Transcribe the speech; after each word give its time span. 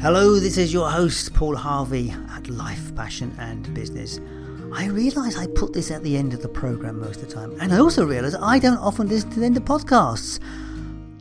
Hello, 0.00 0.40
this 0.40 0.56
is 0.56 0.72
your 0.72 0.88
host, 0.88 1.34
Paul 1.34 1.54
Harvey 1.54 2.14
at 2.30 2.48
Life, 2.48 2.96
Passion 2.96 3.36
and 3.38 3.74
Business. 3.74 4.18
I 4.72 4.86
realise 4.86 5.36
I 5.36 5.46
put 5.48 5.74
this 5.74 5.90
at 5.90 6.02
the 6.02 6.16
end 6.16 6.32
of 6.32 6.40
the 6.40 6.48
programme 6.48 7.00
most 7.00 7.20
of 7.20 7.28
the 7.28 7.34
time, 7.34 7.54
and 7.60 7.70
I 7.70 7.80
also 7.80 8.06
realise 8.06 8.34
I 8.34 8.58
don't 8.58 8.78
often 8.78 9.08
listen 9.08 9.28
to 9.32 9.40
the 9.40 9.44
end 9.44 9.58
of 9.58 9.64
podcasts. 9.64 10.40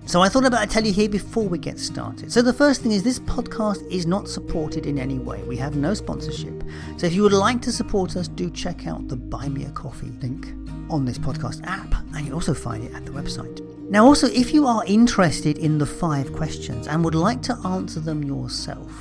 So 0.06 0.22
I 0.22 0.30
thought 0.30 0.46
about 0.46 0.62
to 0.62 0.74
tell 0.74 0.86
you 0.86 0.94
here 0.94 1.10
before 1.10 1.44
we 1.44 1.58
get 1.58 1.78
started. 1.78 2.32
So 2.32 2.42
the 2.42 2.54
first 2.54 2.82
thing 2.82 2.94
is 2.94 3.04
this 3.04 3.20
podcast 3.20 3.86
is 3.92 4.06
not 4.06 4.30
supported 4.30 4.86
in 4.86 4.98
any 4.98 5.20
way. 5.20 5.44
We 5.44 5.58
have 5.58 5.76
no 5.76 5.94
sponsorship. 5.94 6.64
So 6.96 7.06
if 7.06 7.14
you 7.14 7.24
would 7.24 7.34
like 7.34 7.62
to 7.64 7.74
support 7.74 8.16
us, 8.16 8.30
do 8.30 8.50
check 8.50 8.88
out 8.88 9.10
the 9.10 9.18
Buy 9.18 9.50
Me 9.50 9.66
a 9.66 9.72
Coffee 9.72 10.14
link 10.22 10.54
on 10.90 11.04
this 11.04 11.18
podcast 11.18 11.66
app, 11.66 11.94
and 12.16 12.26
you'll 12.26 12.36
also 12.36 12.54
find 12.54 12.86
it 12.86 12.94
at 12.94 13.06
the 13.06 13.12
website. 13.12 13.69
Now, 13.90 14.06
also, 14.06 14.28
if 14.28 14.54
you 14.54 14.68
are 14.68 14.86
interested 14.86 15.58
in 15.58 15.80
the 15.80 15.86
five 15.86 16.32
questions 16.32 16.88
and 16.88 17.04
would 17.04 17.16
like 17.16 17.42
to 17.44 17.58
answer 17.66 18.00
them 18.00 18.24
yourself, 18.24 18.92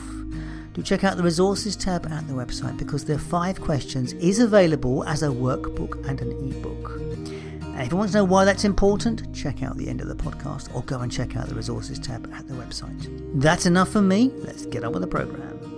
do 0.72 0.82
check 0.82 1.04
out 1.04 1.18
the 1.18 1.22
resources 1.22 1.76
tab 1.76 2.06
at 2.06 2.26
the 2.26 2.32
website 2.32 2.78
because 2.78 3.04
the 3.04 3.18
five 3.18 3.60
questions 3.60 4.14
is 4.14 4.38
available 4.38 5.04
as 5.04 5.22
a 5.22 5.26
workbook 5.28 6.08
and 6.08 6.22
an 6.22 6.32
ebook. 6.50 6.92
And 6.96 7.80
if 7.82 7.92
you 7.92 7.98
want 7.98 8.12
to 8.12 8.16
know 8.16 8.24
why 8.24 8.46
that's 8.46 8.64
important, 8.64 9.34
check 9.34 9.62
out 9.62 9.76
the 9.76 9.90
end 9.90 10.00
of 10.00 10.08
the 10.08 10.16
podcast 10.16 10.74
or 10.74 10.82
go 10.84 11.00
and 11.00 11.12
check 11.12 11.36
out 11.36 11.48
the 11.48 11.54
resources 11.54 11.98
tab 11.98 12.32
at 12.32 12.48
the 12.48 12.54
website. 12.54 13.10
That's 13.40 13.66
enough 13.66 13.90
for 13.90 14.00
me. 14.00 14.32
Let's 14.36 14.64
get 14.64 14.84
on 14.84 14.92
with 14.92 15.02
the 15.02 15.08
program. 15.08 15.77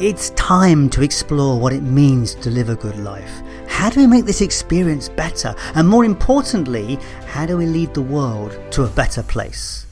It's 0.00 0.30
time 0.30 0.88
to 0.90 1.02
explore 1.02 1.60
what 1.60 1.74
it 1.74 1.82
means 1.82 2.34
to 2.36 2.48
live 2.48 2.70
a 2.70 2.74
good 2.74 2.96
life. 2.96 3.42
How 3.68 3.90
do 3.90 4.00
we 4.00 4.06
make 4.06 4.24
this 4.24 4.40
experience 4.40 5.10
better? 5.10 5.54
And 5.74 5.86
more 5.86 6.06
importantly, 6.06 6.98
how 7.26 7.44
do 7.44 7.58
we 7.58 7.66
lead 7.66 7.92
the 7.92 8.00
world 8.00 8.58
to 8.70 8.84
a 8.84 8.88
better 8.88 9.22
place? 9.22 9.84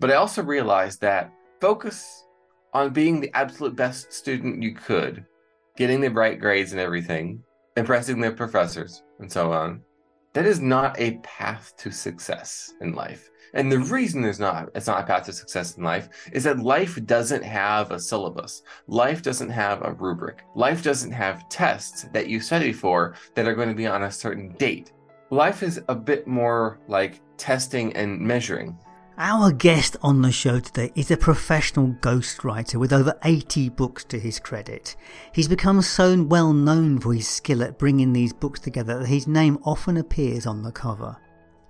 But 0.00 0.10
I 0.10 0.16
also 0.16 0.42
realized 0.42 1.00
that 1.02 1.30
focus 1.60 2.24
on 2.74 2.92
being 2.92 3.20
the 3.20 3.30
absolute 3.32 3.76
best 3.76 4.12
student 4.12 4.60
you 4.60 4.74
could, 4.74 5.24
getting 5.76 6.00
the 6.00 6.10
right 6.10 6.40
grades 6.40 6.72
and 6.72 6.80
everything, 6.80 7.44
impressing 7.76 8.20
the 8.20 8.32
professors, 8.32 9.04
and 9.20 9.30
so 9.30 9.52
on, 9.52 9.82
that 10.32 10.46
is 10.46 10.60
not 10.60 10.98
a 10.98 11.18
path 11.18 11.74
to 11.76 11.92
success 11.92 12.74
in 12.80 12.92
life. 12.92 13.30
And 13.56 13.72
the 13.72 13.78
reason 13.78 14.20
there's 14.20 14.38
not 14.38 14.68
it's 14.74 14.86
not 14.86 15.02
a 15.02 15.06
path 15.06 15.24
to 15.24 15.32
success 15.32 15.78
in 15.78 15.82
life 15.82 16.10
is 16.30 16.44
that 16.44 16.58
life 16.58 16.98
doesn't 17.06 17.42
have 17.42 17.90
a 17.90 17.98
syllabus. 17.98 18.62
Life 18.86 19.22
doesn't 19.22 19.48
have 19.48 19.80
a 19.82 19.94
rubric. 19.94 20.44
Life 20.54 20.82
doesn't 20.82 21.12
have 21.12 21.48
tests 21.48 22.04
that 22.12 22.28
you 22.28 22.38
study 22.38 22.70
for 22.70 23.14
that 23.34 23.48
are 23.48 23.54
going 23.54 23.70
to 23.70 23.74
be 23.74 23.86
on 23.86 24.02
a 24.02 24.12
certain 24.12 24.52
date. 24.58 24.92
Life 25.30 25.62
is 25.62 25.80
a 25.88 25.94
bit 25.94 26.26
more 26.26 26.78
like 26.86 27.22
testing 27.38 27.96
and 27.96 28.20
measuring. 28.20 28.78
Our 29.16 29.50
guest 29.50 29.96
on 30.02 30.20
the 30.20 30.30
show 30.30 30.60
today 30.60 30.92
is 30.94 31.10
a 31.10 31.16
professional 31.16 31.96
ghostwriter 32.02 32.74
with 32.74 32.92
over 32.92 33.18
80 33.24 33.70
books 33.70 34.04
to 34.04 34.20
his 34.20 34.38
credit. 34.38 34.96
He's 35.32 35.48
become 35.48 35.80
so 35.80 36.22
well 36.22 36.52
known 36.52 36.98
for 36.98 37.14
his 37.14 37.26
skill 37.26 37.62
at 37.62 37.78
bringing 37.78 38.12
these 38.12 38.34
books 38.34 38.60
together 38.60 38.98
that 38.98 39.08
his 39.08 39.26
name 39.26 39.58
often 39.64 39.96
appears 39.96 40.44
on 40.44 40.62
the 40.62 40.72
cover. 40.72 41.16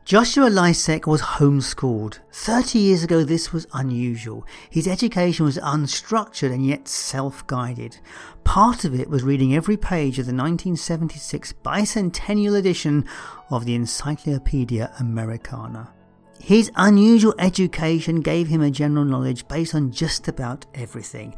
Joshua 0.06 0.48
Lisec 0.48 1.04
was 1.04 1.20
homeschooled. 1.20 2.20
30 2.30 2.78
years 2.78 3.02
ago, 3.02 3.24
this 3.24 3.52
was 3.52 3.66
unusual. 3.72 4.46
His 4.70 4.86
education 4.86 5.44
was 5.44 5.58
unstructured 5.58 6.52
and 6.52 6.64
yet 6.64 6.86
self 6.86 7.44
guided. 7.48 7.98
Part 8.44 8.84
of 8.84 8.94
it 8.94 9.10
was 9.10 9.24
reading 9.24 9.52
every 9.52 9.76
page 9.76 10.20
of 10.20 10.26
the 10.26 10.32
1976 10.32 11.54
bicentennial 11.54 12.56
edition 12.56 13.04
of 13.50 13.64
the 13.64 13.74
Encyclopedia 13.74 14.92
Americana. 15.00 15.92
His 16.38 16.70
unusual 16.76 17.34
education 17.40 18.20
gave 18.20 18.46
him 18.46 18.62
a 18.62 18.70
general 18.70 19.04
knowledge 19.04 19.48
based 19.48 19.74
on 19.74 19.90
just 19.90 20.28
about 20.28 20.66
everything. 20.72 21.34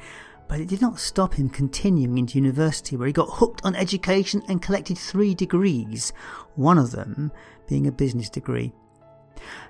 But 0.47 0.61
it 0.61 0.69
did 0.69 0.83
not 0.83 0.99
stop 0.99 1.35
him 1.35 1.49
continuing 1.49 2.19
into 2.19 2.39
university, 2.39 2.99
where 2.99 3.07
he 3.07 3.13
got 3.15 3.31
hooked 3.31 3.63
on 3.65 3.75
education 3.75 4.43
and 4.47 4.61
collected 4.61 4.99
three 4.99 5.35
degrees, 5.35 6.13
one 6.55 6.77
of 6.77 6.91
them 6.91 7.33
being 7.69 7.87
a 7.87 7.93
business 7.93 8.31
degree. 8.31 8.73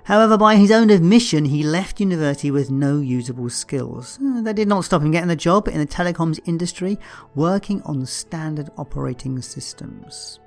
However, 0.03 0.37
by 0.37 0.55
his 0.55 0.71
own 0.71 0.89
admission, 0.89 1.45
he 1.45 1.63
left 1.63 1.99
university 1.99 2.49
with 2.49 2.71
no 2.71 2.99
usable 2.99 3.49
skills. 3.49 4.17
Uh, 4.23 4.41
that 4.41 4.55
did 4.55 4.67
not 4.67 4.85
stop 4.85 5.01
him 5.01 5.11
getting 5.11 5.29
a 5.29 5.35
job 5.35 5.67
in 5.67 5.77
the 5.77 5.85
telecoms 5.85 6.39
industry, 6.45 6.97
working 7.35 7.81
on 7.83 8.05
standard 8.05 8.69
operating 8.77 9.41
systems. 9.41 10.39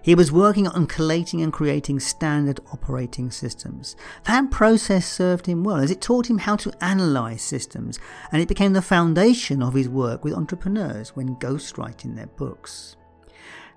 He 0.00 0.14
was 0.14 0.32
working 0.32 0.68
on 0.68 0.86
collating 0.86 1.42
and 1.42 1.52
creating 1.52 2.00
standard 2.00 2.60
operating 2.72 3.30
systems. 3.30 3.96
That 4.24 4.50
process 4.50 5.06
served 5.06 5.46
him 5.46 5.64
well 5.64 5.76
as 5.76 5.90
it 5.90 6.00
taught 6.00 6.30
him 6.30 6.38
how 6.38 6.56
to 6.56 6.72
analyze 6.82 7.42
systems 7.42 7.98
and 8.32 8.40
it 8.40 8.48
became 8.48 8.72
the 8.72 8.80
foundation 8.80 9.62
of 9.62 9.74
his 9.74 9.88
work 9.88 10.24
with 10.24 10.34
entrepreneurs 10.34 11.14
when 11.14 11.36
ghostwriting 11.36 12.14
their 12.14 12.28
books. 12.28 12.95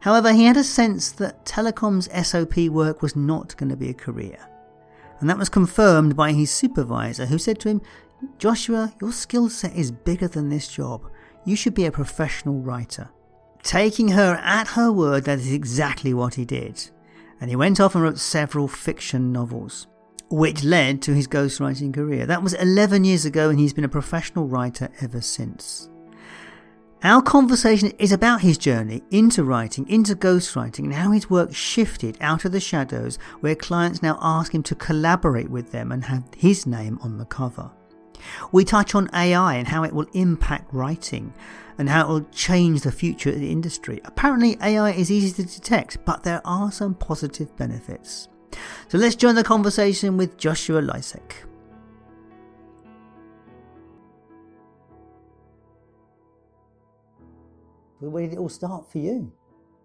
However, 0.01 0.31
he 0.31 0.45
had 0.45 0.57
a 0.57 0.63
sense 0.63 1.11
that 1.13 1.45
Telecom's 1.45 2.09
SOP 2.27 2.69
work 2.69 3.01
was 3.01 3.15
not 3.15 3.57
going 3.57 3.69
to 3.69 3.75
be 3.75 3.89
a 3.89 3.93
career. 3.93 4.39
And 5.19 5.29
that 5.29 5.37
was 5.37 5.49
confirmed 5.49 6.15
by 6.15 6.31
his 6.31 6.51
supervisor, 6.51 7.25
who 7.25 7.37
said 7.37 7.59
to 7.59 7.69
him, 7.69 7.81
Joshua, 8.37 8.93
your 9.01 9.11
skill 9.11 9.49
set 9.49 9.75
is 9.75 9.91
bigger 9.91 10.27
than 10.27 10.49
this 10.49 10.67
job. 10.67 11.09
You 11.45 11.55
should 11.55 11.73
be 11.73 11.85
a 11.85 11.91
professional 11.91 12.61
writer. 12.61 13.09
Taking 13.61 14.09
her 14.09 14.39
at 14.41 14.69
her 14.69 14.91
word, 14.91 15.25
that 15.25 15.39
is 15.39 15.51
exactly 15.51 16.13
what 16.13 16.35
he 16.35 16.45
did. 16.45 16.89
And 17.41 17.49
he 17.49 17.55
went 17.55 17.79
off 17.79 17.95
and 17.95 18.03
wrote 18.03 18.19
several 18.19 18.67
fiction 18.67 19.31
novels, 19.31 19.87
which 20.29 20.63
led 20.63 21.01
to 21.03 21.13
his 21.13 21.27
ghostwriting 21.27 21.93
career. 21.93 22.25
That 22.25 22.43
was 22.43 22.53
11 22.53 23.03
years 23.03 23.25
ago, 23.25 23.49
and 23.49 23.59
he's 23.59 23.73
been 23.73 23.83
a 23.83 23.89
professional 23.89 24.47
writer 24.47 24.89
ever 25.01 25.21
since. 25.21 25.88
Our 27.01 27.21
conversation 27.21 27.93
is 27.97 28.11
about 28.11 28.41
his 28.41 28.57
journey 28.57 29.01
into 29.09 29.45
writing, 29.45 29.87
into 29.87 30.15
ghostwriting, 30.15 30.79
and 30.79 30.93
how 30.93 31.11
his 31.11 31.29
work 31.29 31.53
shifted 31.55 32.17
out 32.19 32.43
of 32.43 32.51
the 32.51 32.59
shadows 32.59 33.17
where 33.39 33.55
clients 33.55 34.03
now 34.03 34.17
ask 34.21 34.53
him 34.53 34.63
to 34.63 34.75
collaborate 34.75 35.49
with 35.49 35.71
them 35.71 35.93
and 35.93 36.03
have 36.03 36.25
his 36.35 36.67
name 36.67 36.99
on 37.01 37.17
the 37.17 37.23
cover. 37.23 37.71
We 38.51 38.65
touch 38.65 38.95
on 38.95 39.09
AI 39.13 39.55
and 39.55 39.65
how 39.65 39.85
it 39.85 39.93
will 39.93 40.07
impact 40.11 40.73
writing 40.73 41.33
and 41.77 41.87
how 41.87 42.01
it 42.03 42.09
will 42.09 42.25
change 42.33 42.81
the 42.81 42.91
future 42.91 43.29
of 43.29 43.39
the 43.39 43.49
industry. 43.49 44.01
Apparently, 44.03 44.57
AI 44.61 44.91
is 44.91 45.09
easy 45.09 45.31
to 45.41 45.49
detect, 45.49 46.03
but 46.03 46.23
there 46.23 46.41
are 46.43 46.69
some 46.69 46.95
positive 46.95 47.55
benefits. 47.55 48.27
So 48.89 48.97
let's 48.97 49.15
join 49.15 49.35
the 49.35 49.43
conversation 49.45 50.17
with 50.17 50.37
Joshua 50.37 50.81
Lisec. 50.81 51.48
Where 57.99 58.23
did 58.23 58.33
it 58.33 58.39
all 58.39 58.49
start 58.49 58.89
for 58.91 58.99
you? 58.99 59.31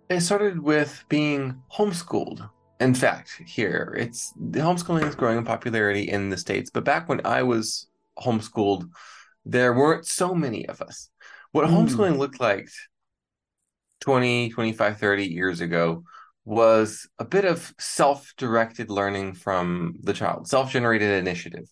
It 0.08 0.20
started 0.20 0.60
with 0.60 1.04
being 1.08 1.62
homeschooled. 1.72 2.48
In 2.80 2.94
fact, 2.94 3.42
here 3.46 3.94
it's 3.98 4.32
the 4.38 4.60
homeschooling 4.60 5.06
is 5.08 5.14
growing 5.14 5.38
in 5.38 5.44
popularity 5.44 6.08
in 6.10 6.30
the 6.30 6.36
states. 6.36 6.70
But 6.70 6.84
back 6.84 7.08
when 7.08 7.24
I 7.24 7.42
was 7.42 7.88
homeschooled, 8.18 8.88
there 9.44 9.72
weren't 9.72 10.06
so 10.06 10.34
many 10.34 10.66
of 10.68 10.80
us. 10.80 11.10
What 11.52 11.66
mm. 11.66 11.70
homeschooling 11.70 12.18
looked 12.18 12.40
like 12.40 12.68
20, 14.00 14.50
25, 14.50 14.98
30 14.98 15.24
years 15.26 15.60
ago 15.60 16.04
was 16.44 17.08
a 17.18 17.24
bit 17.24 17.44
of 17.44 17.74
self-directed 17.78 18.90
learning 18.90 19.34
from 19.34 19.94
the 20.02 20.12
child, 20.12 20.46
self-generated 20.46 21.10
initiative. 21.10 21.66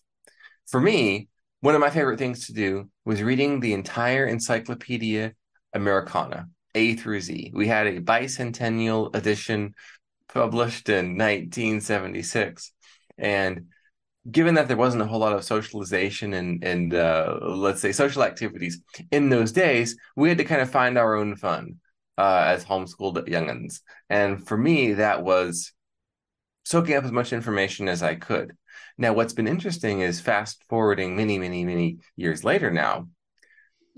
For 0.67 0.81
me, 0.81 1.29
one 1.61 1.75
of 1.75 1.81
my 1.81 1.91
favorite 1.91 2.17
things 2.17 2.47
to 2.47 2.53
do 2.53 2.89
was 3.05 3.21
reading 3.21 3.59
the 3.59 3.73
entire 3.73 4.25
encyclopedia 4.25 5.33
Americana, 5.73 6.49
A 6.75 6.95
through 6.95 7.21
Z. 7.21 7.51
We 7.53 7.67
had 7.67 7.87
a 7.87 8.01
bicentennial 8.01 9.15
edition 9.15 9.73
published 10.27 10.89
in 10.89 11.17
1976. 11.17 12.71
And 13.17 13.67
given 14.29 14.55
that 14.55 14.67
there 14.67 14.77
wasn't 14.77 15.03
a 15.03 15.05
whole 15.05 15.19
lot 15.19 15.33
of 15.33 15.43
socialization 15.43 16.33
and, 16.33 16.63
and 16.63 16.93
uh, 16.93 17.37
let's 17.41 17.81
say 17.81 17.91
social 17.91 18.23
activities 18.23 18.81
in 19.11 19.29
those 19.29 19.51
days, 19.51 19.97
we 20.15 20.29
had 20.29 20.37
to 20.37 20.45
kind 20.45 20.61
of 20.61 20.69
find 20.69 20.97
our 20.97 21.15
own 21.15 21.35
fun 21.35 21.79
uh, 22.17 22.43
as 22.47 22.65
homeschooled 22.65 23.27
youngins. 23.27 23.81
And 24.09 24.45
for 24.47 24.57
me, 24.57 24.93
that 24.93 25.23
was 25.23 25.73
soaking 26.65 26.95
up 26.95 27.03
as 27.03 27.11
much 27.11 27.33
information 27.33 27.87
as 27.87 28.01
I 28.01 28.15
could. 28.15 28.55
Now, 28.97 29.13
what's 29.13 29.33
been 29.33 29.47
interesting 29.47 30.01
is 30.01 30.21
fast 30.21 30.63
forwarding 30.69 31.15
many, 31.15 31.37
many, 31.37 31.65
many 31.65 31.97
years 32.15 32.43
later 32.43 32.71
now, 32.71 33.07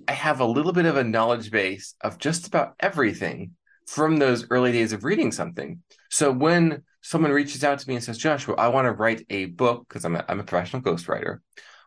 I 0.07 0.13
have 0.13 0.39
a 0.39 0.45
little 0.45 0.73
bit 0.73 0.85
of 0.85 0.97
a 0.97 1.03
knowledge 1.03 1.51
base 1.51 1.95
of 2.01 2.17
just 2.17 2.47
about 2.47 2.75
everything 2.79 3.51
from 3.87 4.17
those 4.17 4.47
early 4.49 4.71
days 4.71 4.93
of 4.93 5.03
reading 5.03 5.31
something. 5.31 5.81
So 6.09 6.31
when 6.31 6.83
someone 7.01 7.31
reaches 7.31 7.63
out 7.63 7.79
to 7.79 7.87
me 7.87 7.95
and 7.95 8.03
says, 8.03 8.17
Joshua, 8.17 8.55
I 8.55 8.67
want 8.69 8.85
to 8.85 8.91
write 8.91 9.25
a 9.29 9.45
book, 9.45 9.85
because 9.87 10.05
I'm 10.05 10.15
a, 10.15 10.25
I'm 10.27 10.39
a 10.39 10.43
professional 10.43 10.81
ghostwriter. 10.81 11.39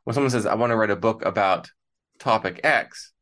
When 0.05 0.14
someone 0.14 0.31
says, 0.31 0.46
I 0.46 0.55
want 0.55 0.70
to 0.70 0.76
write 0.76 0.90
a 0.90 0.96
book 0.96 1.25
about 1.25 1.70
topic 2.19 2.60
X, 2.64 3.12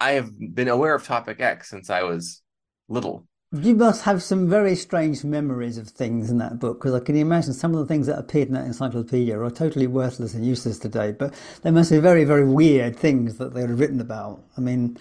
I 0.00 0.12
have 0.12 0.30
been 0.38 0.68
aware 0.68 0.94
of 0.94 1.04
topic 1.04 1.40
X 1.40 1.70
since 1.70 1.90
I 1.90 2.02
was 2.04 2.42
little. 2.88 3.26
You 3.54 3.76
must 3.76 4.02
have 4.02 4.20
some 4.20 4.50
very 4.50 4.74
strange 4.74 5.22
memories 5.22 5.78
of 5.78 5.86
things 5.86 6.28
in 6.28 6.38
that 6.38 6.58
book 6.58 6.80
because 6.80 6.92
I 6.92 6.98
can 6.98 7.14
imagine 7.14 7.52
some 7.52 7.72
of 7.72 7.78
the 7.78 7.86
things 7.86 8.08
that 8.08 8.18
appeared 8.18 8.48
in 8.48 8.54
that 8.54 8.64
encyclopedia 8.64 9.38
are 9.38 9.48
totally 9.48 9.86
worthless 9.86 10.34
and 10.34 10.44
useless 10.44 10.76
today, 10.76 11.12
but 11.12 11.32
they 11.62 11.70
must 11.70 11.92
be 11.92 11.98
very, 11.98 12.24
very 12.24 12.44
weird 12.44 12.96
things 12.96 13.36
that 13.38 13.54
they 13.54 13.60
had 13.60 13.78
written 13.78 14.00
about. 14.00 14.42
I 14.56 14.60
mean, 14.60 14.98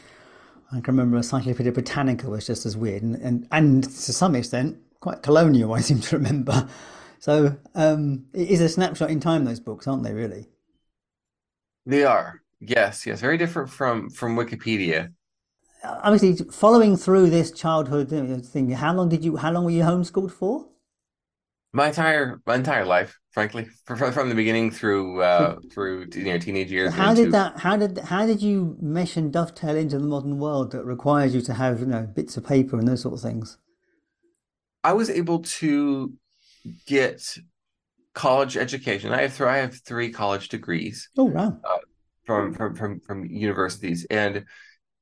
I 0.71 0.81
can 0.81 0.95
remember 0.95 1.17
Encyclopedia 1.17 1.71
Britannica 1.71 2.29
was 2.29 2.45
just 2.45 2.67
as 2.67 2.77
weird 2.77 3.01
and, 3.01 3.15
and, 3.15 3.47
and 3.51 3.83
to 3.85 4.13
some 4.13 4.35
extent 4.35 4.77
quite 4.99 5.23
colonial, 5.23 5.73
I 5.75 5.79
seem 5.79 6.01
to 6.01 6.17
remember. 6.17 6.69
So 7.17 7.57
um, 7.73 8.27
it 8.33 8.49
is 8.49 8.61
a 8.61 8.69
snapshot 8.69 9.09
in 9.09 9.19
time, 9.19 9.45
those 9.45 9.61
books, 9.61 9.87
aren't 9.87 10.03
they, 10.03 10.13
really? 10.13 10.45
They 11.87 12.03
are. 12.03 12.43
Yes, 12.59 13.07
yes. 13.07 13.19
Very 13.19 13.39
different 13.39 13.71
from, 13.71 14.11
from 14.11 14.35
Wikipedia 14.35 15.11
obviously 15.83 16.45
following 16.51 16.95
through 16.97 17.29
this 17.29 17.51
childhood 17.51 18.09
thing 18.45 18.69
how 18.71 18.93
long 18.93 19.09
did 19.09 19.23
you 19.23 19.37
how 19.37 19.51
long 19.51 19.65
were 19.65 19.71
you 19.71 19.83
homeschooled 19.83 20.31
for? 20.31 20.67
My 21.71 21.87
entire 21.87 22.41
my 22.45 22.55
entire 22.55 22.85
life 22.85 23.17
frankly 23.31 23.67
from, 23.85 24.11
from 24.11 24.29
the 24.29 24.35
beginning 24.35 24.71
through 24.71 25.21
uh 25.21 25.57
through 25.71 26.07
you 26.13 26.25
know 26.25 26.37
teenage 26.37 26.71
years 26.71 26.93
how 26.93 27.13
did 27.13 27.31
that 27.31 27.59
how 27.59 27.75
did 27.75 27.97
how 27.97 28.25
did 28.25 28.41
you 28.41 28.77
mesh 28.79 29.17
and 29.17 29.33
dovetail 29.33 29.75
into 29.75 29.97
the 29.97 30.05
modern 30.05 30.37
world 30.37 30.71
that 30.71 30.85
requires 30.85 31.33
you 31.33 31.41
to 31.41 31.53
have 31.53 31.79
you 31.79 31.87
know 31.87 32.03
bits 32.03 32.37
of 32.37 32.45
paper 32.45 32.77
and 32.77 32.87
those 32.87 33.01
sort 33.01 33.15
of 33.15 33.21
things? 33.21 33.57
I 34.83 34.93
was 34.93 35.09
able 35.09 35.39
to 35.39 36.13
get 36.85 37.37
college 38.13 38.57
education. 38.57 39.11
I 39.11 39.21
have 39.21 39.35
th- 39.35 39.49
i 39.49 39.57
have 39.57 39.75
three 39.75 40.11
college 40.11 40.49
degrees 40.49 41.09
oh 41.17 41.25
wow. 41.25 41.57
uh, 41.63 41.77
from 42.25 42.53
from 42.53 42.75
from 42.75 42.99
from 42.99 43.25
universities. 43.25 44.05
And 44.09 44.45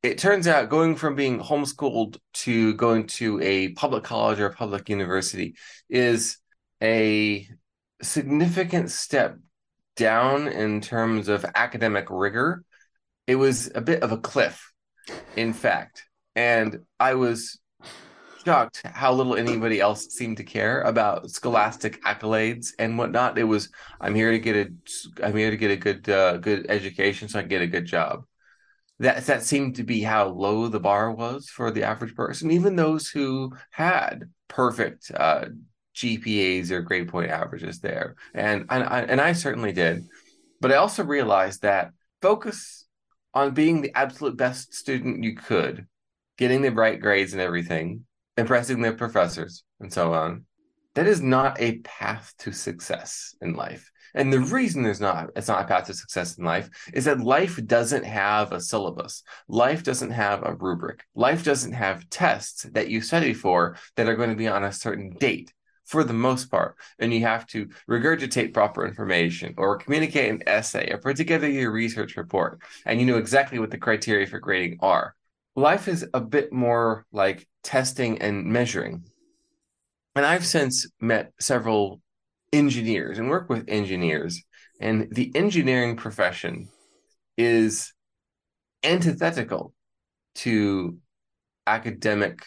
it 0.03 0.17
turns 0.17 0.47
out 0.47 0.69
going 0.69 0.95
from 0.95 1.15
being 1.15 1.39
homeschooled 1.39 2.17
to 2.33 2.73
going 2.73 3.05
to 3.05 3.39
a 3.41 3.69
public 3.69 4.03
college 4.03 4.39
or 4.39 4.47
a 4.47 4.53
public 4.53 4.89
university 4.89 5.55
is 5.89 6.37
a 6.81 7.47
significant 8.01 8.89
step 8.89 9.37
down 9.95 10.47
in 10.47 10.81
terms 10.81 11.27
of 11.27 11.45
academic 11.53 12.07
rigor. 12.09 12.63
It 13.27 13.35
was 13.35 13.69
a 13.75 13.81
bit 13.81 14.01
of 14.01 14.11
a 14.11 14.17
cliff, 14.17 14.73
in 15.35 15.53
fact. 15.53 16.03
And 16.35 16.79
I 16.99 17.13
was 17.13 17.59
shocked 18.43 18.81
how 18.83 19.13
little 19.13 19.35
anybody 19.35 19.79
else 19.79 20.07
seemed 20.09 20.37
to 20.37 20.43
care 20.43 20.81
about 20.81 21.29
scholastic 21.29 22.01
accolades 22.03 22.69
and 22.79 22.97
whatnot. 22.97 23.37
It 23.37 23.43
was 23.43 23.69
I'm 23.99 24.15
here 24.15 24.31
to 24.31 24.39
get 24.39 24.55
a 24.55 25.23
I'm 25.23 25.35
here 25.35 25.51
to 25.51 25.57
get 25.57 25.69
a 25.69 25.77
good 25.77 26.09
uh, 26.09 26.37
good 26.37 26.65
education 26.69 27.27
so 27.27 27.37
I 27.37 27.43
can 27.43 27.49
get 27.49 27.61
a 27.61 27.67
good 27.67 27.85
job 27.85 28.23
that 29.01 29.25
that 29.25 29.43
seemed 29.43 29.75
to 29.75 29.83
be 29.83 30.01
how 30.01 30.27
low 30.27 30.67
the 30.67 30.79
bar 30.79 31.11
was 31.11 31.49
for 31.49 31.71
the 31.71 31.83
average 31.83 32.15
person. 32.15 32.51
Even 32.51 32.75
those 32.75 33.07
who 33.07 33.51
had 33.71 34.29
perfect 34.47 35.11
uh, 35.15 35.45
GPAs 35.95 36.69
or 36.69 36.81
grade 36.81 37.09
point 37.09 37.31
averages 37.31 37.79
there, 37.79 38.15
and 38.33 38.65
and 38.69 38.83
I, 38.83 39.01
and 39.01 39.19
I 39.19 39.33
certainly 39.33 39.71
did. 39.71 40.03
But 40.59 40.71
I 40.71 40.75
also 40.75 41.03
realized 41.03 41.63
that 41.63 41.91
focus 42.21 42.85
on 43.33 43.55
being 43.55 43.81
the 43.81 43.91
absolute 43.95 44.37
best 44.37 44.75
student 44.75 45.23
you 45.23 45.35
could, 45.35 45.87
getting 46.37 46.61
the 46.61 46.71
right 46.71 47.01
grades 47.01 47.33
and 47.33 47.41
everything, 47.41 48.05
impressing 48.37 48.81
the 48.81 48.93
professors, 48.93 49.63
and 49.79 49.91
so 49.91 50.13
on. 50.13 50.45
That 50.93 51.07
is 51.07 51.21
not 51.21 51.59
a 51.59 51.79
path 51.79 52.33
to 52.39 52.51
success 52.51 53.33
in 53.41 53.55
life. 53.55 53.90
And 54.13 54.31
the 54.31 54.39
reason 54.39 54.83
there's 54.83 55.01
not 55.01 55.29
it's 55.35 55.47
not 55.47 55.63
a 55.63 55.67
path 55.67 55.87
to 55.87 55.93
success 55.93 56.37
in 56.37 56.43
life 56.43 56.69
is 56.93 57.05
that 57.05 57.19
life 57.19 57.59
doesn't 57.65 58.05
have 58.05 58.51
a 58.51 58.61
syllabus. 58.61 59.23
Life 59.47 59.83
doesn't 59.83 60.11
have 60.11 60.43
a 60.43 60.55
rubric. 60.55 61.03
Life 61.15 61.43
doesn't 61.43 61.73
have 61.73 62.09
tests 62.09 62.63
that 62.71 62.89
you 62.89 63.01
study 63.01 63.33
for 63.33 63.77
that 63.95 64.07
are 64.07 64.15
going 64.15 64.29
to 64.29 64.35
be 64.35 64.47
on 64.47 64.63
a 64.63 64.71
certain 64.71 65.15
date 65.19 65.53
for 65.85 66.03
the 66.03 66.13
most 66.13 66.49
part. 66.49 66.75
And 66.99 67.13
you 67.13 67.21
have 67.21 67.45
to 67.47 67.67
regurgitate 67.89 68.53
proper 68.53 68.85
information 68.85 69.53
or 69.57 69.77
communicate 69.77 70.31
an 70.31 70.43
essay 70.47 70.89
or 70.91 70.97
put 70.97 71.17
together 71.17 71.49
your 71.49 71.71
research 71.71 72.15
report. 72.15 72.61
And 72.85 72.99
you 72.99 73.05
know 73.05 73.17
exactly 73.17 73.59
what 73.59 73.71
the 73.71 73.77
criteria 73.77 74.25
for 74.25 74.39
grading 74.39 74.79
are. 74.81 75.15
Life 75.55 75.89
is 75.89 76.07
a 76.13 76.21
bit 76.21 76.53
more 76.53 77.05
like 77.11 77.47
testing 77.61 78.21
and 78.21 78.45
measuring. 78.45 79.03
And 80.15 80.25
I've 80.25 80.45
since 80.45 80.87
met 80.99 81.33
several 81.39 82.01
engineers 82.53 83.17
and 83.17 83.29
work 83.29 83.49
with 83.49 83.65
engineers. 83.67 84.43
And 84.79 85.07
the 85.11 85.31
engineering 85.35 85.95
profession 85.95 86.69
is 87.37 87.93
antithetical 88.83 89.73
to 90.35 90.97
academic 91.67 92.43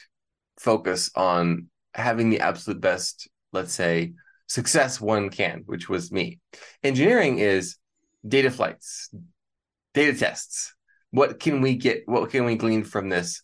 focus 0.58 1.10
on 1.14 1.68
having 1.94 2.30
the 2.30 2.40
absolute 2.40 2.80
best, 2.80 3.28
let's 3.52 3.72
say, 3.72 4.14
success 4.48 5.00
one 5.00 5.30
can, 5.30 5.62
which 5.66 5.88
was 5.88 6.12
me. 6.12 6.40
Engineering 6.82 7.38
is 7.38 7.76
data 8.26 8.50
flights, 8.50 9.10
data 9.94 10.18
tests. 10.18 10.74
What 11.10 11.38
can 11.38 11.60
we 11.60 11.76
get? 11.76 12.02
What 12.06 12.30
can 12.30 12.44
we 12.44 12.56
glean 12.56 12.82
from 12.82 13.08
this 13.08 13.42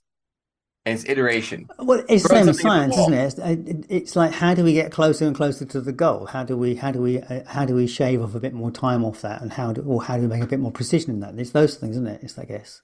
it's 0.91 1.05
iteration. 1.09 1.69
Well, 1.79 2.05
it's 2.09 2.23
the 2.25 2.29
same 2.29 2.49
as 2.49 2.61
science, 2.61 2.97
isn't 2.97 3.15
it? 3.15 3.87
It's 3.89 4.17
like 4.17 4.33
how 4.33 4.55
do 4.55 4.65
we 4.65 4.73
get 4.73 4.93
closer 4.93 5.27
and 5.27 5.35
closer 5.35 5.65
to 5.65 5.81
the 5.81 5.93
goal? 5.93 6.27
How 6.27 6.45
do 6.45 6.57
we 6.57 6.75
how 6.75 6.91
do 6.91 7.01
we 7.01 7.21
uh, 7.21 7.45
how 7.47 7.65
do 7.65 7.75
we 7.75 7.87
shave 7.87 8.23
off 8.23 8.35
a 8.35 8.41
bit 8.41 8.53
more 8.53 8.71
time 8.71 9.05
off 9.05 9.21
that, 9.23 9.41
and 9.43 9.53
how 9.53 9.73
do 9.73 9.83
or 9.83 10.03
how 10.03 10.17
do 10.17 10.23
we 10.23 10.29
make 10.29 10.43
a 10.43 10.47
bit 10.47 10.61
more 10.61 10.73
precision 10.73 11.11
in 11.11 11.21
that? 11.21 11.39
It's 11.39 11.51
those 11.51 11.77
things, 11.77 11.97
isn't 11.97 12.07
it? 12.07 12.23
It's 12.23 12.39
I 12.39 12.45
guess. 12.45 12.83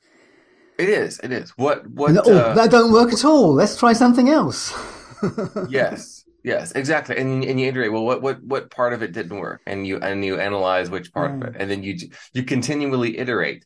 It 0.79 0.89
is. 0.89 1.19
It 1.21 1.33
is. 1.33 1.51
What? 1.51 1.87
What? 1.89 2.13
No, 2.13 2.21
uh, 2.21 2.55
that 2.55 2.71
don't 2.71 2.93
work 2.93 3.13
at 3.13 3.25
all. 3.25 3.55
Let's 3.55 3.79
try 3.79 3.93
something 3.93 4.29
else. 4.29 4.75
yes. 5.69 6.25
Yes. 6.45 6.73
Exactly. 6.73 7.17
And 7.17 7.45
and 7.45 7.59
you 7.59 7.69
iterate. 7.69 7.93
Well, 7.93 8.05
what 8.05 8.23
what 8.23 8.43
what 8.43 8.71
part 8.71 8.93
of 8.93 9.03
it 9.03 9.13
didn't 9.13 9.39
work? 9.39 9.63
And 9.67 9.87
you 9.87 9.99
and 9.99 10.25
you 10.25 10.39
analyze 10.39 10.91
which 10.91 11.13
part 11.13 11.35
of 11.35 11.43
it, 11.43 11.57
and 11.59 11.71
then 11.71 11.83
you 11.83 11.97
you 12.33 12.43
continually 12.43 13.19
iterate. 13.19 13.65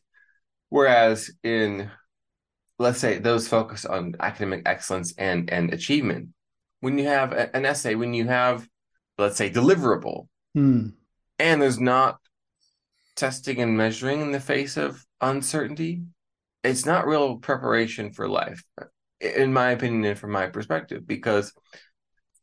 Whereas 0.69 1.29
in 1.43 1.91
let's 2.81 2.99
say 2.99 3.19
those 3.19 3.47
focus 3.47 3.85
on 3.85 4.15
academic 4.19 4.63
excellence 4.65 5.13
and 5.17 5.49
and 5.51 5.73
achievement 5.73 6.29
when 6.79 6.97
you 6.97 7.07
have 7.07 7.31
a, 7.31 7.55
an 7.55 7.65
essay 7.65 7.95
when 7.95 8.13
you 8.13 8.27
have 8.27 8.67
let's 9.17 9.37
say 9.37 9.49
deliverable 9.49 10.27
hmm. 10.53 10.87
and 11.39 11.61
there's 11.61 11.79
not 11.79 12.17
testing 13.15 13.59
and 13.59 13.77
measuring 13.77 14.21
in 14.21 14.31
the 14.31 14.39
face 14.39 14.77
of 14.77 15.05
uncertainty 15.21 16.01
it's 16.63 16.85
not 16.85 17.07
real 17.07 17.37
preparation 17.37 18.11
for 18.11 18.27
life 18.27 18.63
in 19.19 19.53
my 19.53 19.71
opinion 19.71 20.03
and 20.05 20.19
from 20.19 20.31
my 20.31 20.47
perspective 20.47 21.05
because 21.05 21.53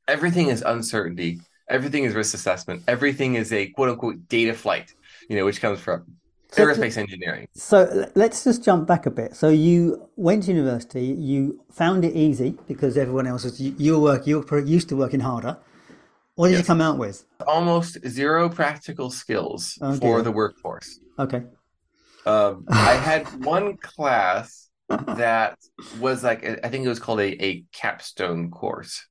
everything 0.06 0.48
is 0.48 0.62
uncertainty 0.62 1.40
everything 1.68 2.04
is 2.04 2.14
risk 2.14 2.34
assessment 2.34 2.82
everything 2.86 3.34
is 3.34 3.52
a 3.52 3.68
quote 3.70 3.88
unquote 3.88 4.28
data 4.28 4.54
flight 4.54 4.94
you 5.28 5.36
know 5.36 5.44
which 5.44 5.60
comes 5.60 5.80
from 5.80 6.17
so 6.50 6.64
aerospace 6.64 6.96
engineering. 6.96 7.48
So 7.54 8.06
let's 8.14 8.44
just 8.44 8.64
jump 8.64 8.86
back 8.86 9.06
a 9.06 9.10
bit. 9.10 9.36
So 9.36 9.50
you 9.50 10.08
went 10.16 10.44
to 10.44 10.52
university. 10.52 11.04
You 11.04 11.64
found 11.70 12.04
it 12.04 12.14
easy 12.14 12.56
because 12.66 12.96
everyone 12.96 13.26
else 13.26 13.44
was. 13.44 13.60
You, 13.60 13.74
you 13.78 14.00
work. 14.00 14.26
You 14.26 14.40
were 14.40 14.60
used 14.60 14.88
to 14.88 14.96
working 14.96 15.20
harder. 15.20 15.58
What 16.36 16.48
did 16.48 16.52
yes. 16.52 16.60
you 16.60 16.66
come 16.66 16.80
out 16.80 16.98
with? 16.98 17.24
Almost 17.46 17.98
zero 18.06 18.48
practical 18.48 19.10
skills 19.10 19.76
okay. 19.82 19.98
for 19.98 20.22
the 20.22 20.30
workforce. 20.30 21.00
Okay. 21.18 21.42
Um, 22.24 22.64
I 22.68 22.94
had 23.10 23.44
one 23.44 23.76
class 23.76 24.68
that 24.88 25.58
was 26.00 26.24
like 26.24 26.44
I 26.64 26.68
think 26.68 26.84
it 26.84 26.88
was 26.88 27.00
called 27.00 27.20
a, 27.20 27.44
a 27.44 27.64
capstone 27.72 28.50
course, 28.50 29.06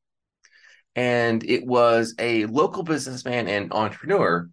and 0.95 1.43
it 1.43 1.65
was 1.65 2.15
a 2.17 2.45
local 2.45 2.83
businessman 2.83 3.47
and 3.47 3.71
entrepreneur 3.73 4.49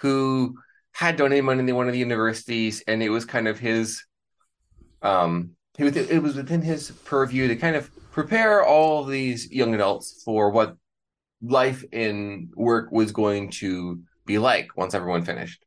who 0.00 0.54
had 0.98 1.14
donated 1.14 1.44
money 1.44 1.64
to 1.64 1.72
one 1.74 1.86
of 1.86 1.92
the 1.92 1.98
universities, 2.00 2.82
and 2.88 3.04
it 3.04 3.08
was 3.08 3.24
kind 3.24 3.46
of 3.46 3.56
his, 3.56 4.04
um, 5.00 5.50
it 5.78 5.84
was, 5.84 5.96
it 5.96 6.20
was 6.20 6.34
within 6.34 6.60
his 6.60 6.90
purview 7.04 7.46
to 7.46 7.54
kind 7.54 7.76
of 7.76 7.88
prepare 8.10 8.64
all 8.64 9.04
these 9.04 9.48
young 9.52 9.72
adults 9.74 10.20
for 10.24 10.50
what 10.50 10.74
life 11.40 11.84
in 11.92 12.50
work 12.56 12.90
was 12.90 13.12
going 13.12 13.48
to 13.48 14.02
be 14.26 14.38
like 14.38 14.76
once 14.76 14.92
everyone 14.92 15.24
finished. 15.24 15.64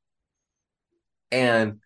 And 1.32 1.80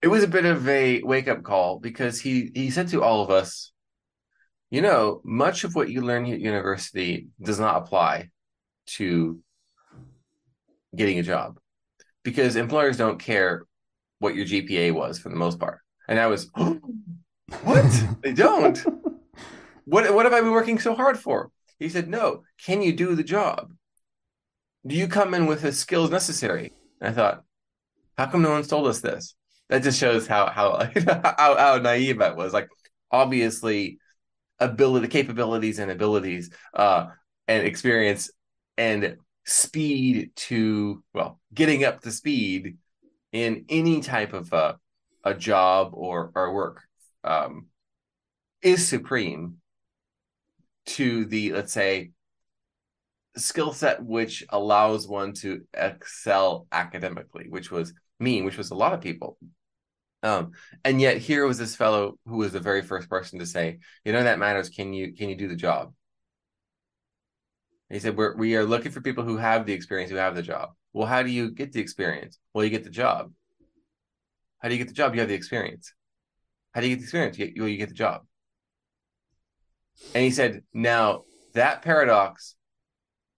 it 0.00 0.08
was 0.08 0.22
a 0.22 0.26
bit 0.26 0.46
of 0.46 0.66
a 0.66 1.02
wake 1.02 1.28
up 1.28 1.42
call 1.42 1.78
because 1.78 2.22
he 2.22 2.52
he 2.54 2.70
said 2.70 2.88
to 2.88 3.02
all 3.02 3.22
of 3.22 3.28
us, 3.28 3.70
you 4.70 4.80
know, 4.80 5.20
much 5.24 5.64
of 5.64 5.74
what 5.74 5.90
you 5.90 6.00
learn 6.00 6.24
at 6.24 6.40
university 6.40 7.28
does 7.38 7.60
not 7.60 7.82
apply 7.82 8.30
to 8.96 9.40
getting 10.96 11.18
a 11.18 11.22
job 11.22 11.58
because 12.22 12.56
employers 12.56 12.96
don't 12.96 13.18
care 13.18 13.66
what 14.18 14.34
your 14.34 14.46
GPA 14.46 14.92
was 14.92 15.18
for 15.18 15.28
the 15.28 15.36
most 15.36 15.58
part. 15.58 15.80
And 16.08 16.18
I 16.18 16.26
was, 16.26 16.50
what? 17.62 18.04
they 18.22 18.32
don't. 18.32 18.82
What 19.84 20.14
what 20.14 20.24
have 20.24 20.32
I 20.32 20.40
been 20.40 20.52
working 20.52 20.78
so 20.78 20.94
hard 20.94 21.18
for? 21.18 21.50
He 21.78 21.88
said, 21.88 22.08
no. 22.08 22.44
Can 22.64 22.82
you 22.82 22.92
do 22.92 23.14
the 23.14 23.24
job? 23.24 23.72
Do 24.86 24.94
you 24.94 25.08
come 25.08 25.34
in 25.34 25.46
with 25.46 25.62
the 25.62 25.72
skills 25.72 26.10
necessary? 26.10 26.72
And 27.00 27.10
I 27.10 27.12
thought, 27.12 27.42
how 28.16 28.26
come 28.26 28.42
no 28.42 28.50
one's 28.50 28.68
told 28.68 28.86
us 28.86 29.00
this? 29.00 29.34
That 29.68 29.82
just 29.82 29.98
shows 29.98 30.26
how 30.26 30.46
how 30.50 30.88
how, 31.06 31.56
how 31.56 31.78
naive 31.78 32.20
I 32.20 32.30
was. 32.30 32.52
Like, 32.52 32.68
obviously, 33.10 33.98
ability, 34.60 35.08
capabilities, 35.08 35.78
and 35.78 35.90
abilities, 35.90 36.50
uh, 36.74 37.06
and 37.48 37.66
experience 37.66 38.30
and 38.76 39.16
speed 39.44 40.30
to 40.36 41.02
well, 41.14 41.40
getting 41.52 41.84
up 41.84 42.00
to 42.02 42.10
speed 42.10 42.78
in 43.32 43.64
any 43.68 44.00
type 44.00 44.32
of 44.32 44.52
uh, 44.52 44.74
a 45.24 45.34
job 45.34 45.90
or 45.92 46.30
or 46.34 46.52
work 46.52 46.82
um, 47.24 47.66
is 48.60 48.86
supreme 48.86 49.56
to 50.84 51.24
the 51.26 51.52
let's 51.52 51.72
say 51.72 52.10
skill 53.36 53.72
set 53.72 54.04
which 54.04 54.44
allows 54.50 55.08
one 55.08 55.32
to 55.32 55.62
excel 55.74 56.66
academically 56.72 57.46
which 57.48 57.70
was 57.70 57.94
me 58.20 58.42
which 58.42 58.56
was 58.56 58.70
a 58.70 58.74
lot 58.74 58.94
of 58.94 59.00
people. 59.00 59.36
Um, 60.24 60.52
and 60.84 61.00
yet 61.00 61.18
here 61.18 61.44
was 61.46 61.58
this 61.58 61.74
fellow 61.74 62.16
who 62.26 62.36
was 62.36 62.52
the 62.52 62.60
very 62.60 62.82
first 62.82 63.10
person 63.10 63.40
to 63.40 63.46
say 63.46 63.80
you 64.04 64.12
know 64.12 64.22
that 64.22 64.38
matters. 64.38 64.68
Can 64.68 64.92
you 64.92 65.12
can 65.14 65.28
you 65.28 65.36
do 65.36 65.48
the 65.48 65.56
job 65.56 65.92
he 67.92 67.98
said 67.98 68.16
we're 68.16 68.36
we 68.36 68.56
are 68.56 68.64
looking 68.64 68.92
for 68.92 69.00
people 69.00 69.24
who 69.24 69.36
have 69.36 69.66
the 69.66 69.72
experience 69.72 70.10
who 70.10 70.16
have 70.16 70.34
the 70.34 70.42
job 70.42 70.70
well 70.92 71.06
how 71.06 71.22
do 71.22 71.30
you 71.30 71.50
get 71.50 71.72
the 71.72 71.80
experience 71.80 72.38
well 72.52 72.64
you 72.64 72.70
get 72.70 72.84
the 72.84 72.90
job 72.90 73.32
how 74.60 74.68
do 74.68 74.74
you 74.74 74.78
get 74.78 74.88
the 74.88 74.94
job 74.94 75.14
you 75.14 75.20
have 75.20 75.28
the 75.28 75.34
experience 75.34 75.92
how 76.72 76.80
do 76.80 76.88
you 76.88 76.94
get 76.94 77.00
the 77.00 77.04
experience 77.04 77.38
you, 77.38 77.52
well, 77.58 77.68
you 77.68 77.76
get 77.76 77.88
the 77.88 77.94
job 77.94 78.22
and 80.14 80.24
he 80.24 80.30
said, 80.30 80.62
now 80.72 81.24
that 81.54 81.82
paradox, 81.82 82.54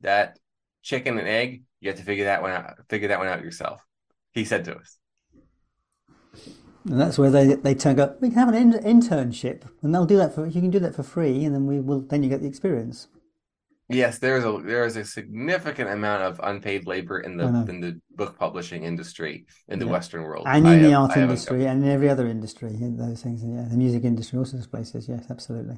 that 0.01 0.39
chicken 0.83 1.19
and 1.19 1.29
egg, 1.29 1.63
you 1.81 1.89
have 1.91 1.99
to 1.99 2.05
figure 2.05 2.25
that 2.25 2.43
one 2.43 2.51
out, 2.51 2.75
figure 2.89 3.09
that 3.09 3.19
one 3.19 3.29
out 3.29 3.43
yourself. 3.43 3.81
He 4.33 4.45
said 4.45 4.65
to 4.65 4.77
us. 4.77 4.99
And 6.87 7.01
that's 7.01 7.19
where 7.19 7.31
they 7.31 7.55
they 7.55 7.75
turn 7.75 7.99
up. 7.99 8.21
We 8.21 8.29
can 8.29 8.39
have 8.39 8.49
an 8.49 8.55
in- 8.55 9.01
internship, 9.01 9.63
and 9.81 9.95
they'll 9.95 10.05
do 10.05 10.19
that 10.19 10.35
for 10.35 10.47
you 10.47 10.61
can 10.61 10.71
do 10.71 10.81
that 10.81 10.95
for 10.95 11.03
free, 11.03 11.45
and 11.45 11.55
then 11.55 11.67
we 11.67 11.81
will 11.81 12.01
then 12.01 12.23
you 12.23 12.29
get 12.29 12.43
the 12.43 12.49
experience. 12.49 13.09
Yes, 13.89 14.19
there 14.19 14.39
is 14.39 14.45
a 14.45 14.63
there 14.65 14.87
is 14.87 14.97
a 14.97 15.05
significant 15.05 15.91
amount 15.91 16.23
of 16.23 16.41
unpaid 16.43 16.87
labor 16.87 17.21
in 17.21 17.37
the 17.37 17.49
in 17.69 17.81
the 17.81 18.01
book 18.17 18.39
publishing 18.39 18.83
industry 18.83 19.45
in 19.69 19.79
the 19.79 19.85
yeah. 19.85 19.93
Western 19.93 20.23
world, 20.23 20.47
and 20.49 20.67
in 20.67 20.73
I 20.73 20.79
the 20.79 20.91
have, 20.91 21.11
art 21.11 21.19
industry, 21.19 21.67
and 21.67 21.85
in 21.85 21.91
every 21.91 22.09
other 22.09 22.27
industry, 22.27 22.71
those 22.81 23.23
things. 23.23 23.45
Yeah, 23.45 23.67
the 23.69 23.77
music 23.77 24.05
industry, 24.05 24.39
all 24.39 24.47
sorts 24.47 24.65
of 24.65 24.71
places. 24.71 25.07
Yes, 25.07 25.27
absolutely. 25.29 25.77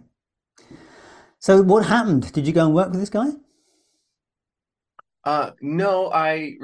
So 1.41 1.63
what 1.63 1.87
happened? 1.87 2.33
Did 2.33 2.47
you 2.47 2.53
go 2.53 2.67
and 2.67 2.75
work 2.75 2.91
with 2.91 3.01
this 3.01 3.11
guy? 3.11 3.31
Uh, 5.25 5.51
no, 5.61 6.13
I 6.13 6.55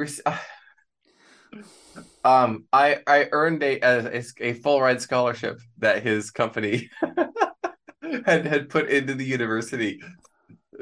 um 2.25 2.67
I 2.73 2.99
I 3.05 3.29
earned 3.33 3.65
a 3.65 3.81
a, 3.81 4.23
a 4.41 4.53
full 4.55 4.81
ride 4.81 5.03
scholarship 5.03 5.61
that 5.79 6.05
his 6.05 6.31
company 6.31 6.89
had 8.25 8.47
had 8.47 8.69
put 8.69 8.89
into 8.89 9.15
the 9.15 9.25
university. 9.25 10.01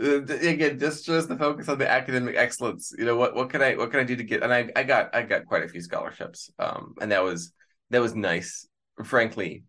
Again, 0.00 0.78
just 0.78 1.04
just 1.04 1.28
the 1.28 1.36
focus 1.36 1.68
on 1.68 1.78
the 1.78 1.90
academic 1.90 2.36
excellence. 2.36 2.92
You 2.96 3.04
know 3.04 3.16
what 3.16 3.34
what 3.34 3.50
can 3.50 3.62
I 3.62 3.74
what 3.76 3.90
can 3.90 4.00
I 4.00 4.04
do 4.04 4.16
to 4.16 4.24
get? 4.24 4.42
And 4.42 4.52
I 4.52 4.70
I 4.74 4.82
got 4.82 5.14
I 5.14 5.22
got 5.22 5.46
quite 5.46 5.62
a 5.62 5.68
few 5.68 5.80
scholarships. 5.80 6.50
Um, 6.58 6.94
and 7.00 7.12
that 7.12 7.22
was 7.22 7.52
that 7.90 8.00
was 8.00 8.14
nice. 8.14 8.66
Frankly, 9.04 9.64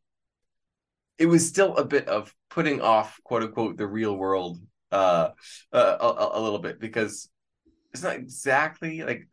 it 1.17 1.27
was 1.27 1.47
still 1.47 1.75
a 1.77 1.85
bit 1.85 2.07
of 2.07 2.33
putting 2.49 2.81
off 2.81 3.19
quote 3.23 3.43
unquote 3.43 3.77
the 3.77 3.87
real 3.87 4.15
world 4.15 4.59
uh, 4.91 5.29
uh 5.71 5.97
a, 5.99 6.39
a, 6.39 6.41
little 6.41 6.59
bit 6.59 6.79
because 6.79 7.29
it's 7.93 8.03
not 8.03 8.15
exactly 8.15 9.03
like 9.03 9.27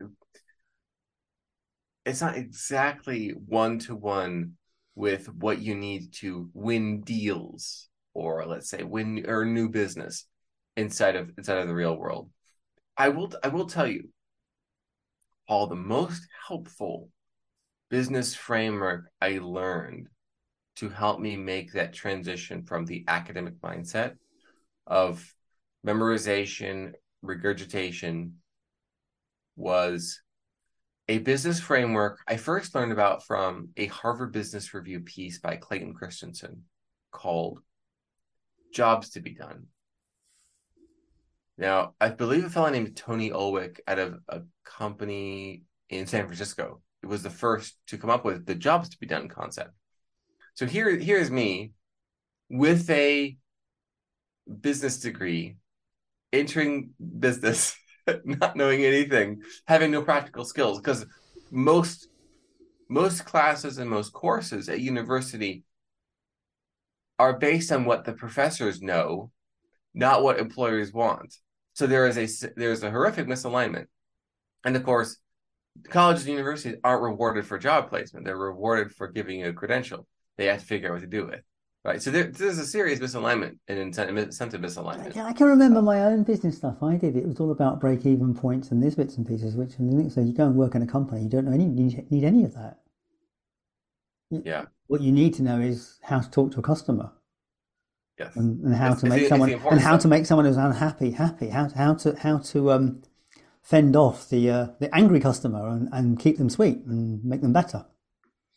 it's 2.05 2.21
not 2.21 2.37
exactly 2.37 3.31
one 3.31 3.79
to 3.79 3.95
one 3.95 4.53
with 4.95 5.33
what 5.33 5.61
you 5.61 5.75
need 5.75 6.13
to 6.13 6.51
win 6.53 7.01
deals 7.01 7.89
or 8.15 8.45
let's 8.47 8.69
say 8.69 8.83
win 8.83 9.25
or 9.27 9.45
new 9.45 9.69
business 9.69 10.27
inside 10.79 11.17
of 11.17 11.33
inside 11.37 11.59
of 11.59 11.67
the 11.67 11.75
real 11.75 11.97
world. 11.97 12.31
I 12.97 13.09
will 13.09 13.33
I 13.43 13.49
will 13.49 13.67
tell 13.67 13.87
you, 13.87 14.09
Paul, 15.49 15.67
the 15.67 15.75
most 15.75 16.23
helpful 16.47 17.11
business 17.91 18.35
framework 18.35 19.11
I 19.21 19.39
learned 19.43 20.09
to 20.77 20.89
help 20.89 21.19
me 21.19 21.37
make 21.37 21.73
that 21.73 21.93
transition 21.93 22.63
from 22.63 22.87
the 22.87 23.05
academic 23.09 23.61
mindset 23.61 24.15
of 24.87 25.35
memorization, 25.85 26.93
regurgitation 27.23 28.35
was 29.57 30.21
a 31.09 31.19
business 31.19 31.59
framework 31.59 32.21
I 32.29 32.37
first 32.37 32.75
learned 32.75 32.93
about 32.93 33.25
from 33.25 33.71
a 33.77 33.87
Harvard 33.87 34.31
Business 34.31 34.73
Review 34.73 35.01
piece 35.01 35.41
by 35.41 35.57
Clayton 35.57 35.95
Christensen 35.95 36.65
called 37.11 37.61
Jobs 38.73 39.11
to 39.11 39.21
Be 39.21 39.35
Done. 39.35 39.67
Now, 41.59 41.95
I 42.01 42.09
believe 42.11 42.45
a 42.45 42.51
fellow 42.51 42.71
named 42.71 42.97
Tony 42.97 43.31
Ulwick 43.31 43.81
out 43.87 43.99
of 43.99 44.21
a 44.29 44.43
company 44.65 45.65
in 45.91 46.07
San 46.07 46.27
Francisco 46.27 46.81
it 47.03 47.07
was 47.07 47.23
the 47.23 47.31
first 47.31 47.77
to 47.89 47.99
come 47.99 48.11
up 48.11 48.25
with 48.25 48.47
the 48.47 48.55
jobs 48.55 48.89
to 48.89 48.99
be 48.99 49.07
done 49.07 49.29
concept. 49.29 49.73
So 50.55 50.67
here, 50.67 50.97
here's 50.97 51.31
me 51.31 51.73
with 52.51 52.89
a 52.91 53.37
business 54.61 54.99
degree, 54.99 55.57
entering 56.33 56.91
business, 57.19 57.77
not 58.25 58.57
knowing 58.57 58.85
anything, 58.85 59.43
having 59.67 59.91
no 59.91 60.03
practical 60.03 60.45
skills, 60.45 60.79
because 60.79 61.07
most 61.51 62.09
most 62.91 63.27
classes 63.27 63.77
and 63.77 63.89
most 63.89 64.15
courses 64.15 64.71
at 64.71 64.81
university 64.81 65.63
are 67.19 67.39
based 67.39 67.71
on 67.71 67.85
what 67.85 68.07
the 68.07 68.15
professors 68.15 68.81
know, 68.81 69.31
not 69.93 70.23
what 70.23 70.39
employers 70.39 70.91
want. 70.91 71.37
So 71.79 71.87
there 71.87 72.09
is 72.09 72.19
a 72.19 72.51
there's 72.57 72.83
a 72.83 72.91
horrific 72.91 73.29
misalignment, 73.29 73.87
and 74.65 74.75
of 74.75 74.83
course, 74.83 75.19
colleges 75.89 76.25
and 76.25 76.33
universities 76.33 76.75
aren't 76.83 77.05
rewarded 77.05 77.47
for 77.47 77.57
job 77.57 77.89
placement; 77.89 78.27
they're 78.27 78.37
rewarded 78.37 78.93
for 78.93 79.07
giving 79.07 79.39
you 79.39 79.51
a 79.51 79.53
credential 79.53 80.05
they 80.37 80.47
have 80.47 80.59
to 80.59 80.67
figure 80.67 80.89
out 80.89 80.95
what 80.95 81.03
to 81.03 81.07
do 81.07 81.27
with. 81.27 81.41
Right. 81.85 82.03
So 82.03 82.11
there, 82.11 82.25
there's 82.25 82.59
a 82.59 82.67
serious 82.67 82.99
misalignment 82.99 83.59
and 83.69 83.79
incentive 83.79 84.61
misalignment. 84.61 85.17
I 85.17 85.33
can 85.33 85.47
remember 85.47 85.81
my 85.81 86.03
own 86.03 86.25
business 86.25 86.57
stuff 86.57 86.83
I 86.83 86.97
did. 86.97 87.15
It 87.15 87.25
was 87.25 87.39
all 87.39 87.53
about 87.53 87.81
break 87.81 88.05
even 88.05 88.35
points 88.35 88.73
and 88.73 88.83
these 88.83 88.97
bits 88.97 89.17
and 89.17 89.25
pieces, 89.25 89.55
which 89.55 89.75
so 90.13 90.21
you 90.21 90.33
go 90.33 90.47
and 90.47 90.57
work 90.57 90.75
in 90.75 90.83
a 90.83 90.87
company, 90.87 91.23
you 91.23 91.29
don't 91.29 91.45
know 91.45 91.53
any, 91.53 91.67
need 91.67 92.25
any 92.25 92.43
of 92.43 92.55
that. 92.55 92.81
Yeah. 94.31 94.65
What 94.89 95.01
you 95.01 95.13
need 95.13 95.35
to 95.35 95.45
know 95.45 95.61
is 95.61 96.01
how 96.03 96.19
to 96.19 96.29
talk 96.29 96.51
to 96.53 96.59
a 96.59 96.63
customer. 96.63 97.13
Yes. 98.19 98.35
And, 98.37 98.61
and 98.65 98.75
how 98.75 98.95
to 98.95 99.07
make 99.07 99.29
someone 99.29 99.53
and 99.53 99.81
how 99.81 99.97
to 99.97 100.09
make 100.09 100.27
someone 100.27 100.47
who's 100.47 100.57
unhappy 100.57 101.13
happy. 101.13 101.49
How 101.49 101.69
to, 101.69 101.77
how 101.77 101.95
to 101.95 102.17
how 102.19 102.39
to 102.39 102.73
um, 102.73 103.03
fend 103.63 103.95
off 103.97 104.29
the 104.29 104.51
uh, 104.51 104.67
the 104.81 104.95
angry 104.95 105.21
customer 105.21 105.69
and, 105.69 105.89
and 105.93 106.19
keep 106.19 106.39
them 106.39 106.51
sweet 106.51 106.79
and 106.79 107.25
make 107.25 107.43
them 107.43 107.53
better. 107.53 107.87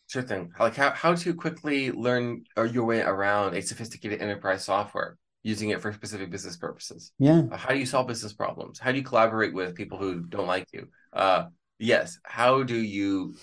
Sure 0.08 0.22
thing. 0.22 0.52
Like 0.58 0.76
how, 0.76 0.90
how 0.90 1.14
to 1.14 1.34
quickly 1.34 1.90
learn 1.90 2.44
your 2.70 2.84
way 2.84 3.00
around 3.00 3.54
a 3.54 3.62
sophisticated 3.62 4.20
enterprise 4.20 4.64
software 4.64 5.16
using 5.42 5.70
it 5.70 5.80
for 5.80 5.92
specific 5.92 6.30
business 6.30 6.56
purposes. 6.56 7.12
Yeah. 7.18 7.42
Uh, 7.50 7.56
how 7.56 7.70
do 7.70 7.78
you 7.78 7.86
solve 7.86 8.08
business 8.08 8.32
problems? 8.32 8.78
How 8.78 8.92
do 8.92 8.98
you 8.98 9.04
collaborate 9.04 9.54
with 9.54 9.74
people 9.74 9.98
who 9.98 10.20
don't 10.20 10.46
like 10.46 10.66
you? 10.72 10.88
Uh, 11.12 11.46
yes. 11.78 12.18
How 12.24 12.62
do 12.62 12.76
you 12.76 13.34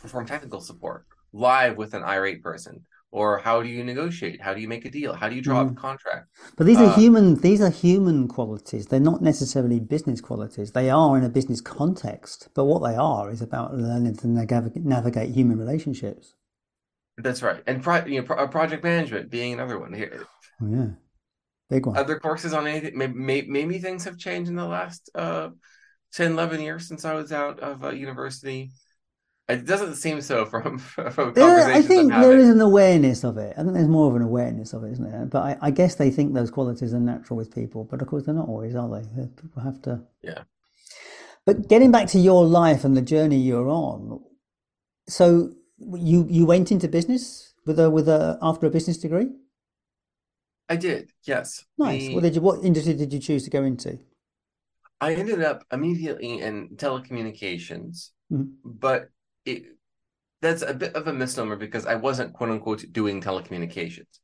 perform 0.00 0.26
technical 0.26 0.60
support 0.60 1.06
live 1.32 1.76
with 1.76 1.94
an 1.94 2.02
irate 2.02 2.42
person? 2.42 2.84
Or 3.10 3.38
how 3.38 3.62
do 3.62 3.68
you 3.68 3.82
negotiate? 3.82 4.40
How 4.40 4.52
do 4.52 4.60
you 4.60 4.68
make 4.68 4.84
a 4.84 4.90
deal? 4.90 5.14
How 5.14 5.28
do 5.28 5.34
you 5.34 5.42
draw 5.42 5.62
mm. 5.62 5.66
up 5.66 5.72
a 5.72 5.74
contract? 5.74 6.28
But 6.56 6.66
these 6.66 6.78
are 6.78 6.86
uh, 6.86 6.94
human 6.94 7.36
these 7.36 7.60
are 7.60 7.70
human 7.70 8.28
qualities. 8.28 8.86
They're 8.86 9.00
not 9.00 9.22
necessarily 9.22 9.80
business 9.80 10.20
qualities. 10.20 10.72
They 10.72 10.90
are 10.90 11.16
in 11.16 11.24
a 11.24 11.28
business 11.28 11.60
context. 11.60 12.48
But 12.54 12.64
what 12.64 12.82
they 12.82 12.96
are 12.96 13.30
is 13.30 13.40
about 13.40 13.74
learning 13.74 14.16
to 14.18 14.28
navigate 14.28 15.30
human 15.30 15.58
relationships. 15.58 16.34
That's 17.16 17.42
right. 17.42 17.62
And 17.66 17.82
pro, 17.82 18.04
you 18.04 18.20
know, 18.20 18.26
pro, 18.26 18.46
project 18.46 18.84
management 18.84 19.30
being 19.30 19.54
another 19.54 19.78
one 19.78 19.92
here. 19.92 20.24
Oh, 20.62 20.68
yeah. 20.70 20.86
Big 21.70 21.86
one. 21.86 21.96
Other 21.96 22.18
courses 22.18 22.54
on 22.54 22.66
anything? 22.66 22.96
Maybe, 22.96 23.48
maybe 23.48 23.78
things 23.78 24.04
have 24.04 24.18
changed 24.18 24.48
in 24.48 24.56
the 24.56 24.66
last 24.66 25.10
uh 25.14 25.48
10 26.12 26.32
11 26.32 26.60
years 26.60 26.88
since 26.88 27.04
i 27.04 27.14
was 27.14 27.32
out 27.32 27.60
of 27.60 27.84
uh, 27.84 27.90
university 27.90 28.70
it 29.48 29.64
doesn't 29.64 29.94
seem 29.94 30.20
so 30.20 30.44
from 30.44 30.78
from 31.12 31.32
there, 31.34 31.68
I 31.68 31.80
think 31.80 32.12
there 32.12 32.36
is 32.36 32.48
an 32.48 32.60
awareness 32.60 33.24
of 33.24 33.38
it. 33.38 33.54
I 33.56 33.62
think 33.62 33.74
there's 33.74 33.88
more 33.88 34.08
of 34.08 34.16
an 34.16 34.22
awareness 34.22 34.72
of 34.72 34.84
it, 34.84 34.92
isn't 34.92 35.10
there? 35.10 35.24
But 35.24 35.42
I, 35.42 35.56
I, 35.62 35.70
guess 35.70 35.94
they 35.94 36.10
think 36.10 36.34
those 36.34 36.50
qualities 36.50 36.92
are 36.92 37.00
natural 37.00 37.36
with 37.36 37.54
people, 37.54 37.84
but 37.84 38.02
of 38.02 38.08
course 38.08 38.24
they're 38.26 38.34
not 38.34 38.48
always, 38.48 38.74
are 38.74 38.88
they? 38.88 39.26
People 39.40 39.62
have 39.62 39.80
to. 39.82 40.02
Yeah. 40.22 40.42
But 41.46 41.68
getting 41.68 41.90
back 41.90 42.08
to 42.08 42.18
your 42.18 42.44
life 42.44 42.84
and 42.84 42.94
the 42.94 43.02
journey 43.02 43.38
you're 43.38 43.70
on, 43.70 44.20
so 45.08 45.54
you 45.78 46.26
you 46.28 46.44
went 46.44 46.70
into 46.70 46.88
business 46.88 47.54
with 47.64 47.78
a 47.78 47.88
with 47.88 48.08
a 48.08 48.38
after 48.42 48.66
a 48.66 48.70
business 48.70 48.98
degree. 48.98 49.28
I 50.68 50.76
did, 50.76 51.10
yes. 51.24 51.64
Nice. 51.78 52.08
The- 52.08 52.14
What 52.14 52.22
did 52.22 52.34
you? 52.34 52.42
What 52.42 52.64
industry 52.64 52.92
did 52.92 53.14
you 53.14 53.18
choose 53.18 53.44
to 53.44 53.50
go 53.50 53.62
into? 53.62 53.98
I 55.00 55.14
ended 55.14 55.42
up 55.42 55.64
immediately 55.72 56.40
in 56.40 56.70
telecommunications, 56.76 58.10
Mhm. 58.30 58.50
but 58.64 59.08
it 59.48 59.64
that's 60.40 60.62
a 60.62 60.74
bit 60.74 60.94
of 60.94 61.08
a 61.08 61.12
misnomer 61.12 61.56
because 61.56 61.86
I 61.86 61.96
wasn't 61.96 62.32
quote 62.32 62.50
unquote 62.50 62.84
doing 62.92 63.20
telecommunications. 63.20 64.20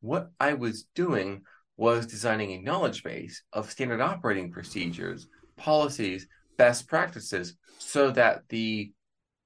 What 0.00 0.30
I 0.38 0.54
was 0.54 0.84
doing 0.94 1.42
was 1.76 2.06
designing 2.06 2.52
a 2.52 2.62
knowledge 2.62 3.02
base 3.02 3.42
of 3.52 3.70
standard 3.70 4.00
operating 4.00 4.50
procedures, 4.52 5.26
policies, 5.56 6.26
best 6.58 6.86
practices, 6.86 7.56
so 7.78 8.10
that 8.10 8.42
the 8.48 8.92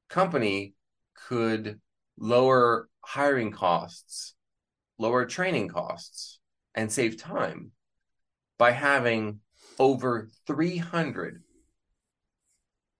company 0.08 0.75
could 1.14 1.80
lower 2.18 2.88
hiring 3.00 3.52
costs, 3.52 4.35
lower 4.99 5.25
training 5.25 5.68
costs, 5.68 6.40
and 6.75 6.92
save 6.92 7.16
time 7.16 7.70
by 8.58 8.73
having 8.73 9.40
over 9.78 10.28
300. 10.47 11.42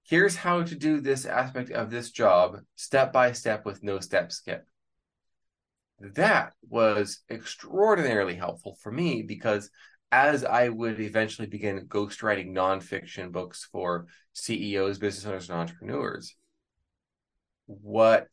Here's 0.09 0.37
how 0.37 0.63
to 0.63 0.75
do 0.75 1.03
this 1.03 1.27
aspect 1.27 1.71
of 1.71 1.91
this 1.91 2.11
job 2.11 2.61
step 2.77 3.13
by 3.13 3.33
step 3.33 3.67
with 3.67 3.83
no 3.83 4.01
step 4.01 4.33
skip. 4.33 4.67
That 6.01 6.55
was 6.67 7.21
extraordinarily 7.31 8.35
helpful 8.35 8.79
for 8.81 8.91
me 8.91 9.21
because 9.21 9.69
as 10.11 10.47
I 10.47 10.71
would 10.71 10.99
eventually 10.99 11.47
begin 11.47 11.89
ghostwriting 11.89 12.53
nonfiction 12.53 13.33
books 13.33 13.69
for 13.71 14.07
CEOs, 14.33 14.99
business 14.99 15.27
owners, 15.27 15.51
and 15.51 15.59
entrepreneurs, 15.59 16.35
what 17.67 18.29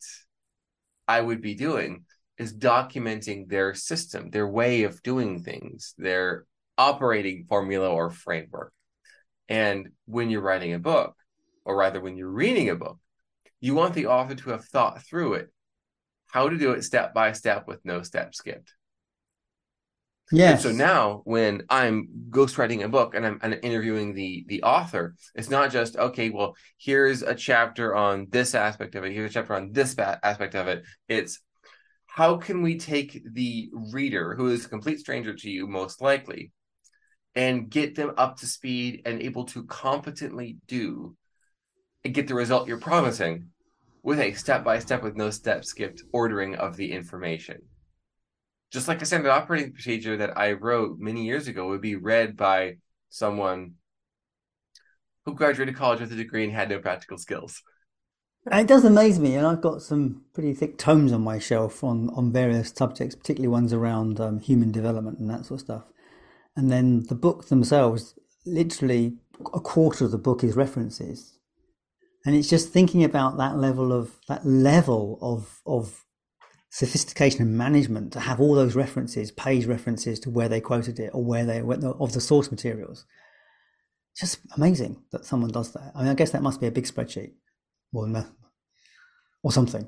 I 1.06 1.20
would 1.20 1.42
be 1.42 1.54
doing 1.54 2.06
is 2.38 2.56
documenting 2.56 3.50
their 3.50 3.74
system, 3.74 4.30
their 4.30 4.48
way 4.48 4.84
of 4.84 5.02
doing 5.02 5.42
things, 5.42 5.92
their 5.98 6.46
operating 6.78 7.44
formula 7.46 7.90
or 7.90 8.08
framework. 8.08 8.72
And 9.50 9.90
when 10.06 10.30
you're 10.30 10.40
writing 10.40 10.72
a 10.72 10.78
book, 10.78 11.14
or 11.66 11.76
rather 11.76 12.00
when 12.00 12.16
you're 12.16 12.30
reading 12.30 12.70
a 12.70 12.76
book, 12.76 12.98
you 13.60 13.74
want 13.74 13.94
the 13.94 14.06
author 14.06 14.34
to 14.36 14.50
have 14.50 14.64
thought 14.64 15.02
through 15.02 15.34
it, 15.34 15.52
how 16.28 16.48
to 16.48 16.56
do 16.56 16.70
it 16.72 16.82
step 16.82 17.12
by 17.12 17.32
step 17.32 17.66
with 17.66 17.84
no 17.84 18.02
step 18.02 18.34
skipped. 18.34 18.72
And 20.52 20.60
so 20.60 20.72
now 20.72 21.22
when 21.24 21.62
I'm 21.68 22.08
ghostwriting 22.30 22.82
a 22.82 22.88
book 22.88 23.14
and 23.14 23.26
I'm, 23.26 23.38
and 23.42 23.58
interviewing 23.62 24.14
the 24.14 24.44
the 24.48 24.62
author, 24.62 25.14
it's 25.34 25.50
not 25.50 25.70
just 25.70 25.96
okay, 25.96 26.30
well, 26.30 26.56
here's 26.78 27.22
a 27.22 27.34
chapter 27.34 27.94
on 27.94 28.28
this 28.30 28.54
aspect 28.54 28.94
of 28.94 29.04
it, 29.04 29.12
here's 29.12 29.30
a 29.30 29.34
chapter 29.34 29.54
on 29.54 29.72
this 29.72 29.96
aspect 29.98 30.54
of 30.54 30.68
it. 30.68 30.84
It's 31.08 31.40
how 32.06 32.36
can 32.36 32.62
we 32.62 32.78
take 32.78 33.22
the 33.32 33.70
reader 33.92 34.34
who 34.34 34.48
is 34.48 34.64
a 34.64 34.68
complete 34.68 35.00
stranger 35.00 35.34
to 35.34 35.50
you 35.50 35.66
most 35.66 36.00
likely 36.00 36.52
and 37.34 37.68
get 37.68 37.94
them 37.94 38.12
up 38.16 38.38
to 38.38 38.46
speed 38.46 39.02
and 39.04 39.20
able 39.20 39.44
to 39.44 39.64
competently 39.64 40.56
do 40.66 41.14
and 42.06 42.14
get 42.14 42.26
the 42.26 42.34
result 42.34 42.66
you're 42.66 42.78
promising 42.78 43.48
with 44.02 44.18
a 44.18 44.32
step 44.32 44.64
by 44.64 44.78
step 44.78 45.02
with 45.02 45.16
no 45.16 45.30
step 45.30 45.64
skipped 45.64 46.02
ordering 46.12 46.54
of 46.54 46.76
the 46.76 46.92
information 46.92 47.60
just 48.72 48.88
like 48.88 49.02
a 49.02 49.06
standard 49.06 49.30
operating 49.30 49.72
procedure 49.72 50.16
that 50.16 50.36
I 50.36 50.52
wrote 50.52 50.98
many 50.98 51.24
years 51.24 51.48
ago 51.48 51.68
would 51.68 51.80
be 51.80 51.96
read 51.96 52.36
by 52.36 52.76
someone 53.08 53.74
who 55.24 55.34
graduated 55.34 55.76
college 55.76 56.00
with 56.00 56.12
a 56.12 56.16
degree 56.16 56.44
and 56.44 56.52
had 56.52 56.68
no 56.68 56.78
practical 56.78 57.18
skills. 57.18 57.62
It 58.50 58.68
does 58.68 58.84
amaze 58.84 59.18
me, 59.18 59.34
and 59.34 59.46
I've 59.46 59.60
got 59.60 59.82
some 59.82 60.22
pretty 60.32 60.54
thick 60.54 60.78
tomes 60.78 61.12
on 61.12 61.22
my 61.22 61.38
shelf 61.38 61.82
on, 61.82 62.10
on 62.10 62.32
various 62.32 62.72
subjects, 62.76 63.16
particularly 63.16 63.48
ones 63.48 63.72
around 63.72 64.20
um, 64.20 64.38
human 64.38 64.70
development 64.70 65.18
and 65.18 65.28
that 65.30 65.46
sort 65.46 65.60
of 65.60 65.64
stuff. 65.64 65.84
And 66.54 66.70
then 66.70 67.04
the 67.08 67.16
books 67.16 67.48
themselves, 67.48 68.14
literally 68.44 69.16
a 69.52 69.60
quarter 69.60 70.04
of 70.04 70.12
the 70.12 70.18
book 70.18 70.44
is 70.44 70.54
references. 70.54 71.35
And 72.26 72.34
it's 72.34 72.50
just 72.50 72.70
thinking 72.70 73.04
about 73.04 73.38
that 73.38 73.56
level 73.56 73.92
of 73.92 74.16
that 74.28 74.44
level 74.44 75.18
of 75.22 75.60
of 75.64 76.04
sophistication 76.70 77.40
and 77.40 77.56
management 77.56 78.12
to 78.12 78.20
have 78.20 78.40
all 78.40 78.54
those 78.54 78.74
references, 78.74 79.30
page 79.30 79.64
references 79.64 80.18
to 80.20 80.30
where 80.30 80.48
they 80.48 80.60
quoted 80.60 80.98
it 80.98 81.10
or 81.14 81.24
where 81.24 81.46
they 81.46 81.62
where, 81.62 81.78
of 81.78 82.12
the 82.12 82.20
source 82.20 82.50
materials. 82.50 83.06
Just 84.16 84.40
amazing 84.56 85.02
that 85.12 85.24
someone 85.24 85.50
does 85.50 85.72
that. 85.72 85.92
I 85.94 86.00
mean, 86.00 86.08
I 86.08 86.14
guess 86.14 86.32
that 86.32 86.42
must 86.42 86.60
be 86.60 86.66
a 86.66 86.72
big 86.72 86.84
spreadsheet 86.84 87.32
or 87.92 88.26
or 89.42 89.52
something. 89.52 89.86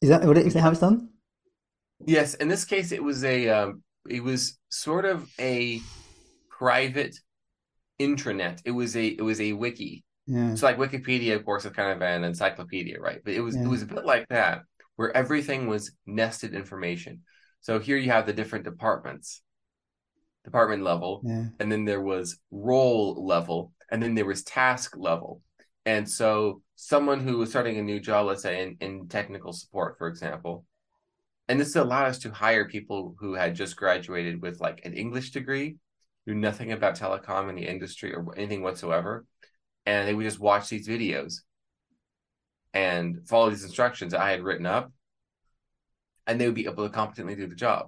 Is 0.00 0.08
that 0.08 0.24
what 0.24 0.38
it, 0.38 0.46
is 0.46 0.54
that 0.54 0.62
how 0.62 0.70
it's 0.70 0.80
done? 0.80 1.10
Yes, 2.06 2.34
in 2.34 2.48
this 2.48 2.64
case, 2.64 2.90
it 2.90 3.04
was 3.04 3.22
a 3.22 3.48
um, 3.50 3.82
it 4.08 4.24
was 4.24 4.58
sort 4.70 5.04
of 5.04 5.30
a 5.38 5.80
private 6.48 7.16
intranet. 8.00 8.62
It 8.64 8.70
was 8.70 8.96
a 8.96 9.06
it 9.06 9.22
was 9.22 9.40
a 9.42 9.52
wiki. 9.52 10.04
Yeah. 10.30 10.54
So 10.54 10.66
like 10.66 10.78
Wikipedia, 10.78 11.34
of 11.34 11.44
course, 11.44 11.64
is 11.64 11.72
kind 11.72 11.90
of 11.90 12.00
an 12.02 12.22
encyclopedia, 12.24 13.00
right? 13.00 13.20
But 13.24 13.34
it 13.34 13.40
was 13.40 13.56
Yeah. 13.56 13.64
it 13.64 13.68
was 13.68 13.82
a 13.82 13.86
bit 13.86 14.04
like 14.04 14.28
that, 14.28 14.62
where 14.96 15.14
everything 15.16 15.66
was 15.66 15.92
nested 16.06 16.54
information. 16.54 17.22
So 17.60 17.80
here 17.80 17.96
you 17.96 18.10
have 18.12 18.26
the 18.26 18.32
different 18.32 18.64
departments, 18.64 19.42
department 20.44 20.82
level, 20.84 21.22
Yeah. 21.24 21.46
and 21.58 21.70
then 21.70 21.84
there 21.84 22.00
was 22.00 22.38
role 22.50 23.26
level, 23.26 23.72
and 23.90 24.00
then 24.02 24.14
there 24.14 24.24
was 24.24 24.44
task 24.44 24.96
level. 24.96 25.42
And 25.84 26.08
so 26.08 26.62
someone 26.76 27.20
who 27.20 27.38
was 27.38 27.50
starting 27.50 27.78
a 27.78 27.82
new 27.82 27.98
job, 27.98 28.26
let's 28.26 28.42
say 28.42 28.62
in, 28.62 28.76
in 28.80 29.08
technical 29.08 29.52
support, 29.52 29.98
for 29.98 30.06
example, 30.06 30.64
and 31.48 31.58
this 31.58 31.74
allowed 31.74 32.06
us 32.06 32.20
to 32.20 32.30
hire 32.30 32.68
people 32.68 33.16
who 33.18 33.34
had 33.34 33.56
just 33.56 33.74
graduated 33.76 34.40
with 34.40 34.60
like 34.60 34.84
an 34.84 34.94
English 34.94 35.32
degree, 35.32 35.76
knew 36.26 36.34
nothing 36.34 36.70
about 36.70 36.96
telecom 36.96 37.48
in 37.48 37.56
the 37.56 37.66
industry 37.66 38.14
or 38.14 38.22
anything 38.36 38.62
whatsoever. 38.62 39.24
And 39.90 40.06
they 40.06 40.14
would 40.14 40.28
just 40.30 40.38
watch 40.48 40.68
these 40.68 40.86
videos 40.94 41.32
and 42.72 43.06
follow 43.30 43.50
these 43.50 43.64
instructions 43.64 44.12
that 44.12 44.20
I 44.20 44.30
had 44.30 44.42
written 44.42 44.66
up, 44.66 44.86
and 46.26 46.34
they 46.40 46.46
would 46.46 46.54
be 46.54 46.66
able 46.66 46.84
to 46.88 46.94
competently 47.00 47.34
do 47.34 47.48
the 47.48 47.56
job. 47.56 47.82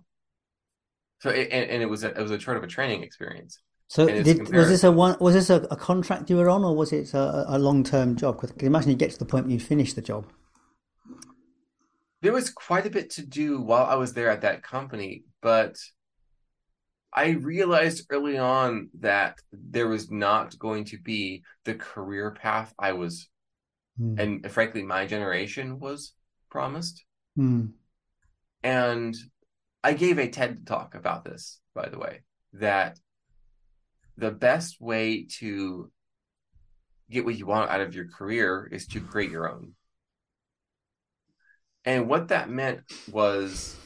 So 1.20 1.30
it, 1.30 1.48
and, 1.52 1.64
and 1.72 1.82
it 1.84 1.90
was 1.94 2.02
a, 2.02 2.08
it 2.08 2.22
was 2.26 2.32
a 2.32 2.40
sort 2.40 2.56
of 2.56 2.64
a 2.64 2.72
training 2.76 3.04
experience. 3.04 3.60
So 3.86 4.06
did, 4.06 4.52
was 4.52 4.68
this 4.68 4.84
a 4.84 4.90
one? 4.90 5.16
Was 5.20 5.34
this 5.34 5.50
a, 5.50 5.58
a 5.70 5.76
contract 5.76 6.30
you 6.30 6.38
were 6.38 6.50
on, 6.50 6.64
or 6.64 6.74
was 6.74 6.92
it 6.92 7.14
a, 7.14 7.56
a 7.56 7.58
long 7.58 7.84
term 7.84 8.16
job? 8.16 8.40
Because 8.40 8.66
imagine 8.66 8.90
you 8.90 8.96
get 8.96 9.12
to 9.12 9.18
the 9.18 9.30
point 9.32 9.44
where 9.44 9.52
you 9.52 9.60
finish 9.60 9.92
the 9.92 10.02
job. 10.02 10.24
there 12.22 12.32
was 12.32 12.50
quite 12.50 12.86
a 12.86 12.90
bit 12.90 13.10
to 13.10 13.22
do 13.40 13.60
while 13.60 13.84
I 13.84 13.96
was 13.96 14.14
there 14.14 14.30
at 14.30 14.40
that 14.40 14.62
company, 14.62 15.24
but 15.40 15.76
I 17.14 17.30
realized 17.30 18.06
early 18.10 18.38
on 18.38 18.88
that 19.00 19.38
there 19.52 19.88
was 19.88 20.10
not 20.10 20.58
going 20.58 20.86
to 20.86 20.98
be 20.98 21.42
the 21.64 21.74
career 21.74 22.30
path 22.30 22.72
I 22.78 22.92
was, 22.92 23.28
Hmm. 23.98 24.18
and 24.18 24.50
frankly, 24.50 24.82
my 24.82 25.06
generation 25.06 25.78
was 25.78 26.14
promised. 26.50 27.04
Hmm. 27.36 27.66
And 28.62 29.14
I 29.84 29.92
gave 29.92 30.18
a 30.18 30.28
TED 30.28 30.66
talk 30.66 30.94
about 30.94 31.24
this, 31.24 31.60
by 31.74 31.88
the 31.88 31.98
way, 31.98 32.22
that 32.54 32.98
the 34.16 34.30
best 34.30 34.80
way 34.80 35.26
to 35.38 35.90
get 37.10 37.24
what 37.24 37.36
you 37.36 37.44
want 37.44 37.70
out 37.70 37.80
of 37.80 37.94
your 37.94 38.08
career 38.08 38.68
is 38.72 38.86
to 38.88 39.00
create 39.00 39.30
your 39.30 39.50
own. 39.50 39.74
And 41.84 42.08
what 42.08 42.28
that 42.28 42.48
meant 42.48 42.80
was 43.10 43.76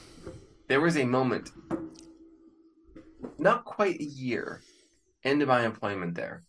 there 0.68 0.80
was 0.80 0.96
a 0.96 1.04
moment, 1.04 1.50
not 3.46 3.64
quite 3.64 4.00
a 4.00 4.04
year 4.04 4.60
into 5.22 5.46
my 5.46 5.64
employment 5.64 6.16
there, 6.16 6.42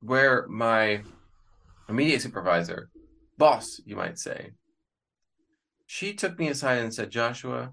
where 0.00 0.48
my 0.48 1.00
immediate 1.88 2.20
supervisor, 2.22 2.90
boss, 3.38 3.80
you 3.86 3.94
might 3.94 4.18
say, 4.18 4.50
she 5.86 6.12
took 6.12 6.36
me 6.36 6.48
aside 6.48 6.78
and 6.78 6.92
said, 6.92 7.08
Joshua, 7.08 7.72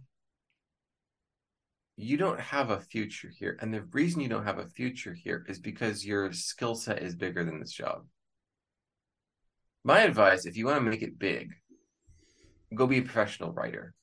you 1.97 2.17
don't 2.17 2.39
have 2.39 2.69
a 2.69 2.79
future 2.79 3.31
here. 3.35 3.57
And 3.61 3.73
the 3.73 3.81
reason 3.93 4.21
you 4.21 4.29
don't 4.29 4.45
have 4.45 4.59
a 4.59 4.67
future 4.67 5.15
here 5.15 5.43
is 5.49 5.57
because 5.57 6.05
your 6.05 6.31
skill 6.31 6.75
set 6.75 7.01
is 7.01 7.15
bigger 7.15 7.43
than 7.43 7.59
this 7.59 7.73
job. 7.73 8.05
My 9.83 10.01
advice, 10.01 10.45
if 10.45 10.55
you 10.55 10.67
want 10.67 10.77
to 10.77 10.87
make 10.87 11.01
it 11.01 11.17
big, 11.17 11.49
go 12.75 12.85
be 12.85 12.99
a 12.99 13.01
professional 13.01 13.53
writer. 13.53 13.95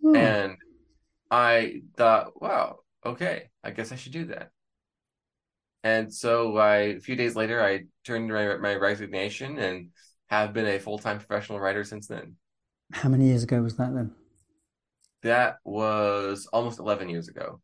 Hmm. 0.00 0.14
And 0.14 0.56
I 1.30 1.82
thought, 1.96 2.40
wow, 2.40 2.78
okay, 3.04 3.50
I 3.62 3.70
guess 3.70 3.92
I 3.92 3.96
should 3.96 4.12
do 4.12 4.26
that. 4.26 4.50
And 5.84 6.12
so 6.12 6.56
I, 6.56 6.76
a 6.76 7.00
few 7.00 7.16
days 7.16 7.36
later, 7.36 7.62
I 7.62 7.84
turned 8.04 8.28
my, 8.28 8.56
my 8.56 8.74
resignation 8.74 9.58
and 9.58 9.90
have 10.26 10.52
been 10.52 10.66
a 10.66 10.78
full 10.78 10.98
time 10.98 11.18
professional 11.18 11.60
writer 11.60 11.84
since 11.84 12.06
then. 12.06 12.36
How 12.92 13.08
many 13.08 13.26
years 13.26 13.42
ago 13.42 13.62
was 13.62 13.76
that 13.76 13.94
then? 13.94 14.12
That 15.22 15.58
was 15.64 16.48
almost 16.52 16.78
11 16.78 17.08
years 17.08 17.28
ago. 17.28 17.60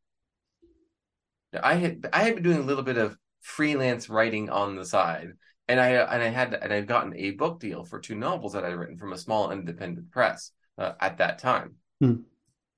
Now, 1.53 1.61
I 1.63 1.75
had 1.75 2.07
I 2.13 2.23
had 2.23 2.35
been 2.35 2.45
doing 2.45 2.59
a 2.59 2.63
little 2.63 2.83
bit 2.83 2.99
of 2.99 3.17
freelance 3.41 4.09
writing 4.09 4.51
on 4.51 4.77
the 4.77 4.85
side. 4.85 5.33
And 5.69 5.81
I 5.81 5.91
and 5.91 6.23
I 6.23 6.29
had 6.29 6.55
and 6.55 6.73
I'd 6.73 6.87
gotten 6.87 7.17
a 7.17 7.31
book 7.33 7.61
deal 7.61 7.85
for 7.85 7.99
two 7.99 8.15
novels 8.15 8.53
that 8.53 8.65
I'd 8.65 8.75
written 8.75 8.99
from 8.99 9.13
a 9.13 9.19
small 9.19 9.51
independent 9.51 10.11
press 10.11 10.51
uh, 10.77 10.93
at 11.01 11.19
that 11.19 11.39
time. 11.39 11.77
Hmm. 12.01 12.17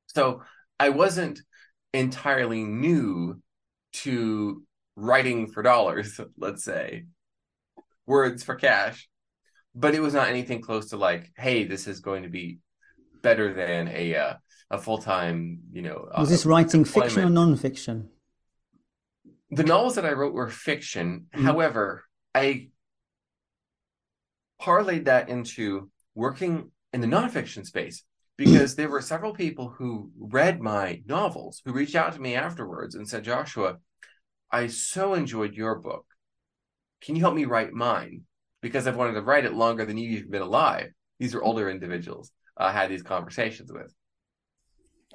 So 0.06 0.42
I 0.78 0.90
wasn't 0.90 1.40
entirely 1.92 2.64
new 2.64 3.40
to 3.92 4.62
writing 4.94 5.48
for 5.48 5.62
dollars, 5.62 6.20
let's 6.38 6.64
say, 6.64 7.06
words 8.06 8.42
for 8.42 8.54
cash, 8.54 9.08
but 9.74 9.94
it 9.94 10.00
was 10.00 10.14
not 10.14 10.28
anything 10.28 10.60
close 10.60 10.90
to 10.90 10.96
like, 10.96 11.30
hey, 11.36 11.64
this 11.64 11.86
is 11.86 12.00
going 12.00 12.22
to 12.22 12.28
be 12.28 12.58
better 13.22 13.52
than 13.52 13.88
a 13.88 14.14
uh, 14.14 14.34
a 14.70 14.78
full 14.78 14.98
time, 14.98 15.60
you 15.72 15.82
know. 15.82 16.08
Was 16.16 16.28
uh, 16.28 16.30
this 16.30 16.46
writing 16.46 16.80
employment. 16.80 17.12
fiction 17.12 17.28
or 17.28 17.30
non-fiction? 17.30 18.08
The 19.50 19.64
novels 19.64 19.94
that 19.94 20.04
I 20.04 20.12
wrote 20.12 20.34
were 20.34 20.48
fiction. 20.48 21.26
Mhm. 21.34 21.42
However, 21.42 22.04
I 22.34 22.68
parlayed 24.60 25.04
that 25.04 25.28
into 25.28 25.90
working 26.14 26.70
in 26.92 27.00
the 27.00 27.06
nonfiction 27.06 27.64
space 27.64 28.02
because 28.36 28.74
there 28.74 28.88
were 28.88 29.00
several 29.00 29.32
people 29.32 29.70
who 29.70 30.10
read 30.18 30.60
my 30.60 31.02
novels 31.06 31.62
who 31.64 31.72
reached 31.72 31.94
out 31.94 32.12
to 32.14 32.20
me 32.20 32.34
afterwards 32.34 32.94
and 32.94 33.08
said, 33.08 33.24
Joshua, 33.24 33.78
I 34.50 34.66
so 34.66 35.14
enjoyed 35.14 35.54
your 35.54 35.76
book. 35.76 36.04
Can 37.00 37.16
you 37.16 37.22
help 37.22 37.34
me 37.34 37.44
write 37.44 37.72
mine? 37.72 38.22
Because 38.60 38.86
I've 38.86 38.96
wanted 38.96 39.14
to 39.14 39.22
write 39.22 39.44
it 39.44 39.54
longer 39.54 39.84
than 39.84 39.98
you've 39.98 40.30
been 40.30 40.42
alive. 40.42 40.90
These 41.18 41.34
are 41.34 41.42
older 41.42 41.70
individuals 41.70 42.30
I 42.56 42.72
had 42.72 42.90
these 42.90 43.02
conversations 43.02 43.72
with. 43.72 43.92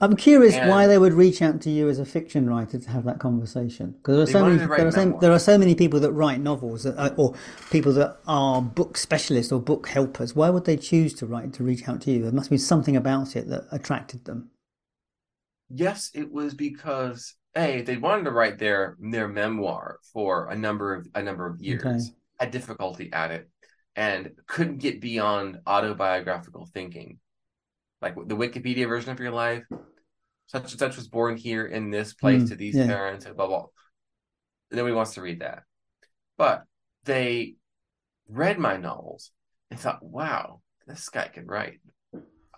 I'm 0.02 0.16
curious 0.16 0.56
why 0.58 0.88
they 0.88 0.98
would 0.98 1.14
reach 1.14 1.42
out 1.44 1.62
to 1.62 1.70
you 1.70 1.88
as 1.88 2.00
a 2.00 2.06
fiction 2.06 2.50
writer 2.50 2.80
to 2.80 2.90
have 2.90 3.04
that 3.06 3.20
conversation. 3.20 3.92
Because 3.92 4.32
there 4.32 4.42
are 4.42 4.42
so 4.42 4.46
many, 4.46 4.58
there 4.58 4.88
are 4.88 4.92
so, 4.92 5.18
there 5.22 5.32
are 5.32 5.40
so 5.40 5.58
many 5.60 5.76
people 5.76 6.00
that 6.00 6.12
write 6.12 6.40
novels, 6.42 6.84
that, 6.84 6.98
uh, 6.98 7.14
or 7.18 7.36
people 7.70 7.94
that 7.94 8.18
are 8.28 8.62
book 8.64 8.98
specialists 8.98 9.52
or 9.52 9.62
book 9.62 9.88
helpers. 9.88 10.36
Why 10.36 10.50
would 10.50 10.66
they 10.66 10.76
choose 10.78 11.14
to 11.16 11.28
write 11.28 11.54
to 11.54 11.64
reach 11.64 11.88
out 11.88 12.02
to 12.02 12.12
you? 12.12 12.24
There 12.24 12.32
must 12.32 12.50
be 12.50 12.58
something 12.58 12.96
about 12.96 13.36
it 13.36 13.48
that 13.50 13.66
attracted 13.72 14.26
them. 14.26 14.50
Yes, 15.70 16.10
it 16.16 16.32
was 16.32 16.56
because 16.56 17.36
a 17.56 17.82
they 17.82 17.98
wanted 17.98 18.24
to 18.24 18.32
write 18.32 18.58
their 18.58 18.98
their 19.00 19.28
memoir 19.28 20.00
for 20.12 20.50
a 20.50 20.56
number 20.56 20.96
of 20.96 21.08
a 21.14 21.22
number 21.22 21.46
of 21.46 21.62
years, 21.62 21.84
Okay. 21.86 22.00
had 22.40 22.52
difficulty 22.52 23.12
at 23.14 23.32
it, 23.32 23.50
and 23.96 24.32
couldn't 24.48 24.80
get 24.80 25.00
beyond 25.00 25.60
autobiographical 25.68 26.66
thinking, 26.74 27.20
like 28.02 28.16
the 28.16 28.36
Wikipedia 28.36 28.88
version 28.88 29.12
of 29.12 29.20
your 29.20 29.32
life. 29.32 29.64
Such 30.52 30.72
and 30.72 30.80
such 30.80 30.98
was 30.98 31.08
born 31.08 31.38
here 31.38 31.66
in 31.66 31.92
this 31.92 32.14
place 32.14 32.44
Mm, 32.44 32.50
to 32.50 32.56
these 32.56 32.76
yeah. 32.76 32.86
parents, 32.86 33.26
and 33.26 33.38
blah 33.38 33.48
blah. 33.48 33.68
Nobody 34.70 34.94
wants 34.94 35.14
to 35.14 35.22
read 35.22 35.40
that, 35.40 35.64
but 36.38 36.66
they 37.06 37.56
read 38.28 38.60
my 38.60 38.76
novels 38.76 39.32
and 39.70 39.80
thought, 39.80 40.04
"Wow, 40.04 40.62
this 40.86 41.08
guy 41.08 41.30
can 41.30 41.48
write." 41.48 41.80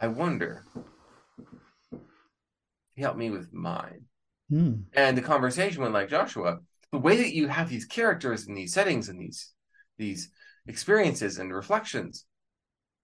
I 0.01 0.07
wonder. 0.07 0.65
He 2.95 3.03
helped 3.03 3.19
me 3.19 3.29
with 3.29 3.53
mine. 3.53 4.05
Hmm. 4.49 4.73
And 4.93 5.15
the 5.15 5.21
conversation 5.21 5.83
went 5.83 5.93
like 5.93 6.09
Joshua, 6.09 6.61
the 6.91 6.97
way 6.97 7.17
that 7.17 7.35
you 7.35 7.47
have 7.47 7.69
these 7.69 7.85
characters 7.85 8.47
and 8.47 8.57
these 8.57 8.73
settings 8.73 9.07
and 9.07 9.21
these 9.21 9.53
these 9.99 10.31
experiences 10.65 11.37
and 11.37 11.53
reflections, 11.53 12.25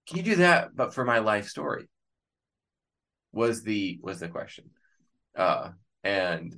can 0.08 0.16
you 0.16 0.24
do 0.24 0.36
that 0.36 0.74
but 0.74 0.92
for 0.94 1.04
my 1.04 1.20
life 1.20 1.46
story? 1.46 1.88
Was 3.30 3.62
the 3.62 4.00
was 4.02 4.18
the 4.18 4.28
question. 4.28 4.70
Uh 5.36 5.70
and 6.04 6.54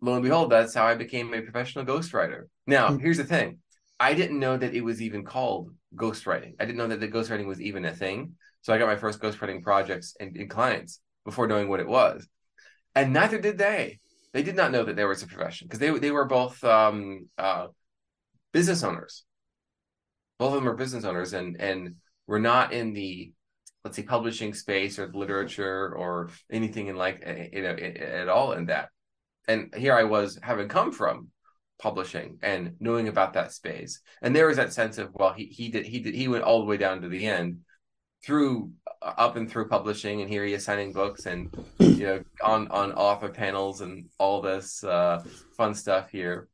lo 0.00 0.14
and 0.14 0.22
behold, 0.22 0.50
that's 0.50 0.74
how 0.74 0.86
I 0.86 0.94
became 0.94 1.32
a 1.32 1.42
professional 1.42 1.84
ghostwriter. 1.84 2.44
Now, 2.66 2.88
Mm. 2.88 3.00
here's 3.00 3.18
the 3.18 3.24
thing. 3.24 3.58
I 4.00 4.14
didn't 4.14 4.40
know 4.40 4.56
that 4.56 4.74
it 4.74 4.80
was 4.82 5.00
even 5.00 5.24
called 5.24 5.70
ghostwriting. 5.94 6.54
I 6.58 6.64
didn't 6.64 6.78
know 6.78 6.88
that 6.88 7.00
the 7.00 7.08
ghostwriting 7.08 7.46
was 7.46 7.60
even 7.60 7.84
a 7.84 7.94
thing. 7.94 8.34
So 8.62 8.72
I 8.72 8.78
got 8.78 8.86
my 8.88 8.96
first 8.96 9.20
ghostwriting 9.20 9.62
projects 9.62 10.16
and, 10.18 10.36
and 10.36 10.50
clients 10.50 11.00
before 11.24 11.46
knowing 11.46 11.68
what 11.68 11.80
it 11.80 11.86
was 11.88 12.26
and 12.94 13.12
neither 13.12 13.40
did 13.40 13.58
they. 13.58 14.00
They 14.32 14.42
did 14.42 14.56
not 14.56 14.72
know 14.72 14.84
that 14.84 14.96
there 14.96 15.08
was 15.08 15.22
a 15.22 15.26
profession 15.26 15.66
because 15.66 15.78
they 15.78 15.90
they 15.98 16.10
were 16.10 16.24
both 16.24 16.62
um, 16.64 17.28
uh, 17.36 17.68
business 18.52 18.82
owners. 18.82 19.24
Both 20.38 20.54
of 20.54 20.54
them 20.54 20.68
are 20.68 20.74
business 20.76 21.04
owners, 21.04 21.32
and 21.34 21.60
and 21.60 21.96
were 22.26 22.38
not 22.40 22.72
in 22.72 22.94
the 22.94 23.32
let's 23.84 23.96
say 23.96 24.02
publishing 24.02 24.54
space 24.54 24.98
or 24.98 25.10
literature 25.12 25.94
or 25.96 26.30
anything 26.50 26.86
in 26.86 26.96
like 26.96 27.20
eh, 27.24 27.48
you 27.52 27.62
know 27.62 27.74
at 27.74 28.28
all 28.28 28.52
in 28.52 28.66
that. 28.66 28.90
And 29.48 29.74
here 29.74 29.94
I 29.94 30.04
was 30.04 30.38
having 30.42 30.68
come 30.68 30.92
from 30.92 31.28
publishing 31.80 32.38
and 32.42 32.76
knowing 32.78 33.08
about 33.08 33.32
that 33.32 33.52
space, 33.52 34.00
and 34.22 34.34
there 34.34 34.46
was 34.46 34.56
that 34.56 34.72
sense 34.72 34.98
of 34.98 35.10
well 35.14 35.32
he 35.32 35.46
he 35.46 35.68
did 35.68 35.84
he 35.86 36.00
did 36.00 36.14
he 36.14 36.28
went 36.28 36.44
all 36.44 36.60
the 36.60 36.66
way 36.66 36.76
down 36.76 37.02
to 37.02 37.08
the 37.08 37.26
end 37.26 37.60
through 38.24 38.70
uh, 39.02 39.14
up 39.18 39.36
and 39.36 39.50
through 39.50 39.68
publishing. 39.68 40.20
And 40.20 40.30
here 40.30 40.44
he 40.44 40.54
is 40.54 40.64
signing 40.64 40.92
books 40.92 41.26
and 41.26 41.52
you 41.80 42.06
know 42.06 42.22
on 42.42 42.68
on 42.68 42.92
author 42.92 43.30
panels 43.30 43.80
and 43.80 44.06
all 44.18 44.40
this 44.40 44.84
uh 44.84 45.24
fun 45.56 45.74
stuff 45.74 46.10
here. 46.10 46.48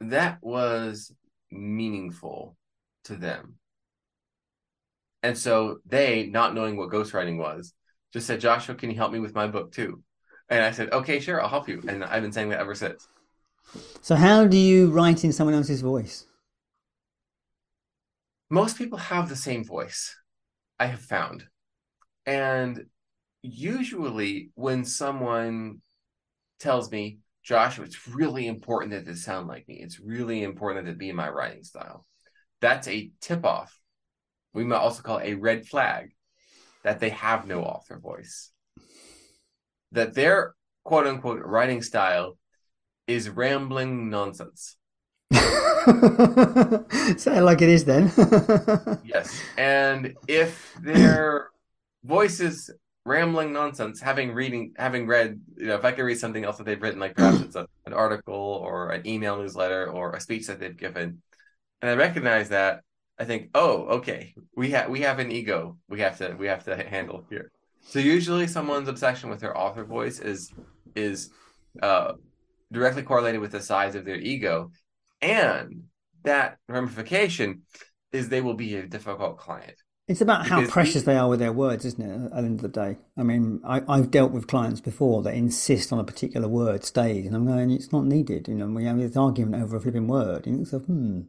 That 0.00 0.38
was 0.42 1.12
meaningful 1.50 2.56
to 3.04 3.16
them 3.16 3.58
and 5.22 5.36
so 5.36 5.78
they 5.86 6.26
not 6.26 6.54
knowing 6.54 6.76
what 6.76 6.90
ghostwriting 6.90 7.38
was 7.38 7.74
just 8.12 8.26
said 8.26 8.40
joshua 8.40 8.74
can 8.74 8.90
you 8.90 8.96
help 8.96 9.12
me 9.12 9.18
with 9.18 9.34
my 9.34 9.46
book 9.46 9.72
too? 9.72 10.02
And 10.48 10.64
i 10.64 10.70
said 10.70 10.92
okay 10.92 11.20
sure 11.20 11.40
i'll 11.40 11.48
help 11.48 11.68
you. 11.68 11.82
And 11.88 12.04
i've 12.04 12.22
been 12.22 12.32
saying 12.32 12.50
that 12.50 12.60
ever 12.60 12.74
since. 12.74 13.08
So, 14.00 14.14
how 14.14 14.46
do 14.46 14.56
you 14.56 14.90
write 14.90 15.24
in 15.24 15.32
someone 15.32 15.54
else's 15.54 15.82
voice? 15.82 16.24
most 18.50 18.78
people 18.78 18.98
have 18.98 19.28
the 19.28 19.36
same 19.36 19.64
voice 19.64 20.16
i 20.80 20.86
have 20.86 21.00
found. 21.00 21.44
And 22.26 22.86
usually 23.42 24.50
when 24.54 24.84
someone 24.84 25.80
tells 26.60 26.90
me 26.90 27.18
joshua 27.42 27.84
it's 27.84 28.08
really 28.08 28.46
important 28.46 28.92
that 28.92 29.04
this 29.04 29.24
sound 29.24 29.48
like 29.48 29.68
me. 29.68 29.76
It's 29.76 30.00
really 30.00 30.42
important 30.42 30.86
that 30.86 30.92
it 30.92 30.98
be 30.98 31.10
in 31.10 31.16
my 31.16 31.28
writing 31.28 31.64
style. 31.64 32.06
That's 32.60 32.88
a 32.88 33.10
tip 33.20 33.44
off 33.44 33.78
we 34.54 34.64
might 34.64 34.76
also 34.76 35.02
call 35.02 35.20
a 35.20 35.34
red 35.34 35.66
flag 35.66 36.10
that 36.84 37.00
they 37.00 37.10
have 37.10 37.46
no 37.46 37.62
author 37.62 37.98
voice 37.98 38.50
that 39.92 40.14
their 40.14 40.54
quote 40.84 41.06
unquote 41.06 41.42
writing 41.44 41.82
style 41.82 42.38
is 43.06 43.28
rambling 43.28 44.10
nonsense 44.10 44.76
it 45.88 47.42
like 47.42 47.62
it 47.62 47.68
is 47.68 47.84
then. 47.84 48.10
Yes. 49.04 49.40
And 49.56 50.14
if 50.26 50.74
their 50.82 51.48
voice 52.04 52.40
is 52.40 52.70
rambling 53.04 53.52
nonsense, 53.52 54.00
having 54.00 54.32
reading 54.32 54.74
having 54.76 55.06
read, 55.06 55.40
you 55.56 55.66
know, 55.66 55.76
if 55.76 55.84
I 55.84 55.92
could 55.92 56.02
read 56.02 56.18
something 56.18 56.44
else 56.44 56.58
that 56.58 56.64
they've 56.64 56.80
written, 56.80 57.00
like 57.00 57.14
perhaps 57.16 57.40
it's 57.40 57.56
a, 57.56 57.66
an 57.86 57.92
article 57.92 58.34
or 58.34 58.90
an 58.90 59.06
email 59.06 59.38
newsletter 59.38 59.90
or 59.90 60.12
a 60.12 60.20
speech 60.20 60.46
that 60.48 60.60
they've 60.60 60.76
given, 60.76 61.22
and 61.80 61.90
I 61.90 61.94
recognize 61.94 62.50
that, 62.50 62.82
I 63.18 63.24
think, 63.24 63.50
oh, 63.54 63.84
okay, 63.98 64.34
we 64.56 64.70
have 64.70 64.88
we 64.90 65.00
have 65.00 65.18
an 65.18 65.32
ego 65.32 65.76
we 65.88 66.00
have 66.00 66.18
to 66.18 66.36
we 66.38 66.46
have 66.46 66.64
to 66.64 66.76
handle 66.76 67.24
here. 67.28 67.50
So 67.82 67.98
usually 67.98 68.46
someone's 68.46 68.88
obsession 68.88 69.30
with 69.30 69.40
their 69.40 69.56
author 69.56 69.84
voice 69.84 70.18
is 70.20 70.52
is 70.94 71.30
uh 71.82 72.12
directly 72.70 73.02
correlated 73.02 73.40
with 73.40 73.52
the 73.52 73.60
size 73.60 73.94
of 73.94 74.04
their 74.04 74.16
ego. 74.16 74.70
And 75.20 75.84
that 76.24 76.58
ramification 76.68 77.62
is 78.12 78.28
they 78.28 78.40
will 78.40 78.54
be 78.54 78.76
a 78.76 78.86
difficult 78.86 79.38
client. 79.38 79.74
It's 80.06 80.22
about 80.22 80.46
how 80.46 80.66
precious 80.66 81.02
they 81.02 81.16
are 81.16 81.28
with 81.28 81.38
their 81.38 81.52
words, 81.52 81.84
isn't 81.84 82.00
it? 82.00 82.24
At 82.26 82.30
the 82.30 82.36
end 82.38 82.60
of 82.60 82.62
the 82.62 82.68
day, 82.68 82.96
I 83.18 83.22
mean, 83.22 83.60
I, 83.62 83.82
I've 83.86 84.10
dealt 84.10 84.32
with 84.32 84.46
clients 84.46 84.80
before 84.80 85.22
that 85.22 85.34
insist 85.34 85.92
on 85.92 85.98
a 85.98 86.04
particular 86.04 86.48
word 86.48 86.82
stays, 86.82 87.26
and 87.26 87.36
I'm 87.36 87.46
going, 87.46 87.70
it's 87.70 87.92
not 87.92 88.06
needed. 88.06 88.48
You 88.48 88.54
know, 88.54 88.66
we 88.68 88.86
have 88.86 88.98
this 88.98 89.18
argument 89.18 89.62
over 89.62 89.76
a 89.76 89.80
flipping 89.80 90.08
word. 90.08 90.46
You 90.46 90.54
think, 90.54 90.68
so, 90.68 90.78
hmm, 90.78 91.22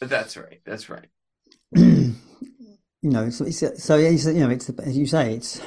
that's 0.00 0.36
right. 0.36 0.60
That's 0.64 0.88
right. 0.88 1.08
you 1.74 2.14
know, 3.02 3.24
it's, 3.24 3.40
it's 3.40 3.82
so 3.82 3.98
it's, 3.98 4.26
you 4.26 4.34
know, 4.34 4.50
it's 4.50 4.68
as 4.70 4.96
you 4.96 5.06
say, 5.06 5.34
it's 5.34 5.60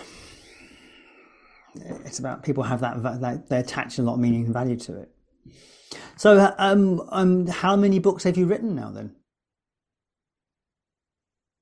it's 2.05 2.19
about 2.19 2.43
people 2.43 2.63
have 2.63 2.81
that, 2.81 3.01
that 3.21 3.49
they 3.49 3.59
attach 3.59 3.97
a 3.99 4.03
lot 4.03 4.15
of 4.15 4.19
meaning 4.19 4.45
and 4.45 4.53
value 4.53 4.75
to 4.77 5.01
it. 5.01 5.11
So, 6.17 6.53
um, 6.57 7.01
um, 7.09 7.47
how 7.47 7.75
many 7.75 7.99
books 7.99 8.23
have 8.23 8.37
you 8.37 8.45
written 8.45 8.75
now? 8.75 8.91
Then, 8.91 9.15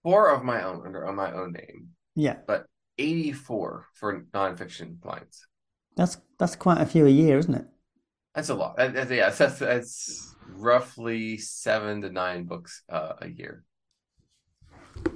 Four 0.03 0.29
of 0.29 0.43
my 0.43 0.63
own 0.63 0.85
under 0.85 1.05
on 1.07 1.15
my 1.15 1.31
own 1.31 1.53
name, 1.53 1.89
yeah, 2.15 2.37
but 2.47 2.65
84 2.97 3.87
for 3.93 4.21
nonfiction 4.33 4.99
clients. 5.01 5.45
that's 5.95 6.17
that's 6.39 6.55
quite 6.55 6.81
a 6.81 6.85
few 6.85 7.05
a 7.05 7.09
year, 7.09 7.37
isn't 7.37 7.53
it? 7.53 7.65
That's 8.33 8.49
a 8.49 8.55
lot. 8.55 8.77
That, 8.77 8.93
that's, 8.93 9.11
yeah, 9.11 9.29
that's, 9.29 9.59
that's 9.59 10.35
roughly 10.55 11.37
seven 11.37 12.01
to 12.01 12.09
nine 12.09 12.45
books 12.45 12.83
uh, 12.89 13.13
a 13.21 13.27
year. 13.27 13.63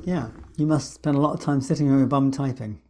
Yeah, 0.04 0.30
you 0.58 0.68
must 0.68 0.94
spend 0.94 1.18
a 1.18 1.20
lot 1.20 1.34
of 1.34 1.40
time 1.40 1.62
sitting 1.62 1.92
on 1.92 1.98
your 1.98 2.08
bum 2.08 2.32
typing. 2.32 2.82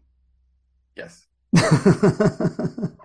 Yes. 0.96 1.28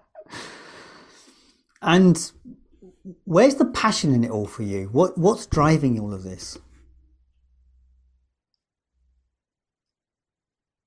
And 1.87 2.33
where's 3.25 3.55
the 3.55 3.67
passion 3.67 4.13
in 4.13 4.25
it 4.25 4.31
all 4.31 4.47
for 4.47 4.65
you? 4.65 4.89
What 4.93 5.17
what's 5.17 5.47
driving 5.47 6.01
all 6.01 6.13
of 6.13 6.25
this? 6.25 6.59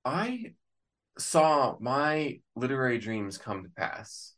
I 0.03 0.53
saw 1.17 1.77
my 1.79 2.41
literary 2.55 2.97
dreams 2.97 3.38
come 3.38 3.63
to 3.63 3.69
pass. 3.69 4.33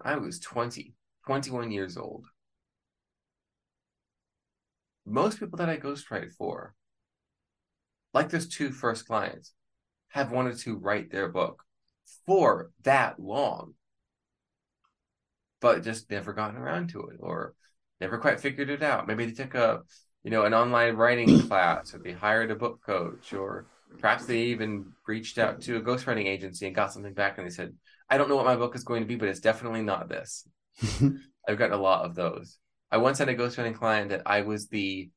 I 0.00 0.16
was 0.16 0.38
20, 0.38 0.94
21 1.26 1.72
years 1.72 1.96
old. 1.96 2.26
Most 5.08 5.40
people 5.40 5.56
that 5.58 5.68
I 5.68 5.78
ghostwrite 5.78 6.32
for, 6.34 6.74
like 8.12 8.28
those 8.28 8.48
two 8.48 8.70
first 8.70 9.06
clients, 9.06 9.52
have 10.08 10.32
wanted 10.32 10.58
to 10.58 10.76
write 10.76 11.10
their 11.10 11.28
book 11.28 11.64
for 12.26 12.70
that 12.82 13.18
long, 13.20 13.74
but 15.60 15.82
just 15.82 16.10
never 16.10 16.32
gotten 16.32 16.56
around 16.56 16.90
to 16.90 17.00
it 17.08 17.16
or 17.20 17.54
never 18.00 18.18
quite 18.18 18.40
figured 18.40 18.70
it 18.70 18.82
out. 18.82 19.06
Maybe 19.06 19.26
they 19.26 19.32
took 19.32 19.54
a, 19.54 19.80
you 20.22 20.30
know, 20.30 20.44
an 20.44 20.54
online 20.54 20.96
writing 20.96 21.38
class 21.48 21.94
or 21.94 21.98
they 21.98 22.12
hired 22.12 22.50
a 22.50 22.56
book 22.56 22.80
coach 22.84 23.32
or 23.32 23.66
perhaps 23.98 24.26
they 24.26 24.38
even 24.44 24.92
reached 25.06 25.38
out 25.38 25.60
to 25.62 25.76
a 25.76 25.82
ghostwriting 25.82 26.26
agency 26.26 26.66
and 26.66 26.76
got 26.76 26.92
something 26.92 27.14
back 27.14 27.38
and 27.38 27.46
they 27.46 27.50
said, 27.50 27.74
I 28.08 28.18
don't 28.18 28.28
know 28.28 28.36
what 28.36 28.46
my 28.46 28.56
book 28.56 28.76
is 28.76 28.84
going 28.84 29.02
to 29.02 29.08
be, 29.08 29.16
but 29.16 29.28
it's 29.28 29.40
definitely 29.40 29.82
not 29.82 30.08
this. 30.08 30.46
I've 31.48 31.58
gotten 31.58 31.72
a 31.78 31.82
lot 31.82 32.04
of 32.04 32.14
those. 32.14 32.58
I 32.90 32.98
once 32.98 33.18
had 33.18 33.28
a 33.28 33.36
ghostwriting 33.36 33.74
client 33.74 34.10
that 34.10 34.22
I 34.26 34.42
was 34.42 34.68
the 34.68 35.10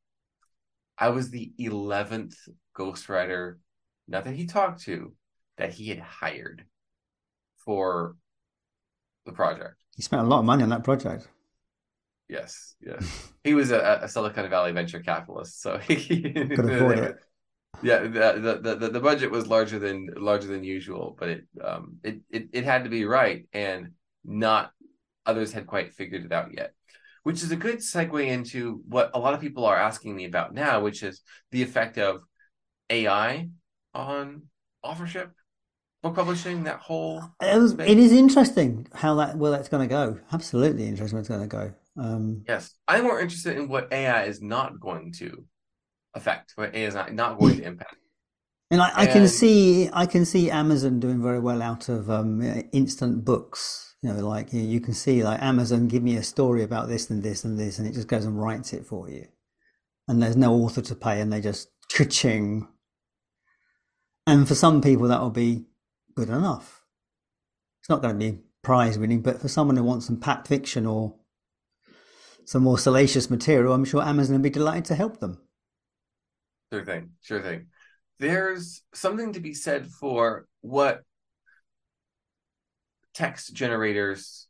I 0.98 1.10
was 1.10 1.32
the 1.32 1.52
eleventh 1.58 2.36
ghostwriter, 2.78 3.58
not 4.08 4.26
that 4.26 4.36
he 4.36 4.46
talked 4.46 4.84
to, 4.84 5.14
that 5.58 5.74
he 5.74 5.90
had 5.90 6.00
hired 6.00 6.66
for 7.66 8.16
the 9.26 9.32
project. 9.32 9.76
He 9.96 10.04
spent 10.04 10.22
a 10.22 10.26
lot 10.26 10.40
of 10.40 10.46
money 10.46 10.64
on 10.64 10.70
that 10.70 10.84
project. 10.84 11.28
Yes, 12.30 12.76
yes. 12.82 13.32
he 13.44 13.54
was 13.54 13.72
a, 13.72 14.00
a 14.04 14.08
Silicon 14.08 14.50
Valley 14.50 14.72
venture 14.72 15.00
capitalist, 15.00 15.62
so 15.62 15.78
he 15.88 16.22
could 16.22 16.70
afford 16.70 17.00
it 17.00 17.18
yeah 17.82 18.00
the, 18.00 18.60
the 18.62 18.76
the 18.76 18.90
the 18.90 19.00
budget 19.00 19.32
was 19.32 19.48
larger 19.48 19.80
than 19.80 20.10
larger 20.18 20.48
than 20.48 20.64
usual 20.64 21.16
but 21.18 21.30
it 21.30 21.44
um 21.64 21.98
it, 22.04 22.20
it 22.30 22.50
it 22.54 22.64
had 22.64 22.84
to 22.84 22.90
be 22.90 23.06
right 23.06 23.48
and 23.54 23.92
not 24.24 24.72
others 25.26 25.52
had 25.52 25.68
quite 25.68 25.94
figured 25.94 26.26
it 26.26 26.32
out 26.32 26.54
yet 26.54 26.74
which 27.24 27.44
is 27.44 27.52
a 27.52 27.56
good 27.56 27.78
segue 27.78 28.26
into 28.26 28.82
what 28.88 29.12
a 29.14 29.20
lot 29.20 29.34
of 29.34 29.42
people 29.42 29.66
are 29.66 29.78
asking 29.78 30.16
me 30.16 30.26
about 30.26 30.54
now 30.54 30.82
which 30.82 31.04
is 31.04 31.22
the 31.52 31.62
effect 31.62 31.98
of 31.98 32.22
ai 32.90 33.50
on 33.94 34.44
authorship 34.84 35.32
book 36.02 36.16
publishing 36.16 36.64
that 36.64 36.80
whole 36.80 37.24
it, 37.42 37.98
is 37.98 38.12
interesting 38.12 38.88
how 38.94 39.16
that 39.16 39.38
where 39.38 39.52
that's 39.52 39.70
going 39.70 39.88
to 39.88 39.94
go 39.94 40.18
absolutely 40.34 40.88
interesting 40.88 41.16
where 41.16 41.22
it's 41.22 41.30
going 41.30 41.42
to 41.42 41.48
go 41.48 41.74
um 41.98 42.44
yes 42.48 42.74
i'm 42.88 43.04
more 43.04 43.20
interested 43.20 43.58
in 43.58 43.68
what 43.68 43.92
ai 43.94 44.24
is 44.24 44.42
not 44.42 44.80
going 44.80 45.12
to 45.12 45.46
effect, 46.14 46.54
but 46.58 46.76
it 46.76 46.82
is 46.82 46.96
not, 46.96 47.14
not 47.14 47.40
going 47.40 47.58
to 47.58 47.64
impact. 47.64 47.96
And 48.70 48.82
I, 48.82 48.92
I 48.96 49.06
can 49.06 49.28
see 49.28 49.90
I 49.92 50.06
can 50.06 50.24
see 50.24 50.50
Amazon 50.50 51.00
doing 51.02 51.22
very 51.22 51.40
well 51.40 51.62
out 51.62 51.90
of 51.90 52.10
um, 52.10 52.42
instant 52.72 53.26
books. 53.26 53.91
You 54.02 54.14
know, 54.14 54.28
like 54.28 54.52
you, 54.52 54.62
you 54.62 54.82
can 54.82 54.94
see 54.94 55.24
like 55.24 55.42
Amazon 55.42 55.88
give 55.88 56.02
me 56.02 56.18
a 56.18 56.24
story 56.24 56.64
about 56.64 56.88
this 56.88 57.10
and 57.10 57.22
this 57.22 57.44
and 57.44 57.60
this, 57.60 57.78
and 57.78 57.88
it 57.88 57.94
just 57.94 58.08
goes 58.08 58.26
and 58.26 58.42
writes 58.42 58.74
it 58.74 58.86
for 58.86 59.10
you. 59.10 59.28
And 60.08 60.22
there's 60.22 60.36
no 60.36 60.54
author 60.54 60.82
to 60.82 60.96
pay, 60.96 61.22
and 61.22 61.32
they 61.32 61.42
just 61.42 61.70
ching. 62.10 62.68
And 64.26 64.48
for 64.48 64.56
some 64.56 64.82
people, 64.82 65.08
that 65.08 65.22
will 65.22 65.30
be 65.30 65.66
good 66.16 66.30
enough. 66.30 66.84
It's 67.82 67.90
not 67.90 68.02
going 68.02 68.20
to 68.20 68.32
be 68.32 68.40
prize 68.64 68.98
winning, 68.98 69.22
but 69.22 69.42
for 69.42 69.48
someone 69.48 69.78
who 69.78 69.84
wants 69.84 70.06
some 70.08 70.20
packed 70.20 70.48
fiction 70.48 70.86
or 70.86 71.16
some 72.46 72.64
more 72.64 72.78
salacious 72.78 73.30
material, 73.30 73.74
I'm 73.74 73.86
sure 73.86 74.02
Amazon 74.02 74.36
will 74.36 74.44
be 74.44 74.50
delighted 74.50 74.86
to 74.86 74.96
help 74.96 75.20
them. 75.20 75.40
Sure 76.72 76.86
thing. 76.86 77.12
Sure 77.22 77.42
thing. 77.42 77.68
There's 78.20 78.84
something 78.94 79.34
to 79.34 79.40
be 79.40 79.54
said 79.54 79.88
for 79.88 80.48
what 80.62 81.04
text 83.14 83.54
generators 83.54 84.48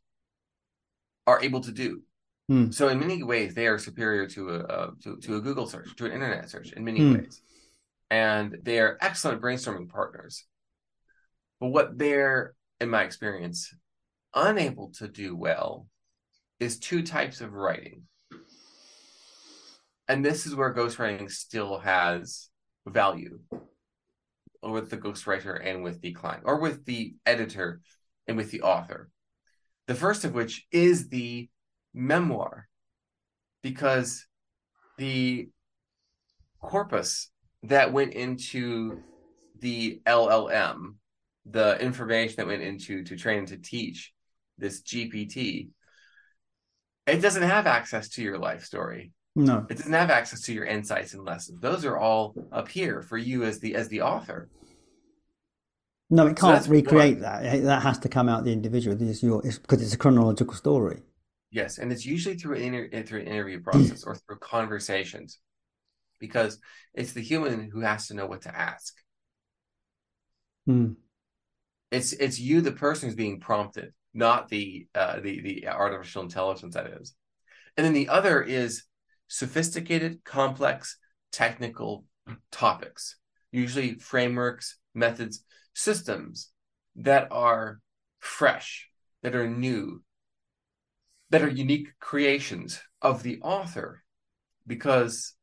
are 1.26 1.42
able 1.42 1.60
to 1.60 1.72
do. 1.72 2.02
Hmm. 2.48 2.70
So 2.70 2.88
in 2.88 2.98
many 2.98 3.22
ways, 3.22 3.54
they 3.54 3.66
are 3.66 3.78
superior 3.78 4.26
to 4.28 4.50
a, 4.50 4.58
a, 4.60 4.90
to, 5.02 5.16
to 5.18 5.36
a 5.36 5.40
Google 5.40 5.66
search, 5.66 5.94
to 5.96 6.06
an 6.06 6.12
internet 6.12 6.50
search 6.50 6.72
in 6.72 6.84
many 6.84 7.00
hmm. 7.00 7.14
ways, 7.14 7.40
and 8.10 8.56
they 8.62 8.80
are 8.80 8.98
excellent 9.00 9.40
brainstorming 9.40 9.88
partners. 9.88 10.44
But 11.60 11.68
what 11.68 11.98
they're, 11.98 12.54
in 12.80 12.90
my 12.90 13.02
experience, 13.02 13.72
unable 14.34 14.90
to 14.98 15.06
do 15.06 15.36
well 15.36 15.86
is 16.58 16.78
two 16.78 17.02
types 17.02 17.40
of 17.40 17.52
writing 17.52 18.02
and 20.08 20.24
this 20.24 20.46
is 20.46 20.54
where 20.54 20.74
ghostwriting 20.74 21.30
still 21.30 21.78
has 21.78 22.50
value 22.86 23.38
with 24.62 24.90
the 24.90 24.98
ghostwriter 24.98 25.58
and 25.64 25.82
with 25.82 26.00
the 26.00 26.12
client 26.12 26.42
or 26.44 26.58
with 26.58 26.84
the 26.84 27.14
editor 27.24 27.80
and 28.26 28.36
with 28.36 28.50
the 28.50 28.62
author 28.62 29.10
the 29.86 29.94
first 29.94 30.24
of 30.24 30.34
which 30.34 30.66
is 30.70 31.08
the 31.08 31.48
memoir 31.94 32.68
because 33.62 34.26
the 34.98 35.48
corpus 36.60 37.30
that 37.64 37.92
went 37.92 38.12
into 38.12 38.98
the 39.60 40.00
llm 40.06 40.94
the 41.46 41.78
information 41.80 42.36
that 42.36 42.46
went 42.46 42.62
into 42.62 43.02
to 43.04 43.16
train 43.16 43.46
to 43.46 43.56
teach 43.56 44.12
this 44.58 44.82
gpt 44.82 45.68
it 47.06 47.20
doesn't 47.20 47.42
have 47.42 47.66
access 47.66 48.08
to 48.08 48.22
your 48.22 48.38
life 48.38 48.64
story 48.64 49.12
no. 49.34 49.66
It 49.70 49.78
doesn't 49.78 49.92
have 49.92 50.10
access 50.10 50.42
to 50.42 50.52
your 50.52 50.66
insights 50.66 51.14
and 51.14 51.24
lessons. 51.24 51.60
Those 51.60 51.84
are 51.84 51.96
all 51.96 52.34
up 52.52 52.68
here 52.68 53.00
for 53.00 53.16
you 53.16 53.44
as 53.44 53.60
the 53.60 53.74
as 53.74 53.88
the 53.88 54.02
author. 54.02 54.50
No, 56.12 56.26
it 56.26 56.36
can't 56.36 56.62
so 56.62 56.70
recreate 56.70 57.14
one. 57.14 57.22
that. 57.22 57.62
That 57.62 57.82
has 57.82 57.98
to 58.00 58.08
come 58.10 58.28
out 58.28 58.44
the 58.44 58.52
individual. 58.52 59.00
It's 59.00 59.22
your 59.22 59.44
it's, 59.46 59.58
because 59.58 59.80
it's 59.80 59.94
a 59.94 59.98
chronological 59.98 60.52
story. 60.52 61.00
Yes, 61.50 61.78
and 61.78 61.90
it's 61.90 62.04
usually 62.04 62.36
through 62.36 62.56
an 62.56 62.62
inter, 62.62 63.02
through 63.02 63.20
an 63.20 63.28
interview 63.28 63.62
process 63.62 64.04
or 64.04 64.14
through 64.16 64.36
conversations, 64.36 65.38
because 66.20 66.58
it's 66.92 67.14
the 67.14 67.22
human 67.22 67.70
who 67.70 67.80
has 67.80 68.08
to 68.08 68.14
know 68.14 68.26
what 68.26 68.42
to 68.42 68.54
ask. 68.54 68.94
Hmm. 70.66 70.92
It's 71.90 72.12
it's 72.12 72.38
you, 72.38 72.60
the 72.60 72.72
person 72.72 73.08
who's 73.08 73.16
being 73.16 73.40
prompted, 73.40 73.94
not 74.12 74.50
the 74.50 74.86
uh, 74.94 75.18
the 75.20 75.40
the 75.40 75.68
artificial 75.68 76.22
intelligence 76.24 76.74
that 76.74 76.88
is. 76.88 77.14
And 77.78 77.86
then 77.86 77.94
the 77.94 78.10
other 78.10 78.42
is 78.42 78.82
sophisticated, 79.28 80.24
complex, 80.24 80.98
technical 81.30 82.04
topics, 82.50 83.16
usually 83.50 83.94
frameworks, 83.94 84.76
methods, 84.94 85.42
systems 85.74 86.50
that 86.96 87.28
are 87.30 87.80
fresh, 88.18 88.88
that 89.22 89.34
are 89.34 89.48
new, 89.48 90.02
that 91.30 91.42
are 91.42 91.48
unique 91.48 91.88
creations 92.00 92.80
of 93.00 93.22
the 93.22 93.40
author, 93.40 94.02
because 94.66 95.34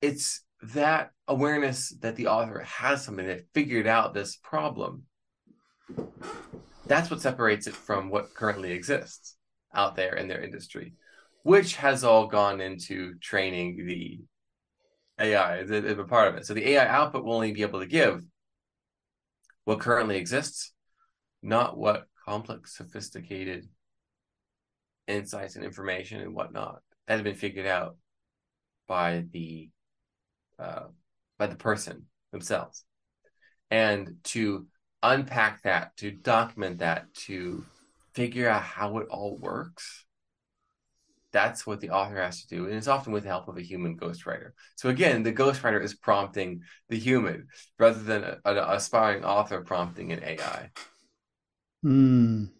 it's 0.00 0.42
that 0.62 1.10
awareness 1.26 1.90
that 2.00 2.16
the 2.16 2.26
author 2.26 2.60
has 2.60 3.04
something 3.04 3.26
that 3.26 3.46
figured 3.54 3.86
out 3.86 4.14
this 4.14 4.36
problem. 4.36 5.04
That's 6.86 7.10
what 7.10 7.20
separates 7.20 7.66
it 7.66 7.74
from 7.74 8.10
what 8.10 8.34
currently 8.34 8.72
exists 8.72 9.36
out 9.74 9.96
there 9.96 10.14
in 10.14 10.28
their 10.28 10.42
industry 10.42 10.94
which 11.48 11.76
has 11.76 12.04
all 12.04 12.26
gone 12.26 12.60
into 12.60 13.14
training 13.20 13.86
the 13.86 14.20
AI 15.18 15.58
is 15.58 15.70
a, 15.70 16.04
part 16.04 16.28
of 16.28 16.36
it. 16.36 16.46
So 16.46 16.54
the 16.54 16.70
AI 16.70 16.86
output 16.86 17.24
will 17.24 17.34
only 17.34 17.52
be 17.52 17.62
able 17.62 17.80
to 17.80 17.86
give 17.86 18.22
what 19.64 19.80
currently 19.80 20.16
exists, 20.16 20.72
not 21.42 21.76
what 21.76 22.06
complex, 22.24 22.76
sophisticated 22.76 23.68
insights 25.06 25.56
and 25.56 25.64
information 25.64 26.20
and 26.20 26.34
whatnot 26.34 26.80
that 27.06 27.14
have 27.14 27.24
been 27.24 27.34
figured 27.34 27.66
out 27.66 27.96
by 28.86 29.24
the 29.32 29.70
uh, 30.58 30.86
by 31.38 31.46
the 31.46 31.56
person 31.56 32.06
themselves, 32.32 32.84
and 33.70 34.16
to 34.24 34.66
unpack 35.02 35.62
that, 35.62 35.96
to 35.96 36.10
document 36.10 36.78
that, 36.78 37.12
to 37.14 37.64
figure 38.12 38.48
out 38.48 38.62
how 38.62 38.98
it 38.98 39.06
all 39.08 39.36
works 39.36 40.04
that's 41.32 41.66
what 41.66 41.80
the 41.80 41.90
author 41.90 42.16
has 42.20 42.42
to 42.42 42.48
do 42.48 42.66
and 42.66 42.74
it's 42.74 42.88
often 42.88 43.12
with 43.12 43.22
the 43.24 43.28
help 43.28 43.48
of 43.48 43.56
a 43.56 43.62
human 43.62 43.96
ghostwriter. 43.98 44.50
So 44.76 44.88
again 44.88 45.22
the 45.22 45.32
ghostwriter 45.32 45.82
is 45.82 45.94
prompting 45.94 46.62
the 46.88 46.98
human 46.98 47.48
rather 47.78 48.02
than 48.02 48.24
an 48.44 48.58
aspiring 48.58 49.24
author 49.24 49.60
prompting 49.62 50.12
an 50.12 50.22
ai 50.24 50.70
Hmm. 51.82 52.52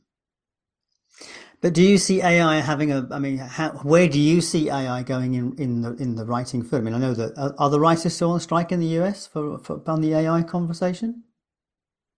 but 1.61 1.73
do 1.73 1.83
you 1.83 1.99
see 1.99 2.23
ai 2.23 2.57
having 2.57 2.93
a 2.93 3.07
i 3.11 3.19
mean 3.19 3.39
how, 3.39 3.71
where 3.83 4.09
do 4.09 4.19
you 4.19 4.41
see 4.41 4.71
ai 4.71 5.03
going 5.03 5.35
in 5.35 5.55
in 5.59 5.83
the 5.83 5.95
in 5.95 6.15
the 6.17 6.25
writing 6.25 6.63
field? 6.63 6.83
I 6.83 6.85
mean 6.85 6.95
i 6.95 6.99
know 6.99 7.15
that 7.15 7.37
are, 7.39 7.55
are 7.59 7.71
the 7.71 7.81
writers 7.81 8.15
still 8.15 8.31
on 8.33 8.41
strike 8.41 8.73
in 8.73 8.81
the 8.81 8.87
us 8.99 9.27
for, 9.27 9.59
for 9.59 9.81
on 9.87 10.01
the 10.01 10.15
ai 10.15 10.43
conversation 10.43 11.25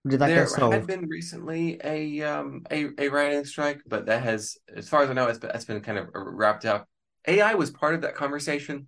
Did 0.09 0.21
that 0.21 0.29
there 0.29 0.45
get 0.45 0.49
solved? 0.49 0.75
had 0.75 0.87
been 0.87 1.09
recently 1.09 1.79
a 1.85 2.23
um 2.23 2.65
a, 2.71 2.89
a 2.99 3.09
writing 3.09 3.45
strike, 3.45 3.83
but 3.87 4.07
that 4.07 4.23
has, 4.23 4.57
as 4.75 4.89
far 4.89 5.03
as 5.03 5.11
I 5.11 5.13
know, 5.13 5.27
it's 5.27 5.39
been, 5.39 5.51
that's 5.53 5.67
been 5.67 5.81
kind 5.81 5.99
of 5.99 6.09
wrapped 6.15 6.65
up. 6.65 6.89
AI 7.27 7.55
was 7.55 7.71
part 7.71 7.95
of 7.95 8.01
that 8.03 8.15
conversation. 8.15 8.87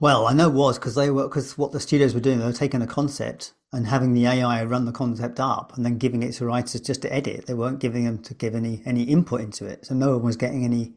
Well, 0.00 0.26
I 0.26 0.32
know 0.32 0.48
it 0.48 0.54
was 0.54 0.78
because 0.78 0.94
they 0.94 1.10
were 1.10 1.28
because 1.28 1.58
what 1.58 1.72
the 1.72 1.80
studios 1.80 2.14
were 2.14 2.20
doing, 2.20 2.38
they 2.38 2.46
were 2.46 2.52
taking 2.52 2.82
a 2.82 2.86
concept 2.86 3.52
and 3.72 3.86
having 3.86 4.14
the 4.14 4.26
AI 4.26 4.64
run 4.64 4.86
the 4.86 4.92
concept 4.92 5.38
up 5.38 5.76
and 5.76 5.84
then 5.84 5.98
giving 5.98 6.22
it 6.22 6.32
to 6.32 6.46
writers 6.46 6.80
just 6.80 7.02
to 7.02 7.12
edit. 7.12 7.46
They 7.46 7.54
weren't 7.54 7.80
giving 7.80 8.04
them 8.04 8.22
to 8.22 8.34
give 8.34 8.54
any 8.54 8.82
any 8.86 9.02
input 9.04 9.42
into 9.42 9.66
it, 9.66 9.86
so 9.86 9.94
no 9.94 10.16
one 10.16 10.22
was 10.24 10.36
getting 10.36 10.64
any 10.64 10.94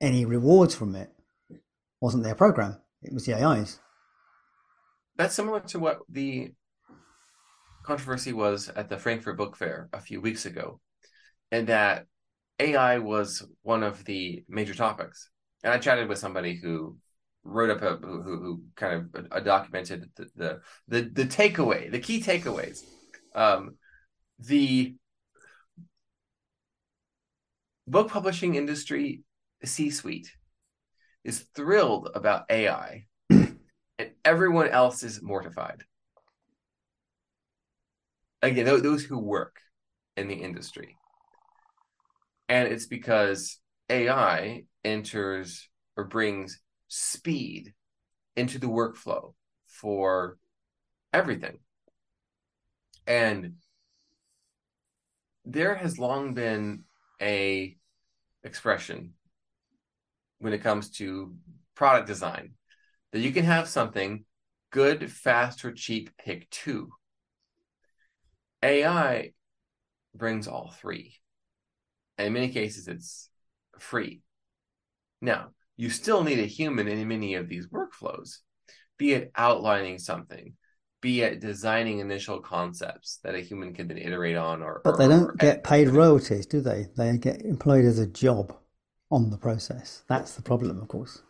any 0.00 0.24
rewards 0.24 0.74
from 0.74 0.94
it. 0.94 1.10
it 1.50 1.60
wasn't 2.00 2.22
their 2.22 2.34
program; 2.36 2.76
it 3.02 3.12
was 3.12 3.26
the 3.26 3.34
AI's. 3.34 3.80
That's 5.16 5.34
similar 5.34 5.60
to 5.60 5.78
what 5.78 6.00
the 6.08 6.52
controversy 7.86 8.32
was 8.32 8.68
at 8.68 8.88
the 8.88 8.98
Frankfurt 8.98 9.36
Book 9.36 9.56
Fair 9.56 9.88
a 9.92 10.00
few 10.00 10.20
weeks 10.20 10.44
ago, 10.44 10.80
and 11.52 11.68
that 11.68 12.06
AI 12.58 12.98
was 12.98 13.46
one 13.62 13.82
of 13.82 14.04
the 14.04 14.44
major 14.48 14.74
topics. 14.74 15.30
And 15.62 15.72
I 15.72 15.78
chatted 15.78 16.08
with 16.08 16.18
somebody 16.18 16.56
who 16.56 16.96
wrote 17.44 17.70
up 17.70 17.82
a 17.82 17.96
who, 18.04 18.22
who 18.22 18.62
kind 18.74 19.08
of 19.14 19.26
uh, 19.30 19.40
documented 19.40 20.10
the, 20.16 20.26
the 20.34 20.60
the 20.88 21.02
the 21.02 21.24
takeaway, 21.24 21.90
the 21.90 22.00
key 22.00 22.20
takeaways. 22.20 22.82
Um, 23.34 23.76
the 24.38 24.96
book 27.86 28.08
publishing 28.08 28.56
industry 28.56 29.22
C-suite 29.64 30.30
is 31.24 31.46
thrilled 31.54 32.10
about 32.14 32.44
AI, 32.50 33.06
and 33.30 34.10
everyone 34.24 34.68
else 34.68 35.02
is 35.02 35.22
mortified. 35.22 35.84
Again, 38.46 38.64
those 38.64 39.02
who 39.02 39.18
work 39.18 39.60
in 40.16 40.28
the 40.28 40.34
industry, 40.34 40.96
and 42.48 42.68
it's 42.68 42.86
because 42.86 43.58
AI 43.90 44.64
enters 44.84 45.68
or 45.96 46.04
brings 46.04 46.60
speed 46.86 47.74
into 48.36 48.58
the 48.58 48.68
workflow 48.68 49.34
for 49.66 50.38
everything. 51.12 51.58
And 53.06 53.54
there 55.44 55.74
has 55.74 55.98
long 55.98 56.34
been 56.34 56.84
a 57.20 57.76
expression 58.44 59.14
when 60.38 60.52
it 60.52 60.62
comes 60.62 60.90
to 60.90 61.34
product 61.74 62.06
design 62.06 62.52
that 63.12 63.20
you 63.20 63.32
can 63.32 63.44
have 63.44 63.66
something 63.68 64.24
good, 64.70 65.10
fast, 65.10 65.64
or 65.64 65.72
cheap, 65.72 66.10
pick 66.16 66.48
two. 66.50 66.90
AI 68.62 69.32
brings 70.14 70.48
all 70.48 70.72
three. 70.80 71.14
And 72.18 72.28
in 72.28 72.32
many 72.32 72.48
cases, 72.48 72.88
it's 72.88 73.28
free. 73.78 74.22
Now, 75.20 75.48
you 75.76 75.90
still 75.90 76.24
need 76.24 76.38
a 76.38 76.46
human 76.46 76.88
in 76.88 77.06
many 77.08 77.34
of 77.34 77.48
these 77.48 77.68
workflows, 77.68 78.38
be 78.98 79.12
it 79.12 79.30
outlining 79.36 79.98
something, 79.98 80.54
be 81.02 81.20
it 81.20 81.40
designing 81.40 81.98
initial 81.98 82.40
concepts 82.40 83.18
that 83.22 83.34
a 83.34 83.40
human 83.40 83.74
can 83.74 83.88
then 83.88 83.98
iterate 83.98 84.36
on 84.36 84.62
or 84.62 84.80
But 84.82 84.96
they 84.98 85.08
don't 85.08 85.38
get 85.38 85.62
paid 85.62 85.88
royalties, 85.88 86.46
do 86.46 86.60
they? 86.60 86.86
They 86.96 87.18
get 87.18 87.42
employed 87.42 87.84
as 87.84 87.98
a 87.98 88.06
job 88.06 88.56
on 89.10 89.30
the 89.30 89.36
process. 89.36 90.02
That's 90.08 90.34
the 90.34 90.42
problem, 90.42 90.80
of 90.80 90.88
course. 90.88 91.22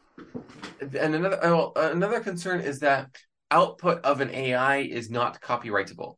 And 0.81 1.15
another 1.15 1.73
another 1.77 2.21
concern 2.21 2.61
is 2.61 2.81
that 2.81 3.11
output 3.51 4.05
of 4.05 4.21
an 4.21 4.31
AI 4.31 4.79
is 4.79 5.11
not 5.11 5.41
copyrightable. 5.41 6.17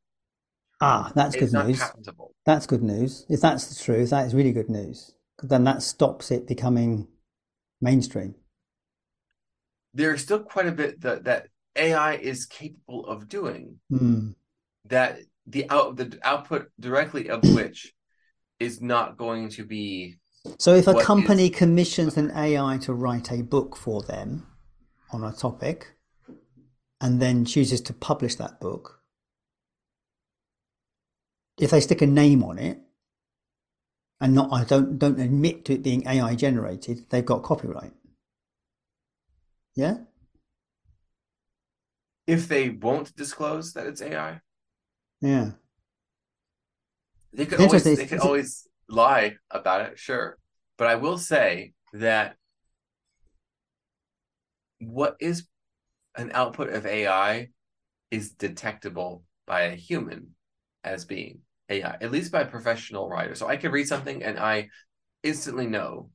Ah, 0.80 1.12
that's 1.14 1.34
good 1.34 1.52
news. 1.52 1.80
Patentable. 1.80 2.34
That's 2.46 2.66
good 2.66 2.82
news. 2.82 3.26
If 3.28 3.40
that's 3.40 3.66
the 3.66 3.82
truth, 3.82 4.10
that 4.10 4.26
is 4.26 4.34
really 4.34 4.52
good 4.52 4.70
news. 4.70 5.12
Because 5.36 5.50
then 5.50 5.64
that 5.64 5.82
stops 5.82 6.30
it 6.30 6.46
becoming 6.46 7.08
mainstream. 7.80 8.34
There's 9.94 10.22
still 10.22 10.40
quite 10.40 10.66
a 10.66 10.72
bit 10.72 11.00
that, 11.00 11.24
that 11.24 11.48
AI 11.76 12.14
is 12.14 12.46
capable 12.46 13.06
of 13.06 13.28
doing. 13.28 13.78
Mm. 13.90 14.34
That 14.86 15.18
the 15.46 15.68
out 15.70 15.96
the 15.96 16.18
output 16.22 16.70
directly 16.78 17.30
of 17.30 17.42
which 17.54 17.92
is 18.60 18.80
not 18.80 19.16
going 19.16 19.48
to 19.50 19.64
be. 19.64 20.16
So 20.58 20.74
if 20.74 20.86
a 20.86 21.02
company 21.02 21.48
is... 21.48 21.56
commissions 21.56 22.16
an 22.16 22.30
AI 22.30 22.78
to 22.82 22.94
write 22.94 23.30
a 23.30 23.42
book 23.42 23.76
for 23.76 24.02
them 24.02 24.46
on 25.10 25.24
a 25.24 25.32
topic, 25.32 25.94
and 27.00 27.20
then 27.20 27.44
chooses 27.44 27.80
to 27.82 27.92
publish 27.92 28.36
that 28.36 28.60
book, 28.60 28.97
if 31.58 31.70
they 31.70 31.80
stick 31.80 32.02
a 32.02 32.06
name 32.06 32.42
on 32.42 32.58
it, 32.58 32.78
and 34.20 34.34
not 34.34 34.52
I 34.52 34.64
don't 34.64 34.98
don't 34.98 35.20
admit 35.20 35.64
to 35.66 35.74
it 35.74 35.82
being 35.82 36.06
AI 36.06 36.34
generated, 36.34 37.06
they've 37.10 37.24
got 37.24 37.42
copyright. 37.42 37.92
Yeah. 39.74 39.98
If 42.26 42.48
they 42.48 42.68
won't 42.68 43.14
disclose 43.16 43.72
that 43.72 43.86
it's 43.86 44.02
AI. 44.02 44.40
Yeah. 45.20 45.52
They 47.32 47.46
could 47.46 47.60
always 47.60 47.84
they 47.84 48.06
could 48.06 48.20
always 48.20 48.66
lie 48.88 49.36
about 49.50 49.82
it, 49.82 49.98
sure. 49.98 50.38
But 50.76 50.88
I 50.88 50.96
will 50.96 51.18
say 51.18 51.74
that 51.92 52.36
what 54.80 55.16
is 55.20 55.46
an 56.16 56.30
output 56.34 56.70
of 56.70 56.86
AI 56.86 57.48
is 58.10 58.30
detectable 58.30 59.24
by 59.46 59.62
a 59.62 59.76
human 59.76 60.34
as 60.84 61.04
being 61.04 61.40
AI, 61.68 61.96
at 62.00 62.10
least 62.10 62.32
by 62.32 62.44
professional 62.44 63.08
writers. 63.08 63.38
So 63.38 63.48
I 63.48 63.56
can 63.56 63.72
read 63.72 63.88
something 63.88 64.22
and 64.22 64.38
I 64.38 64.68
instantly 65.22 65.66
know 65.66 66.10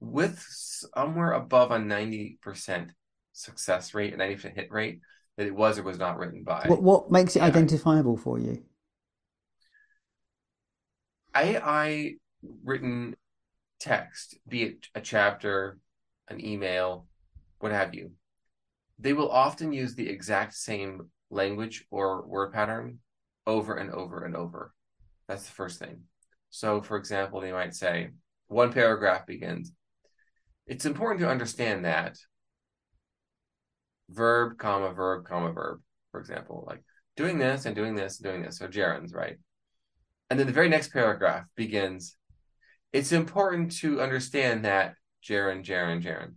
with 0.00 0.38
somewhere 0.48 1.32
above 1.32 1.70
a 1.70 1.78
90% 1.78 2.90
success 3.32 3.94
rate, 3.94 4.14
a 4.14 4.16
90% 4.16 4.54
hit 4.54 4.70
rate, 4.70 5.00
that 5.36 5.46
it 5.46 5.54
was 5.54 5.78
or 5.78 5.82
was 5.82 5.98
not 5.98 6.18
written 6.18 6.42
by. 6.42 6.64
What, 6.66 6.82
what 6.82 7.10
makes 7.10 7.36
it 7.36 7.40
AI. 7.40 7.46
identifiable 7.46 8.16
for 8.16 8.38
you? 8.38 8.62
AI 11.34 12.14
written 12.64 13.14
text, 13.78 14.38
be 14.48 14.62
it 14.62 14.86
a 14.94 15.00
chapter, 15.00 15.78
an 16.28 16.44
email, 16.44 17.06
what 17.58 17.72
have 17.72 17.94
you, 17.94 18.12
they 18.98 19.12
will 19.12 19.30
often 19.30 19.72
use 19.72 19.94
the 19.94 20.08
exact 20.08 20.54
same 20.54 21.10
language 21.30 21.84
or 21.90 22.26
word 22.26 22.52
pattern 22.52 22.98
over 23.46 23.74
and 23.74 23.90
over 23.90 24.24
and 24.24 24.34
over. 24.34 24.72
That's 25.28 25.44
the 25.44 25.52
first 25.52 25.78
thing. 25.78 26.02
So, 26.50 26.80
for 26.80 26.96
example, 26.96 27.40
they 27.40 27.52
might 27.52 27.74
say, 27.74 28.10
one 28.48 28.72
paragraph 28.72 29.26
begins. 29.26 29.72
It's 30.66 30.86
important 30.86 31.20
to 31.20 31.28
understand 31.28 31.84
that 31.84 32.16
verb, 34.10 34.58
comma, 34.58 34.92
verb, 34.92 35.24
comma, 35.24 35.52
verb, 35.52 35.80
for 36.10 36.20
example, 36.20 36.64
like 36.66 36.82
doing 37.16 37.38
this 37.38 37.66
and 37.66 37.74
doing 37.74 37.94
this 37.94 38.18
and 38.18 38.24
doing 38.24 38.42
this. 38.42 38.58
So 38.58 38.68
gerunds, 38.68 39.14
right? 39.14 39.36
And 40.30 40.38
then 40.38 40.46
the 40.46 40.52
very 40.52 40.68
next 40.68 40.92
paragraph 40.92 41.44
begins. 41.56 42.16
It's 42.92 43.12
important 43.12 43.72
to 43.78 44.00
understand 44.00 44.64
that 44.64 44.94
gerund, 45.22 45.64
gerund, 45.64 46.02
gerund. 46.02 46.34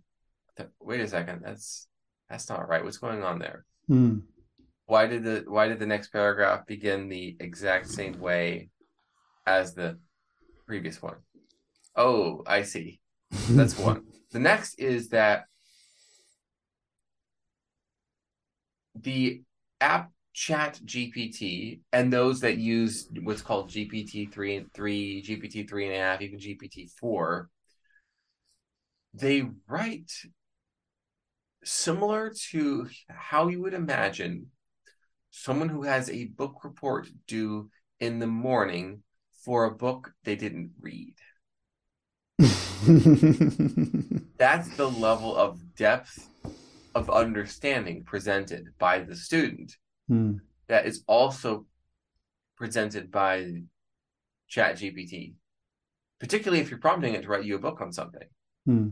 Wait 0.80 1.00
a 1.00 1.08
second, 1.08 1.42
that's 1.44 1.86
that's 2.28 2.48
not 2.48 2.68
right. 2.68 2.84
What's 2.84 2.98
going 2.98 3.22
on 3.22 3.38
there? 3.38 3.64
Hmm. 3.88 4.18
Why 4.86 5.06
did 5.06 5.24
the 5.24 5.44
why 5.46 5.68
did 5.68 5.78
the 5.78 5.86
next 5.86 6.12
paragraph 6.12 6.66
begin 6.66 7.08
the 7.08 7.36
exact 7.40 7.88
same 7.88 8.20
way 8.20 8.68
as 9.50 9.74
the 9.74 9.98
previous 10.66 11.02
one. 11.02 11.16
Oh, 11.96 12.42
I 12.46 12.62
see. 12.62 13.00
That's 13.50 13.78
one. 13.88 14.04
The 14.32 14.38
next 14.38 14.78
is 14.78 15.08
that 15.08 15.44
the 18.94 19.42
app 19.80 20.10
chat 20.32 20.80
GPT 20.84 21.80
and 21.92 22.12
those 22.12 22.40
that 22.40 22.58
use 22.58 23.08
what's 23.22 23.42
called 23.42 23.70
GPT 23.70 24.32
three 24.32 24.56
and 24.56 24.72
three, 24.72 25.22
GPT 25.22 25.68
three 25.68 25.86
and 25.86 25.94
a 25.94 25.98
half, 25.98 26.20
even 26.22 26.38
GPT 26.38 26.88
four, 26.98 27.50
they 29.12 29.48
write 29.68 30.10
similar 31.64 32.32
to 32.50 32.88
how 33.08 33.48
you 33.48 33.60
would 33.60 33.74
imagine 33.74 34.46
someone 35.30 35.68
who 35.68 35.82
has 35.82 36.08
a 36.10 36.26
book 36.26 36.64
report 36.64 37.08
due 37.26 37.70
in 37.98 38.18
the 38.18 38.26
morning 38.26 39.02
for 39.44 39.64
a 39.64 39.70
book 39.70 40.12
they 40.24 40.36
didn't 40.36 40.72
read. 40.80 41.14
That's 44.38 44.74
the 44.76 44.88
level 44.88 45.36
of 45.36 45.60
depth 45.76 46.30
of 46.94 47.10
understanding 47.10 48.04
presented 48.04 48.68
by 48.78 49.00
the 49.00 49.14
student 49.14 49.76
hmm. 50.08 50.34
that 50.68 50.86
is 50.86 51.02
also 51.06 51.66
presented 52.56 53.10
by 53.10 53.62
chat 54.48 54.76
gpt 54.76 55.34
particularly 56.18 56.60
if 56.60 56.70
you're 56.70 56.80
prompting 56.80 57.14
it 57.14 57.22
to 57.22 57.28
write 57.28 57.44
you 57.44 57.54
a 57.54 57.58
book 57.58 57.80
on 57.80 57.92
something 57.92 58.26
hmm. 58.66 58.88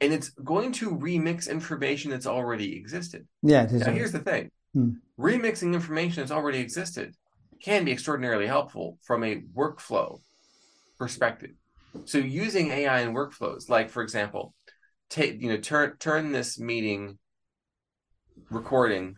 and 0.00 0.12
it's 0.12 0.30
going 0.30 0.72
to 0.72 0.90
remix 0.90 1.48
information 1.48 2.10
that's 2.10 2.26
already 2.26 2.76
existed 2.76 3.26
yeah 3.42 3.66
now 3.70 3.92
here's 3.92 4.12
the 4.12 4.18
thing 4.18 4.50
hmm. 4.72 4.92
remixing 5.18 5.74
information 5.74 6.22
that's 6.22 6.32
already 6.32 6.58
existed 6.58 7.14
can 7.62 7.84
be 7.84 7.92
extraordinarily 7.92 8.46
helpful 8.46 8.98
from 9.02 9.22
a 9.24 9.42
workflow 9.56 10.20
perspective. 10.98 11.52
So 12.04 12.18
using 12.18 12.70
AI 12.70 13.00
in 13.00 13.12
workflows, 13.12 13.68
like 13.68 13.90
for 13.90 14.02
example, 14.02 14.54
take 15.10 15.40
you 15.42 15.50
know 15.50 15.58
turn 15.58 15.96
turn 15.98 16.32
this 16.32 16.58
meeting 16.58 17.18
recording 18.50 19.16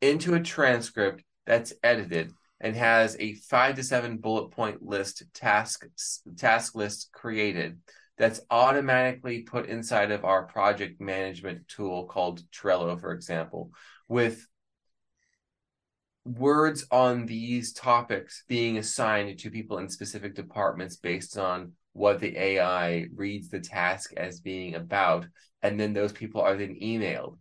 into 0.00 0.34
a 0.34 0.40
transcript 0.40 1.24
that's 1.46 1.72
edited 1.82 2.30
and 2.60 2.76
has 2.76 3.16
a 3.18 3.34
five 3.34 3.76
to 3.76 3.82
seven 3.82 4.18
bullet 4.18 4.50
point 4.50 4.82
list 4.82 5.22
task 5.32 5.86
task 6.36 6.74
list 6.74 7.10
created 7.12 7.78
that's 8.18 8.40
automatically 8.50 9.42
put 9.42 9.66
inside 9.66 10.10
of 10.10 10.24
our 10.24 10.42
project 10.42 11.00
management 11.00 11.66
tool 11.68 12.04
called 12.04 12.42
Trello, 12.50 13.00
for 13.00 13.12
example, 13.12 13.70
with 14.08 14.46
words 16.36 16.86
on 16.90 17.26
these 17.26 17.72
topics 17.72 18.44
being 18.48 18.78
assigned 18.78 19.38
to 19.38 19.50
people 19.50 19.78
in 19.78 19.88
specific 19.88 20.34
departments 20.34 20.96
based 20.96 21.38
on 21.38 21.72
what 21.92 22.20
the 22.20 22.36
AI 22.36 23.06
reads 23.14 23.48
the 23.48 23.60
task 23.60 24.12
as 24.16 24.40
being 24.40 24.74
about, 24.74 25.26
and 25.62 25.78
then 25.78 25.92
those 25.92 26.12
people 26.12 26.40
are 26.40 26.56
then 26.56 26.76
emailed. 26.82 27.38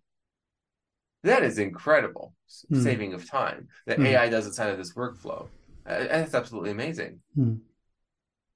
That 1.23 1.43
is 1.43 1.57
incredible 1.57 2.33
hmm. 2.69 2.81
saving 2.81 3.13
of 3.13 3.29
time 3.29 3.67
that 3.85 3.97
hmm. 3.97 4.05
AI 4.05 4.29
does 4.29 4.47
inside 4.47 4.69
of 4.69 4.77
this 4.77 4.93
workflow. 4.93 5.47
Uh, 5.85 5.99
that's 5.99 6.33
absolutely 6.33 6.71
amazing. 6.71 7.19
Hmm. 7.35 7.55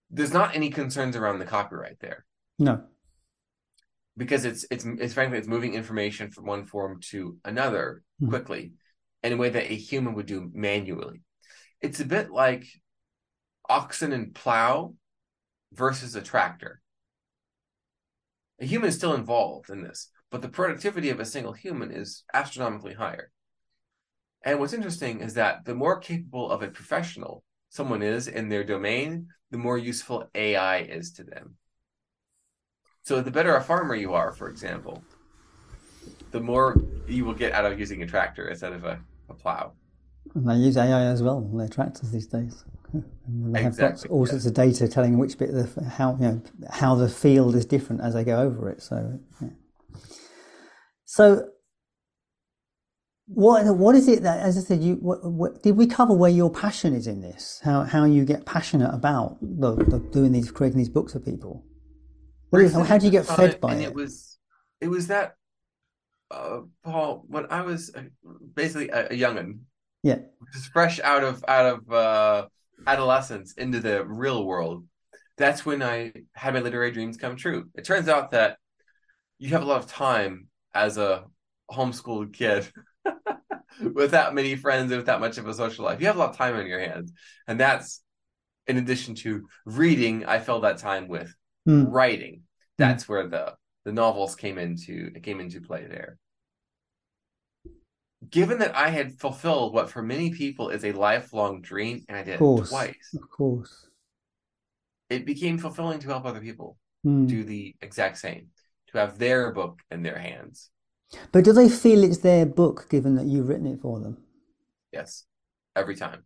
There's 0.10 0.34
not 0.34 0.56
any 0.56 0.70
concerns 0.70 1.16
around 1.16 1.40
the 1.40 1.46
copyright 1.46 2.00
there. 2.00 2.26
No, 2.60 2.84
because 4.18 4.46
it's 4.46 4.66
it's 4.70 4.86
it's 4.86 5.14
frankly 5.14 5.38
it's 5.38 5.48
moving 5.48 5.74
information 5.74 6.32
from 6.32 6.46
one 6.46 6.66
form 6.66 7.00
to 7.10 7.38
another 7.46 8.04
hmm. 8.20 8.30
quickly 8.30 8.74
in 9.24 9.34
a 9.34 9.38
way 9.38 9.50
that 9.50 9.72
a 9.72 9.76
human 9.76 10.14
would 10.16 10.26
do 10.26 10.50
manually. 10.54 11.22
It's 11.82 12.00
a 12.00 12.06
bit 12.06 12.32
like 12.32 12.66
oxen 13.70 14.12
and 14.12 14.34
plow 14.34 14.96
versus 15.74 16.16
a 16.16 16.22
tractor. 16.22 16.82
A 18.60 18.66
human 18.66 18.90
is 18.90 18.96
still 18.96 19.16
involved 19.16 19.70
in 19.70 19.84
this, 19.84 20.10
but 20.30 20.42
the 20.42 20.50
productivity 20.50 21.10
of 21.10 21.20
a 21.20 21.26
single 21.26 21.54
human 21.54 21.92
is 21.92 22.24
astronomically 22.34 22.94
higher. 22.94 23.32
And 24.44 24.60
what's 24.60 24.74
interesting 24.74 25.22
is 25.22 25.36
that 25.36 25.66
the 25.66 25.76
more 25.76 26.00
capable 26.00 26.52
of 26.52 26.64
a 26.64 26.68
professional 26.68 27.44
someone 27.70 28.02
is 28.02 28.28
in 28.28 28.50
their 28.50 28.64
domain, 28.64 29.28
the 29.52 29.58
more 29.58 29.78
useful 29.78 30.30
AI 30.36 30.80
is 30.80 31.12
to 31.14 31.24
them. 31.24 31.56
So 33.04 33.22
the 33.22 33.32
better 33.32 33.56
a 33.56 33.62
farmer 33.62 33.96
you 33.96 34.14
are, 34.14 34.32
for 34.32 34.50
example, 34.50 35.04
the 36.32 36.40
more 36.40 36.76
you 37.08 37.26
will 37.26 37.34
get 37.34 37.52
out 37.52 37.66
of 37.66 37.80
using 37.80 38.04
a 38.04 38.08
tractor 38.08 38.48
instead 38.48 38.74
of 38.74 38.84
a, 38.86 39.00
a 39.32 39.34
plow. 39.34 39.74
And 40.36 40.50
they 40.50 40.56
use 40.56 40.78
AI 40.78 41.04
as 41.06 41.24
well 41.24 41.38
on 41.38 41.58
their 41.58 41.68
tractors 41.68 42.12
these 42.12 42.28
days. 42.28 42.64
And 43.28 43.56
they 43.56 43.66
exactly, 43.66 44.02
have 44.02 44.12
all 44.12 44.26
sorts 44.26 44.46
of 44.46 44.54
data 44.54 44.86
telling 44.86 45.18
which 45.18 45.38
bit 45.38 45.50
of 45.50 45.76
the, 45.76 45.84
how 45.86 46.18
you 46.20 46.26
know 46.26 46.42
how 46.70 46.96
the 46.96 47.08
field 47.08 47.56
is 47.56 47.66
different 47.66 48.02
as 48.02 48.14
they 48.14 48.26
go 48.26 48.42
over 48.42 48.70
it. 48.70 48.82
So, 48.82 49.18
yeah. 49.40 49.48
so 51.06 51.48
what 53.34 53.78
what 53.78 53.96
is 53.96 54.10
it 54.10 54.24
that, 54.24 54.42
as 54.42 54.58
I 54.58 54.62
said, 54.62 54.84
you 54.84 54.96
what, 54.96 55.24
what, 55.24 55.64
did 55.64 55.78
we 55.78 55.88
cover 55.88 56.14
where 56.14 56.30
your 56.30 56.52
passion 56.52 56.94
is 56.94 57.08
in 57.08 57.22
this? 57.22 57.62
How 57.64 57.84
how 57.84 58.04
you 58.04 58.26
get 58.26 58.46
passionate 58.46 58.94
about 58.94 59.38
the, 59.42 59.76
the 59.76 60.00
doing 60.12 60.34
these 60.34 60.52
creating 60.52 60.80
these 60.80 60.90
books 60.90 61.14
for 61.14 61.20
people? 61.22 61.64
Is, 62.54 62.74
how 62.74 62.98
do 62.98 63.06
you 63.06 63.12
get 63.12 63.26
fed 63.26 63.62
by 63.62 63.76
it? 63.76 63.84
It 63.84 63.94
was 63.94 64.38
it 64.82 64.90
was 64.90 65.08
that 65.08 65.38
uh, 66.32 66.62
Paul 66.84 67.24
when 67.28 67.48
I 67.50 67.62
was 67.62 67.94
uh, 67.96 68.04
basically 68.56 68.90
a, 68.90 69.08
a 69.08 69.18
youngin. 69.18 69.60
Yeah, 70.04 70.20
just 70.54 70.72
fresh 70.72 71.00
out 71.00 71.24
of 71.24 71.44
out 71.48 71.66
of 71.66 71.92
uh, 71.92 72.48
adolescence 72.88 73.54
into 73.54 73.80
the 73.80 74.06
real 74.06 74.46
world. 74.46 74.86
That's 75.38 75.66
when 75.66 75.82
I 75.84 76.14
had 76.34 76.54
my 76.54 76.60
literary 76.60 76.92
dreams 76.92 77.18
come 77.18 77.36
true. 77.36 77.70
It 77.76 77.86
turns 77.86 78.08
out 78.08 78.32
that 78.32 78.58
you 79.40 79.50
have 79.50 79.64
a 79.64 79.66
lot 79.66 79.84
of 79.84 79.88
time 79.88 80.48
as 80.74 80.98
a 80.98 81.26
homeschooled 81.72 82.34
kid 82.34 82.72
without 83.94 84.36
many 84.36 84.56
friends 84.56 84.92
and 84.92 85.00
without 85.00 85.20
much 85.20 85.38
of 85.38 85.48
a 85.48 85.54
social 85.54 85.86
life. 85.86 86.00
You 86.00 86.08
have 86.08 86.16
a 86.16 86.20
lot 86.20 86.32
of 86.32 86.38
time 86.38 86.56
on 86.56 86.68
your 86.68 86.80
hands. 86.80 87.12
And 87.48 87.60
that's 87.60 88.04
in 88.68 88.78
addition 88.78 89.16
to 89.16 89.48
reading, 89.66 90.26
I 90.26 90.40
fill 90.40 90.62
that 90.62 90.78
time 90.78 91.08
with 91.08 91.34
mm. 91.68 91.88
writing. 91.90 92.44
That's 92.78 93.06
mm. 93.06 93.10
where 93.10 93.28
the 93.28 93.56
the 93.86 93.92
novels 93.92 94.36
came 94.36 94.58
into 94.58 95.12
came 95.22 95.40
into 95.40 95.62
play 95.62 95.86
there. 95.86 96.18
Given 98.30 98.60
that 98.60 98.76
I 98.76 98.90
had 98.90 99.20
fulfilled 99.20 99.74
what 99.74 99.90
for 99.90 100.04
many 100.04 100.30
people 100.32 100.70
is 100.70 100.86
a 100.86 100.92
lifelong 100.92 101.62
dream, 101.62 102.06
and 102.08 102.18
I 102.18 102.24
did 102.24 102.36
it 102.36 102.66
twice, 102.68 103.16
of 103.16 103.30
course, 103.30 103.88
it 105.10 105.26
became 105.26 105.58
fulfilling 105.58 106.00
to 106.00 106.08
help 106.08 106.26
other 106.26 106.40
people 106.40 106.78
mm. 107.06 107.28
do 107.28 107.44
the 107.44 107.76
exact 107.82 108.18
same, 108.20 108.48
to 108.92 109.00
have 109.00 109.18
their 109.18 109.52
book 109.52 109.80
in 109.90 110.04
their 110.04 110.20
hands. 110.20 110.70
But 111.32 111.44
do 111.44 111.52
they 111.52 111.68
feel 111.68 112.04
it's 112.04 112.20
their 112.20 112.46
book, 112.46 112.88
given 112.90 113.16
that 113.16 113.26
you've 113.26 113.50
written 113.50 113.68
it 113.68 113.82
for 113.82 114.00
them? 114.00 114.18
Yes, 114.94 115.26
every 115.76 115.96
time. 115.96 116.24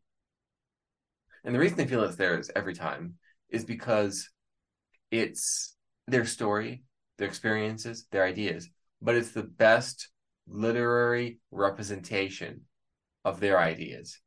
And 1.44 1.54
the 1.54 1.60
reason 1.60 1.78
they 1.78 1.88
feel 1.88 2.04
it's 2.04 2.16
theirs 2.16 2.50
every 2.56 2.74
time 2.74 3.16
is 3.50 3.64
because 3.64 4.30
it's 5.12 5.76
their 6.08 6.26
story, 6.26 6.84
their 7.18 7.28
experiences, 7.28 8.06
their 8.12 8.24
ideas, 8.24 8.70
but 9.02 9.16
it's 9.16 9.32
the 9.32 9.44
best 9.44 10.10
literary 10.48 11.40
representation 11.52 12.62
of 13.24 13.40
their 13.40 13.60
ideas. 13.60 14.20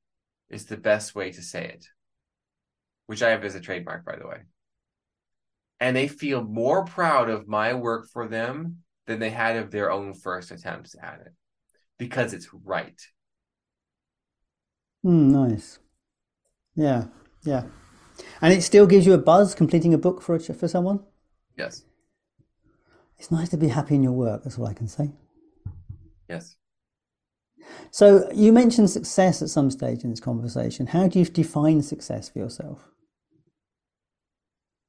It's 0.51 0.64
the 0.64 0.76
best 0.76 1.14
way 1.14 1.30
to 1.32 1.43
say 1.43 1.64
it, 1.64 1.86
which 3.07 3.22
I 3.22 3.30
have 3.30 3.45
as 3.45 3.55
a 3.55 3.61
trademark, 3.61 4.05
by 4.05 4.16
the 4.16 4.26
way. 4.26 4.39
And 5.80 5.95
they 5.95 6.09
feel 6.09 6.43
more 6.43 6.84
proud 6.84 7.30
of 7.30 7.47
my 7.47 7.74
work 7.74 8.09
for 8.12 8.26
them 8.26 8.78
than 9.07 9.20
they 9.20 9.30
had 9.30 9.57
of 9.57 9.70
their 9.70 9.91
own 9.93 10.14
first 10.14 10.51
attempts 10.51 10.97
at 11.01 11.20
it 11.24 11.32
because 11.99 12.32
it's 12.32 12.49
right. 12.64 13.01
Mm, 15.05 15.30
nice. 15.30 15.78
Yeah, 16.74 17.05
yeah. 17.45 17.64
And 18.41 18.53
it 18.53 18.62
still 18.62 18.86
gives 18.86 19.07
you 19.07 19.14
a 19.14 19.18
buzz 19.18 19.55
completing 19.55 19.95
a 19.95 19.99
book 19.99 20.22
for 20.22 20.34
a, 20.34 20.41
for 20.41 20.68
someone. 20.68 21.01
Yes. 21.57 21.84
It's 23.19 23.31
nice 23.31 23.49
to 23.51 23.57
be 23.57 23.69
happy 23.69 23.95
in 23.97 24.03
your 24.03 24.12
work. 24.12 24.45
That's 24.45 24.59
all 24.59 24.66
I 24.66 24.75
can 24.75 24.89
say. 24.89 25.11
Yes. 26.29 26.57
So 27.91 28.31
you 28.33 28.53
mentioned 28.53 28.91
success 28.91 29.43
at 29.43 29.49
some 29.49 29.71
stage 29.71 30.05
in 30.05 30.11
this 30.11 30.21
conversation. 30.21 30.87
How 30.87 31.09
do 31.09 31.19
you 31.19 31.25
define 31.25 31.83
success 31.83 32.29
for 32.29 32.39
yourself? 32.39 32.89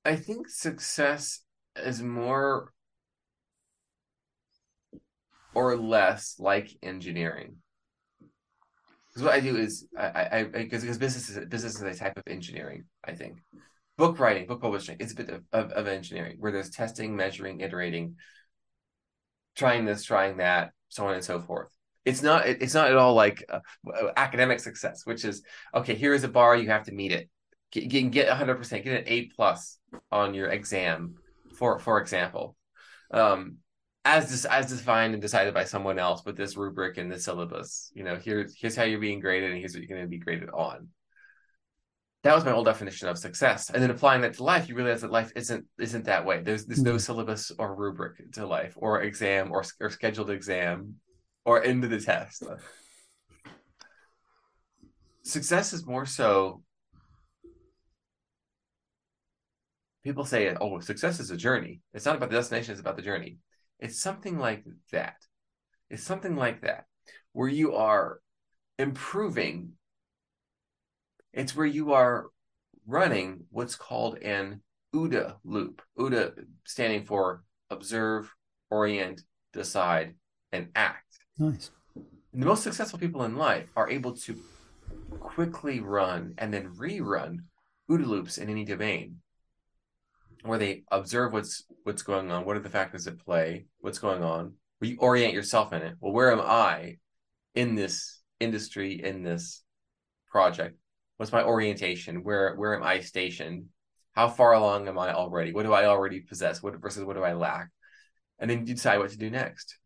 I 0.05 0.15
think 0.15 0.47
success 0.47 1.41
is 1.75 2.01
more 2.01 2.71
or 5.53 5.75
less 5.75 6.35
like 6.39 6.69
engineering. 6.83 7.57
Because 9.09 9.23
what 9.23 9.33
I 9.33 9.39
do 9.39 9.57
is 9.57 9.87
I 9.97 10.29
I 10.31 10.43
because 10.43 10.83
business 10.97 11.29
is 11.29 11.45
business 11.45 11.75
is 11.75 11.81
a 11.81 11.93
type 11.95 12.17
of 12.17 12.23
engineering. 12.27 12.85
I 13.03 13.13
think 13.13 13.39
book 13.99 14.17
writing, 14.17 14.47
book 14.47 14.61
publishing, 14.61 14.95
it's 14.99 15.11
a 15.11 15.15
bit 15.15 15.29
of, 15.29 15.43
of, 15.51 15.71
of 15.73 15.87
engineering 15.87 16.37
where 16.39 16.53
there's 16.53 16.69
testing, 16.69 17.17
measuring, 17.17 17.59
iterating, 17.59 18.15
trying 19.55 19.83
this, 19.83 20.05
trying 20.05 20.37
that, 20.37 20.71
so 20.87 21.05
on 21.05 21.15
and 21.15 21.23
so 21.23 21.41
forth. 21.41 21.67
It's 22.05 22.23
not 22.23 22.47
it's 22.47 22.73
not 22.73 22.89
at 22.89 22.95
all 22.95 23.13
like 23.13 23.43
uh, 23.49 23.59
academic 24.15 24.61
success, 24.61 25.05
which 25.05 25.25
is 25.25 25.43
okay. 25.75 25.95
Here 25.95 26.13
is 26.13 26.23
a 26.23 26.29
bar, 26.29 26.55
you 26.55 26.69
have 26.69 26.85
to 26.85 26.93
meet 26.93 27.11
it. 27.11 27.29
Get, 27.71 27.89
get, 27.89 28.09
get 28.09 28.29
100%, 28.29 28.83
get 28.83 29.01
an 29.01 29.03
A 29.05 29.25
plus 29.27 29.77
on 30.11 30.33
your 30.33 30.47
exam, 30.47 31.15
for 31.57 31.77
for 31.77 31.99
example. 31.99 32.55
Um, 33.11 33.57
as 34.05 34.31
this 34.31 34.45
as 34.45 34.69
defined 34.69 35.13
and 35.13 35.21
decided 35.21 35.53
by 35.53 35.65
someone 35.65 35.99
else 35.99 36.23
with 36.25 36.37
this 36.37 36.55
rubric 36.55 36.97
and 36.97 37.11
this 37.11 37.25
syllabus. 37.25 37.91
You 37.93 38.05
know, 38.05 38.15
here's 38.15 38.55
here's 38.57 38.77
how 38.77 38.83
you're 38.83 38.99
being 38.99 39.19
graded, 39.19 39.51
and 39.51 39.59
here's 39.59 39.73
what 39.73 39.83
you're 39.83 39.95
going 39.95 40.07
to 40.07 40.09
be 40.09 40.19
graded 40.19 40.49
on. 40.51 40.87
That 42.23 42.35
was 42.35 42.43
my 42.43 42.51
old 42.51 42.65
definition 42.65 43.07
of 43.07 43.17
success, 43.17 43.69
and 43.69 43.81
then 43.81 43.91
applying 43.91 44.21
that 44.21 44.33
to 44.33 44.43
life, 44.43 44.67
you 44.67 44.75
realize 44.75 45.01
that 45.01 45.11
life 45.11 45.31
isn't 45.37 45.65
isn't 45.79 46.05
that 46.05 46.25
way. 46.25 46.41
There's 46.41 46.65
there's 46.65 46.83
no 46.83 46.91
mm-hmm. 46.91 46.99
syllabus 46.99 47.51
or 47.57 47.75
rubric 47.75 48.33
to 48.33 48.45
life, 48.45 48.73
or 48.75 49.01
exam, 49.03 49.51
or 49.51 49.63
or 49.79 49.89
scheduled 49.89 50.29
exam, 50.29 50.95
or 51.45 51.63
end 51.63 51.85
of 51.85 51.89
the 51.89 51.99
test. 51.99 52.43
Success 55.23 55.71
is 55.71 55.85
more 55.85 56.05
so. 56.05 56.61
People 60.03 60.25
say, 60.25 60.53
"Oh, 60.59 60.79
success 60.79 61.21
is 61.21 61.31
a 61.31 61.37
journey. 61.37 61.79
It's 61.93 62.05
not 62.05 62.17
about 62.17 62.29
the 62.29 62.35
destination; 62.35 62.73
it's 62.73 62.81
about 62.81 62.97
the 62.97 63.01
journey." 63.01 63.37
It's 63.79 64.01
something 64.01 64.37
like 64.37 64.65
that. 64.91 65.15
It's 65.89 66.03
something 66.03 66.35
like 66.35 66.61
that, 66.61 66.83
where 67.31 67.47
you 67.47 67.75
are 67.75 68.19
improving. 68.77 69.73
It's 71.33 71.55
where 71.55 71.65
you 71.65 71.93
are 71.93 72.27
running 72.87 73.45
what's 73.51 73.75
called 73.75 74.17
an 74.19 74.61
OODA 74.93 75.35
loop. 75.43 75.81
OODA 75.97 76.33
standing 76.65 77.05
for 77.05 77.43
observe, 77.69 78.33
orient, 78.71 79.21
decide, 79.53 80.15
and 80.51 80.69
act. 80.75 81.19
Nice. 81.37 81.71
And 82.33 82.41
the 82.41 82.47
most 82.47 82.63
successful 82.63 82.99
people 82.99 83.23
in 83.23 83.37
life 83.37 83.69
are 83.75 83.89
able 83.89 84.15
to 84.17 84.37
quickly 85.19 85.79
run 85.79 86.33
and 86.37 86.53
then 86.53 86.73
rerun 86.75 87.39
OODA 87.89 88.05
loops 88.05 88.37
in 88.37 88.49
any 88.49 88.65
domain 88.65 89.17
where 90.43 90.59
they 90.59 90.83
observe 90.91 91.33
what's 91.33 91.65
what's 91.83 92.01
going 92.01 92.31
on, 92.31 92.45
what 92.45 92.55
are 92.55 92.61
the 92.61 92.69
factors 92.69 93.07
at 93.07 93.19
play, 93.19 93.65
what's 93.79 93.99
going 93.99 94.23
on, 94.23 94.53
where 94.77 94.89
you 94.89 94.97
orient 94.99 95.33
yourself 95.33 95.73
in 95.73 95.81
it. 95.81 95.95
Well, 95.99 96.13
where 96.13 96.31
am 96.31 96.41
I 96.41 96.97
in 97.55 97.75
this 97.75 98.21
industry, 98.39 99.03
in 99.03 99.23
this 99.23 99.63
project? 100.27 100.77
What's 101.19 101.33
my 101.33 101.43
orientation? 101.43 102.23
Where 102.23 102.55
where 102.55 102.73
am 102.73 102.81
I 102.81 103.01
stationed? 103.01 103.65
How 104.13 104.29
far 104.29 104.53
along 104.53 104.87
am 104.87 104.97
I 104.97 105.13
already? 105.13 105.51
What 105.51 105.65
do 105.65 105.73
I 105.73 105.85
already 105.85 106.21
possess? 106.21 106.63
What 106.63 106.79
versus 106.81 107.03
what 107.03 107.17
do 107.17 107.23
I 107.23 107.33
lack? 107.33 107.67
And 108.39 108.49
then 108.49 108.65
you 108.65 108.73
decide 108.73 108.99
what 108.99 109.09
to 109.09 109.17
do 109.17 109.29
next. 109.29 109.77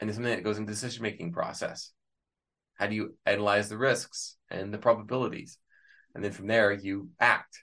And 0.00 0.10
it's 0.10 0.16
something 0.16 0.34
that 0.34 0.42
goes 0.42 0.58
into 0.58 0.66
the 0.66 0.74
decision 0.74 1.04
making 1.04 1.30
process. 1.30 1.92
How 2.74 2.88
do 2.88 2.96
you 2.96 3.14
analyze 3.24 3.68
the 3.68 3.78
risks 3.78 4.36
and 4.50 4.74
the 4.74 4.78
probabilities? 4.78 5.58
And 6.12 6.24
then 6.24 6.32
from 6.32 6.48
there 6.48 6.72
you 6.72 7.10
act. 7.20 7.62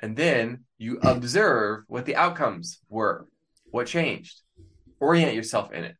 And 0.00 0.16
then 0.16 0.64
you 0.78 0.98
observe 1.04 1.84
what 1.86 2.04
the 2.04 2.16
outcomes 2.16 2.80
were, 2.88 3.28
what 3.66 3.86
changed, 3.86 4.40
orient 4.98 5.36
yourself 5.36 5.70
in 5.70 5.84
it. 5.84 5.96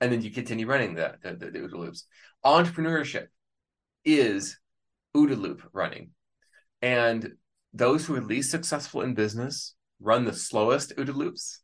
And 0.00 0.10
then 0.10 0.22
you 0.22 0.32
continue 0.32 0.66
running 0.66 0.94
the, 0.94 1.14
the, 1.22 1.34
the, 1.34 1.50
the 1.52 1.76
loops. 1.76 2.04
Entrepreneurship 2.44 3.28
is 4.04 4.58
OODA 5.16 5.40
loop 5.40 5.62
running. 5.72 6.10
And 6.82 7.32
those 7.72 8.06
who 8.06 8.14
are 8.16 8.20
least 8.20 8.50
successful 8.50 9.02
in 9.02 9.14
business 9.14 9.74
run 10.00 10.24
the 10.24 10.32
slowest 10.32 10.94
OODA 10.96 11.14
loops. 11.14 11.60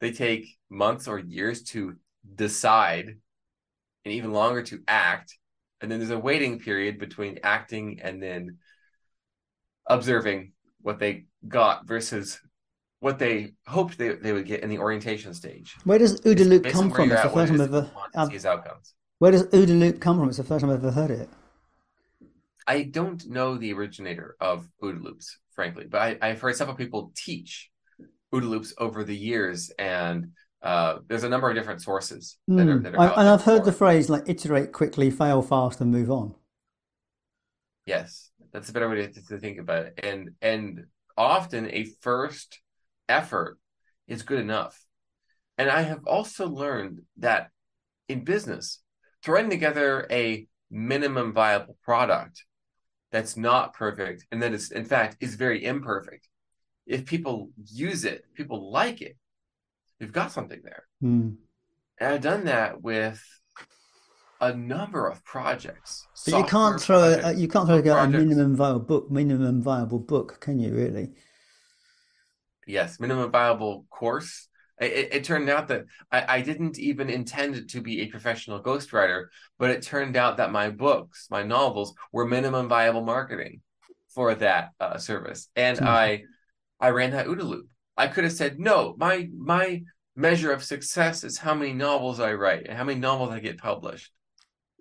They 0.00 0.12
take 0.12 0.56
months 0.68 1.08
or 1.08 1.18
years 1.18 1.62
to 1.64 1.96
decide 2.34 3.06
and 4.04 4.14
even 4.14 4.32
longer 4.32 4.62
to 4.62 4.80
act. 4.86 5.36
And 5.80 5.90
then 5.90 5.98
there's 5.98 6.10
a 6.10 6.18
waiting 6.18 6.58
period 6.58 6.98
between 6.98 7.38
acting 7.42 8.00
and 8.02 8.22
then 8.22 8.58
observing 9.86 10.52
what 10.80 10.98
they 10.98 11.26
got 11.46 11.86
versus 11.86 12.40
what 13.00 13.18
they 13.18 13.52
hoped 13.66 13.98
they, 13.98 14.14
they 14.14 14.32
would 14.32 14.46
get 14.46 14.62
in 14.62 14.68
the 14.68 14.78
orientation 14.78 15.34
stage. 15.34 15.76
Where 15.84 15.98
does 15.98 16.20
OODA 16.22 16.48
loop 16.48 16.64
come 16.64 16.90
from? 16.90 17.12
It's 17.12 17.22
the 17.22 17.28
first 17.28 17.52
time 17.52 17.60
I've 17.60 17.74
ever. 17.74 17.90
outcomes. 18.46 18.94
Where 19.18 19.32
does 19.32 19.44
OODA 19.44 19.78
loop 19.78 20.00
come 20.00 20.18
from? 20.18 20.28
It's 20.28 20.38
the 20.38 20.44
first 20.44 20.62
time 20.62 20.70
I've 20.70 20.84
ever 20.84 20.90
heard 20.90 21.10
it. 21.10 21.28
I 22.66 22.82
don't 22.82 23.24
know 23.26 23.56
the 23.56 23.72
originator 23.72 24.36
of 24.40 24.68
OODA 24.82 25.02
loops, 25.02 25.38
frankly, 25.54 25.86
but 25.88 26.00
I, 26.00 26.18
I've 26.20 26.40
heard 26.40 26.56
several 26.56 26.76
people 26.76 27.12
teach 27.16 27.70
OODA 28.34 28.48
loops 28.48 28.74
over 28.78 29.04
the 29.04 29.16
years, 29.16 29.70
and 29.78 30.32
uh, 30.62 30.98
there's 31.06 31.24
a 31.24 31.28
number 31.28 31.48
of 31.48 31.54
different 31.54 31.82
sources 31.82 32.38
that 32.48 32.68
are, 32.68 32.76
hmm. 32.76 32.82
that 32.82 32.94
are 32.94 33.00
I, 33.00 33.20
and 33.20 33.28
I've 33.28 33.44
heard 33.44 33.64
the 33.64 33.72
phrase 33.72 34.10
like 34.10 34.28
iterate 34.28 34.72
quickly, 34.72 35.10
fail 35.10 35.42
fast, 35.42 35.80
and 35.80 35.92
move 35.92 36.10
on. 36.10 36.34
Yes, 37.84 38.30
that's 38.52 38.68
a 38.68 38.72
better 38.72 38.88
way 38.88 39.06
to, 39.06 39.26
to 39.26 39.38
think 39.38 39.58
about 39.58 39.86
it. 39.86 40.00
And 40.02 40.30
and 40.42 40.86
often 41.16 41.70
a 41.70 41.84
first 42.00 42.60
effort 43.08 43.58
is 44.08 44.22
good 44.22 44.40
enough. 44.40 44.84
And 45.58 45.70
I 45.70 45.82
have 45.82 46.04
also 46.06 46.48
learned 46.48 47.02
that 47.18 47.50
in 48.08 48.24
business, 48.24 48.82
throwing 49.22 49.50
together 49.50 50.06
a 50.10 50.46
minimum 50.70 51.32
viable 51.32 51.76
product 51.82 52.44
that's 53.12 53.36
not 53.36 53.74
perfect 53.74 54.26
and 54.30 54.42
that 54.42 54.52
is 54.52 54.70
in 54.70 54.84
fact 54.84 55.16
is 55.20 55.34
very 55.34 55.64
imperfect. 55.64 56.28
If 56.86 57.04
people 57.04 57.50
use 57.72 58.04
it 58.04 58.24
people 58.34 58.70
like 58.70 59.02
it 59.02 59.16
you've 59.98 60.12
got 60.12 60.32
something 60.32 60.60
there. 60.62 60.84
Mm. 61.02 61.36
and 62.00 62.14
i've 62.14 62.20
done 62.20 62.44
that 62.44 62.82
with 62.82 63.22
a 64.40 64.54
number 64.54 65.06
of 65.06 65.24
projects 65.24 66.06
but 66.26 66.38
you 66.38 66.44
can't 66.44 66.80
throw 66.80 67.18
a, 67.22 67.32
you 67.32 67.48
can't 67.48 67.66
throw 67.66 67.78
a 67.78 68.08
minimum 68.08 68.54
viable 68.54 68.80
book 68.80 69.10
minimum 69.10 69.62
viable 69.62 69.98
book 69.98 70.40
can 70.40 70.58
you 70.58 70.74
really? 70.74 71.10
Yes 72.66 73.00
minimum 73.00 73.30
viable 73.30 73.86
course 73.90 74.45
it, 74.80 75.08
it, 75.12 75.24
turned 75.24 75.48
out 75.48 75.68
that 75.68 75.86
I, 76.12 76.36
I, 76.36 76.40
didn't 76.42 76.78
even 76.78 77.08
intend 77.08 77.70
to 77.70 77.80
be 77.80 78.02
a 78.02 78.08
professional 78.08 78.62
ghostwriter, 78.62 79.26
but 79.58 79.70
it 79.70 79.82
turned 79.82 80.16
out 80.16 80.36
that 80.36 80.52
my 80.52 80.68
books, 80.68 81.28
my 81.30 81.42
novels, 81.42 81.94
were 82.12 82.26
minimum 82.26 82.68
viable 82.68 83.02
marketing 83.02 83.62
for 84.08 84.34
that 84.34 84.70
uh, 84.78 84.98
service, 84.98 85.48
and 85.56 85.78
mm-hmm. 85.78 85.88
I, 85.88 86.22
I 86.78 86.90
ran 86.90 87.12
that 87.12 87.26
OODA 87.26 87.42
loop. 87.42 87.68
I 87.96 88.08
could 88.08 88.24
have 88.24 88.32
said 88.32 88.60
no. 88.60 88.94
My 88.98 89.28
my 89.34 89.82
measure 90.14 90.52
of 90.52 90.64
success 90.64 91.24
is 91.24 91.38
how 91.38 91.54
many 91.54 91.72
novels 91.72 92.20
I 92.20 92.32
write 92.32 92.66
and 92.66 92.76
how 92.76 92.84
many 92.84 92.98
novels 92.98 93.30
I 93.30 93.40
get 93.40 93.58
published, 93.58 94.10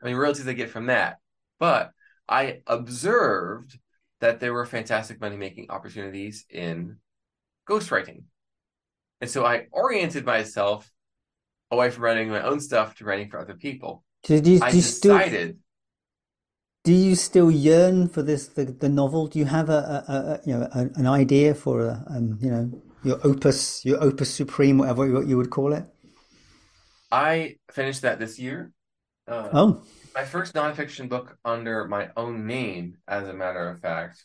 I 0.01 0.07
mean 0.07 0.15
royalties 0.15 0.47
I 0.47 0.53
get 0.53 0.69
from 0.69 0.87
that. 0.87 1.17
But 1.59 1.91
I 2.27 2.61
observed 2.67 3.77
that 4.21 4.39
there 4.39 4.53
were 4.53 4.65
fantastic 4.65 5.21
money 5.21 5.37
making 5.37 5.69
opportunities 5.69 6.45
in 6.49 6.97
ghostwriting 7.69 8.23
and 9.25 9.31
so 9.31 9.43
I 9.43 9.65
oriented 9.71 10.23
myself 10.23 10.87
away 11.71 11.89
from 11.89 12.03
writing 12.03 12.29
my 12.29 12.43
own 12.43 12.59
stuff 12.59 12.93
to 12.97 13.05
writing 13.05 13.27
for 13.27 13.39
other 13.39 13.55
people. 13.55 14.03
Did 14.21 14.45
you, 14.45 14.59
I 14.61 14.67
you 14.67 14.73
decided. 14.83 15.49
Still, 15.49 15.61
do 16.83 16.93
you 16.93 17.15
still 17.15 17.49
yearn 17.49 18.07
for 18.07 18.21
this 18.21 18.49
the, 18.49 18.65
the 18.65 18.87
novel? 18.87 19.25
Do 19.25 19.39
you 19.39 19.45
have 19.45 19.71
a, 19.71 19.81
a, 20.07 20.13
a 20.13 20.39
you 20.45 20.53
know 20.55 20.69
a, 20.71 20.79
an 20.93 21.07
idea 21.07 21.55
for 21.55 21.87
a 21.87 22.05
um, 22.07 22.37
you 22.39 22.51
know 22.51 22.69
your 23.03 23.19
opus 23.23 23.83
your 23.83 23.97
opus 24.03 24.31
supreme 24.31 24.77
whatever 24.77 25.23
you 25.23 25.37
would 25.37 25.49
call 25.49 25.73
it? 25.73 25.85
I 27.11 27.55
finished 27.71 28.03
that 28.03 28.19
this 28.19 28.37
year. 28.37 28.73
Uh, 29.27 29.49
oh, 29.53 29.83
my 30.13 30.23
first 30.23 30.53
nonfiction 30.53 31.09
book 31.09 31.35
under 31.43 31.87
my 31.87 32.09
own 32.15 32.45
name, 32.45 32.97
as 33.07 33.27
a 33.27 33.33
matter 33.33 33.67
of 33.69 33.81
fact. 33.81 34.23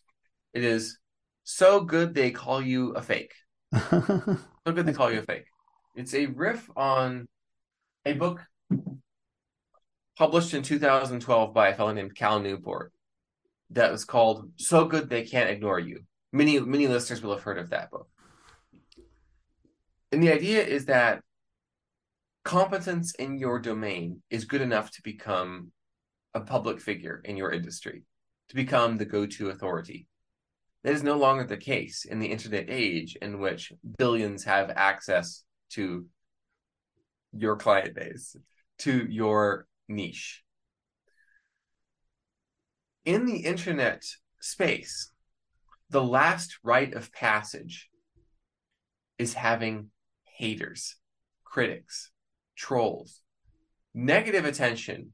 It 0.52 0.62
is 0.62 0.98
so 1.44 1.80
good 1.80 2.12
they 2.12 2.32
call 2.32 2.60
you 2.60 2.90
a 2.92 3.00
fake. 3.00 3.32
so 4.70 4.74
good 4.74 4.86
they 4.86 4.92
call 4.92 5.10
you 5.10 5.18
a 5.18 5.22
fake. 5.22 5.46
It's 5.96 6.14
a 6.14 6.26
riff 6.26 6.70
on 6.76 7.26
a 8.06 8.12
book 8.12 8.40
published 10.16 10.54
in 10.54 10.62
2012 10.62 11.52
by 11.52 11.68
a 11.68 11.74
fellow 11.74 11.92
named 11.92 12.14
Cal 12.14 12.38
Newport 12.38 12.92
that 13.70 13.90
was 13.90 14.04
called 14.04 14.52
"So 14.56 14.84
Good 14.84 15.10
They 15.10 15.24
Can't 15.24 15.50
Ignore 15.50 15.80
You." 15.80 16.04
Many 16.32 16.60
many 16.60 16.86
listeners 16.86 17.20
will 17.20 17.32
have 17.32 17.42
heard 17.42 17.58
of 17.58 17.70
that 17.70 17.90
book. 17.90 18.08
And 20.12 20.22
the 20.22 20.32
idea 20.32 20.64
is 20.64 20.84
that 20.84 21.22
competence 22.44 23.12
in 23.16 23.38
your 23.38 23.58
domain 23.58 24.22
is 24.30 24.44
good 24.44 24.60
enough 24.60 24.92
to 24.92 25.02
become 25.02 25.72
a 26.32 26.40
public 26.40 26.80
figure 26.80 27.20
in 27.24 27.36
your 27.36 27.50
industry, 27.50 28.04
to 28.50 28.54
become 28.54 28.98
the 28.98 29.04
go-to 29.04 29.50
authority. 29.50 30.06
That 30.82 30.94
is 30.94 31.02
no 31.02 31.18
longer 31.18 31.44
the 31.44 31.58
case 31.58 32.06
in 32.06 32.20
the 32.20 32.28
internet 32.28 32.66
age 32.68 33.16
in 33.20 33.38
which 33.38 33.72
billions 33.98 34.44
have 34.44 34.70
access 34.70 35.44
to 35.70 36.06
your 37.32 37.56
client 37.56 37.94
base, 37.94 38.34
to 38.78 39.06
your 39.06 39.66
niche. 39.88 40.42
In 43.04 43.26
the 43.26 43.38
internet 43.38 44.04
space, 44.40 45.12
the 45.90 46.02
last 46.02 46.58
rite 46.62 46.94
of 46.94 47.12
passage 47.12 47.90
is 49.18 49.34
having 49.34 49.90
haters, 50.24 50.96
critics, 51.44 52.10
trolls. 52.56 53.20
Negative 53.92 54.46
attention 54.46 55.12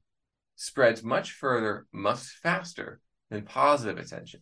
spreads 0.55 1.03
much 1.03 1.33
further, 1.33 1.87
much 1.93 2.39
faster 2.43 3.01
than 3.31 3.43
positive 3.43 3.99
attention 3.99 4.41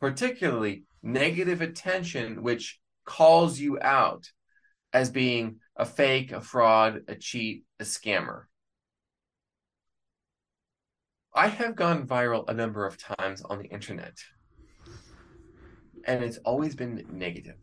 particularly 0.00 0.84
negative 1.02 1.60
attention, 1.60 2.42
which 2.42 2.80
calls 3.04 3.58
you 3.58 3.78
out 3.80 4.30
as 4.92 5.10
being 5.10 5.56
a 5.76 5.84
fake, 5.84 6.32
a 6.32 6.40
fraud, 6.40 7.02
a 7.08 7.14
cheat, 7.14 7.64
a 7.78 7.84
scammer. 7.84 8.44
I 11.34 11.46
have 11.46 11.76
gone 11.76 12.06
viral 12.06 12.48
a 12.48 12.54
number 12.54 12.86
of 12.86 12.98
times 12.98 13.42
on 13.42 13.58
the 13.58 13.68
internet, 13.68 14.14
and 16.04 16.24
it's 16.24 16.38
always 16.38 16.74
been 16.74 17.04
negative. 17.12 17.58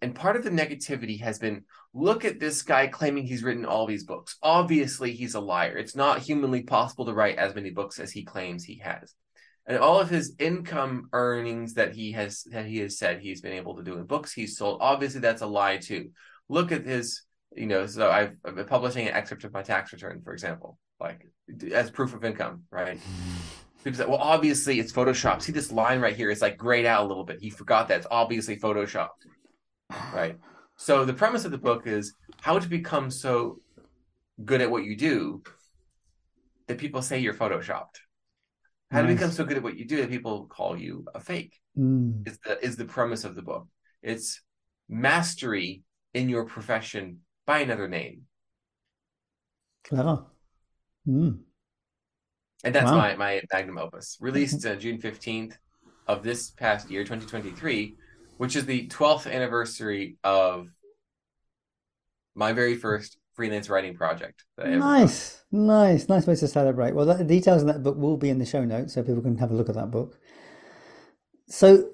And 0.00 0.14
part 0.14 0.36
of 0.36 0.44
the 0.44 0.50
negativity 0.50 1.20
has 1.20 1.38
been 1.38 1.64
look 1.92 2.24
at 2.24 2.40
this 2.40 2.62
guy 2.62 2.86
claiming 2.86 3.26
he's 3.26 3.42
written 3.42 3.64
all 3.64 3.86
these 3.86 4.04
books. 4.04 4.36
Obviously, 4.42 5.12
he's 5.12 5.34
a 5.34 5.40
liar. 5.40 5.76
It's 5.76 5.96
not 5.96 6.20
humanly 6.20 6.62
possible 6.62 7.06
to 7.06 7.14
write 7.14 7.38
as 7.38 7.54
many 7.54 7.70
books 7.70 7.98
as 7.98 8.12
he 8.12 8.24
claims 8.24 8.64
he 8.64 8.78
has 8.78 9.14
and 9.66 9.78
all 9.78 9.98
of 9.98 10.08
his 10.08 10.34
income 10.38 11.08
earnings 11.12 11.74
that 11.74 11.94
he 11.94 12.12
has 12.12 12.42
that 12.44 12.66
he 12.66 12.78
has 12.78 12.98
said 12.98 13.20
he's 13.20 13.40
been 13.40 13.52
able 13.52 13.76
to 13.76 13.82
do 13.82 13.98
in 13.98 14.04
books 14.04 14.32
he's 14.32 14.56
sold 14.56 14.78
obviously 14.80 15.20
that's 15.20 15.42
a 15.42 15.46
lie 15.46 15.76
too. 15.76 16.10
Look 16.48 16.72
at 16.72 16.84
his 16.84 17.22
you 17.54 17.66
know 17.66 17.86
so 17.86 18.10
i've, 18.10 18.36
I've 18.44 18.54
been 18.54 18.66
publishing 18.66 19.06
an 19.06 19.14
excerpt 19.14 19.44
of 19.44 19.52
my 19.52 19.62
tax 19.62 19.92
return 19.92 20.20
for 20.22 20.32
example 20.32 20.78
like 21.00 21.26
as 21.72 21.90
proof 21.90 22.14
of 22.14 22.24
income 22.24 22.64
right? 22.70 23.00
People 23.84 23.98
say 23.98 24.06
well 24.06 24.18
obviously 24.18 24.80
it's 24.80 24.92
photoshopped 24.92 25.42
see 25.42 25.52
this 25.52 25.72
line 25.72 26.00
right 26.00 26.16
here? 26.16 26.30
It's 26.30 26.42
like 26.42 26.56
grayed 26.56 26.86
out 26.86 27.04
a 27.04 27.08
little 27.08 27.24
bit. 27.24 27.40
He 27.40 27.50
forgot 27.50 27.88
that 27.88 27.98
it's 27.98 28.06
obviously 28.10 28.56
photoshopped 28.56 29.08
right? 30.12 30.38
So 30.76 31.04
the 31.04 31.14
premise 31.14 31.44
of 31.44 31.52
the 31.52 31.58
book 31.58 31.86
is 31.86 32.14
how 32.40 32.58
to 32.58 32.68
become 32.68 33.10
so 33.10 33.60
good 34.44 34.60
at 34.60 34.70
what 34.70 34.84
you 34.84 34.96
do 34.96 35.42
that 36.66 36.78
people 36.78 37.00
say 37.00 37.18
you're 37.18 37.32
photoshopped 37.32 38.00
How 38.90 39.02
to 39.02 39.08
Nice. 39.08 39.16
become 39.16 39.32
so 39.32 39.44
good 39.44 39.56
at 39.56 39.62
what 39.62 39.76
you 39.76 39.84
do 39.84 39.96
that 39.98 40.10
people 40.10 40.46
call 40.46 40.76
you 40.76 41.06
a 41.14 41.20
fake 41.20 41.60
Mm. 41.78 42.26
is 42.26 42.38
the 42.38 42.64
is 42.64 42.76
the 42.76 42.86
premise 42.86 43.24
of 43.24 43.34
the 43.34 43.42
book. 43.42 43.68
It's 44.02 44.40
mastery 44.88 45.82
in 46.14 46.30
your 46.30 46.46
profession 46.46 47.20
by 47.46 47.58
another 47.58 47.86
name. 47.88 48.22
Clever. 49.84 50.24
Mm. 51.06 51.40
And 52.64 52.74
that's 52.74 52.90
Wow. 52.90 52.98
my, 52.98 53.16
my 53.16 53.42
magnum 53.52 53.76
opus, 53.78 54.16
released 54.20 54.64
uh, 54.64 54.76
June 54.76 54.98
15th 54.98 55.58
of 56.06 56.22
this 56.22 56.50
past 56.50 56.90
year, 56.90 57.04
2023, 57.04 57.94
which 58.38 58.56
is 58.56 58.64
the 58.64 58.86
12th 58.88 59.26
anniversary 59.26 60.16
of 60.24 60.68
my 62.34 62.52
very 62.52 62.76
first 62.76 63.18
freelance 63.36 63.68
writing 63.68 63.94
project. 63.94 64.44
That 64.56 64.66
I 64.66 64.70
ever 64.70 64.78
wrote. 64.80 64.84
Nice, 64.86 65.44
nice, 65.52 66.08
nice 66.08 66.26
way 66.26 66.34
to 66.34 66.48
celebrate. 66.48 66.94
Well, 66.94 67.06
the 67.06 67.22
details 67.22 67.60
in 67.60 67.68
that 67.68 67.82
book 67.82 67.96
will 67.96 68.16
be 68.16 68.30
in 68.30 68.38
the 68.38 68.46
show 68.46 68.64
notes, 68.64 68.94
so 68.94 69.02
people 69.02 69.22
can 69.22 69.36
have 69.38 69.50
a 69.50 69.54
look 69.54 69.68
at 69.68 69.74
that 69.76 69.90
book. 69.90 70.18
So, 71.48 71.90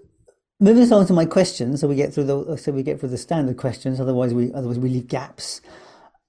moving 0.60 0.90
on 0.92 1.06
to 1.06 1.12
my 1.12 1.26
questions, 1.26 1.80
so 1.80 1.88
we 1.88 1.96
get 1.96 2.14
through 2.14 2.24
the 2.24 2.56
so 2.56 2.72
we 2.72 2.82
get 2.82 3.00
through 3.00 3.10
the 3.10 3.18
standard 3.18 3.56
questions. 3.58 4.00
Otherwise, 4.00 4.32
we 4.32 4.52
otherwise 4.54 4.78
we 4.78 4.88
leave 4.88 5.08
gaps. 5.08 5.60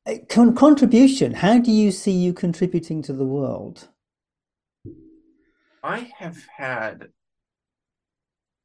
Uh, 0.06 0.16
Con- 0.28 0.56
contribution. 0.56 1.34
How 1.36 1.60
do 1.60 1.72
you 1.72 1.92
see 1.92 2.12
you 2.12 2.34
contributing 2.34 3.02
to 3.04 3.14
the 3.14 3.26
world? 3.26 3.88
I 5.82 6.12
have 6.18 6.46
had 6.58 7.10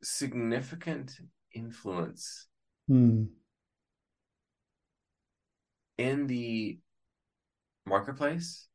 significant 0.03 1.13
influence 1.55 2.47
Hmm. 2.89 3.25
In 5.99 6.27
the 6.29 6.79
marketplace 7.87 8.69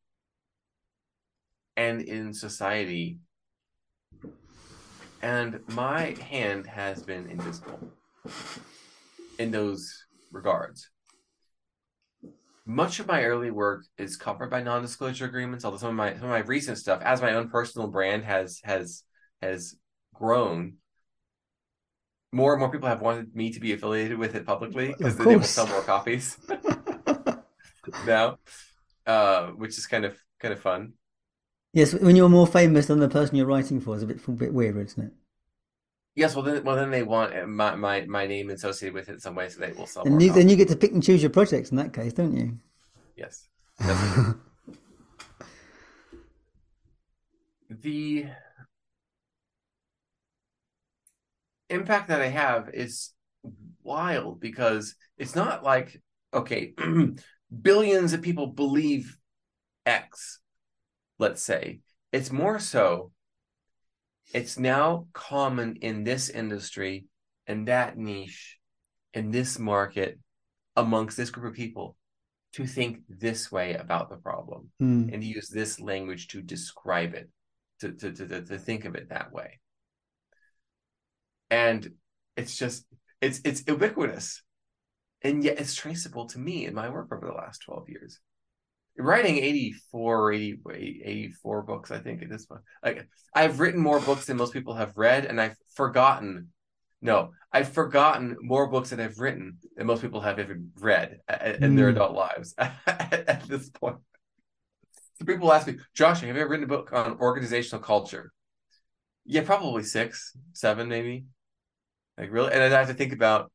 and 1.75 2.01
in 2.01 2.33
society. 2.33 3.19
And 5.21 5.61
my 5.69 6.15
hand 6.29 6.67
has 6.67 7.01
been 7.01 7.29
invisible 7.29 7.79
in 9.39 9.51
those 9.51 10.05
regards. 10.31 10.89
Much 12.65 12.99
of 12.99 13.07
my 13.07 13.23
early 13.23 13.51
work 13.51 13.85
is 13.97 14.15
covered 14.15 14.49
by 14.49 14.61
non-disclosure 14.61 15.25
agreements, 15.25 15.65
although 15.65 15.77
some 15.77 15.89
of 15.89 15.95
my 15.95 16.13
some 16.13 16.23
of 16.23 16.29
my 16.29 16.39
recent 16.39 16.77
stuff, 16.77 17.01
as 17.03 17.21
my 17.21 17.33
own 17.33 17.49
personal 17.49 17.87
brand 17.87 18.23
has 18.23 18.61
has 18.63 19.03
has 19.41 19.75
grown, 20.13 20.75
more 22.31 22.53
and 22.53 22.59
more 22.59 22.71
people 22.71 22.87
have 22.87 23.01
wanted 23.01 23.35
me 23.35 23.51
to 23.51 23.59
be 23.59 23.73
affiliated 23.73 24.17
with 24.17 24.35
it 24.35 24.45
publicly 24.45 24.93
because 24.97 25.17
they 25.17 25.35
will 25.35 25.43
sell 25.43 25.67
more 25.67 25.81
copies 25.81 26.37
now, 28.05 28.37
uh, 29.05 29.47
which 29.47 29.77
is 29.77 29.87
kind 29.87 30.05
of 30.05 30.17
kind 30.39 30.53
of 30.53 30.59
fun. 30.59 30.93
Yes, 31.73 31.93
when 31.93 32.15
you're 32.15 32.29
more 32.29 32.47
famous 32.47 32.85
than 32.85 32.99
the 32.99 33.09
person 33.09 33.35
you're 33.35 33.47
writing 33.47 33.81
for, 33.81 33.95
is 33.95 34.03
a 34.03 34.07
bit 34.07 34.19
a 34.27 34.31
bit 34.31 34.53
weird, 34.53 34.77
isn't 34.77 35.05
it? 35.05 35.11
Yes, 36.15 36.35
well 36.35 36.43
then, 36.43 36.63
well 36.63 36.75
then 36.75 36.91
they 36.91 37.01
want 37.01 37.33
my 37.49 37.75
my, 37.75 38.05
my 38.05 38.27
name 38.27 38.51
associated 38.51 38.93
with 38.93 39.09
it 39.09 39.13
in 39.13 39.19
some 39.19 39.33
way, 39.35 39.49
so 39.49 39.59
they 39.59 39.71
will 39.71 39.87
sell 39.87 40.07
And 40.07 40.21
you, 40.21 40.31
then 40.31 40.47
you 40.49 40.55
get 40.55 40.67
to 40.67 40.75
pick 40.75 40.91
and 40.91 41.01
choose 41.01 41.23
your 41.23 41.31
projects 41.31 41.71
in 41.71 41.77
that 41.77 41.93
case, 41.93 42.13
don't 42.13 42.35
you? 42.37 42.59
Yes, 43.15 43.47
the 47.69 48.27
impact 51.69 52.09
that 52.09 52.21
I 52.21 52.27
have 52.27 52.69
is 52.73 53.09
wild 53.83 54.39
because 54.39 54.95
it's 55.17 55.35
not 55.35 55.63
like 55.63 55.99
okay, 56.33 56.73
billions 57.61 58.13
of 58.13 58.21
people 58.21 58.47
believe 58.47 59.17
X, 59.85 60.39
let's 61.19 61.43
say. 61.43 61.79
It's 62.11 62.31
more 62.31 62.59
so 62.59 63.11
it's 64.33 64.57
now 64.57 65.07
common 65.13 65.77
in 65.81 66.03
this 66.03 66.29
industry 66.29 67.05
and 67.47 67.67
that 67.67 67.97
niche 67.97 68.57
in 69.13 69.31
this 69.31 69.59
market 69.59 70.19
amongst 70.75 71.17
this 71.17 71.29
group 71.29 71.51
of 71.51 71.55
people 71.55 71.95
to 72.53 72.65
think 72.65 72.99
this 73.09 73.51
way 73.51 73.73
about 73.73 74.09
the 74.09 74.15
problem 74.17 74.69
Hmm. 74.79 75.09
and 75.11 75.21
to 75.21 75.27
use 75.27 75.49
this 75.49 75.79
language 75.79 76.29
to 76.29 76.41
describe 76.41 77.13
it 77.13 77.29
to, 77.79 77.91
to, 77.91 78.11
to, 78.11 78.41
to 78.43 78.57
think 78.59 78.85
of 78.85 78.95
it 78.95 79.09
that 79.09 79.31
way 79.33 79.59
and 81.49 81.91
it's 82.37 82.55
just 82.55 82.85
it's 83.21 83.41
it's 83.43 83.63
ubiquitous 83.67 84.42
and 85.23 85.43
yet 85.43 85.59
it's 85.59 85.75
traceable 85.75 86.27
to 86.27 86.39
me 86.39 86.65
in 86.65 86.73
my 86.73 86.89
work 86.89 87.09
over 87.11 87.25
the 87.25 87.33
last 87.33 87.59
12 87.63 87.89
years. 87.89 88.19
Writing 88.97 89.37
84 89.37 90.33
80, 90.33 91.01
84 91.03 91.63
books 91.63 91.91
i 91.91 91.97
think 91.99 92.21
at 92.21 92.29
this 92.29 92.45
point. 92.45 92.61
Like 92.83 93.07
i've 93.33 93.59
written 93.59 93.81
more 93.81 93.99
books 93.99 94.25
than 94.25 94.37
most 94.37 94.53
people 94.53 94.75
have 94.75 94.95
read 94.97 95.25
and 95.25 95.41
i've 95.41 95.57
forgotten 95.75 96.49
no 97.01 97.31
i've 97.51 97.69
forgotten 97.73 98.37
more 98.41 98.67
books 98.67 98.91
that 98.91 98.99
i've 98.99 99.19
written 99.19 99.57
than 99.75 99.87
most 99.87 100.01
people 100.03 100.21
have 100.21 100.37
ever 100.37 100.59
read 100.79 101.19
a- 101.27 101.63
in 101.63 101.75
their 101.75 101.89
Hmm. 101.89 101.95
adult 101.95 102.13
lives 102.13 102.53
at 102.59 103.43
this 103.47 103.69
point. 103.69 103.97
So 105.19 105.25
people 105.25 105.51
ask 105.51 105.67
me 105.67 105.77
josh 105.95 106.21
have 106.21 106.29
you 106.35 106.41
ever 106.41 106.49
written 106.49 106.65
a 106.65 106.67
book 106.67 106.91
on 106.93 107.17
organizational 107.19 107.81
culture? 107.83 108.31
Yeah 109.25 109.41
probably 109.43 109.83
six 109.83 110.35
seven 110.53 110.87
maybe. 110.87 111.25
Like 112.17 112.31
really 112.31 112.53
and 112.53 112.61
i 112.61 112.77
have 112.77 112.87
to 112.89 112.93
think 112.93 113.13
about 113.13 113.51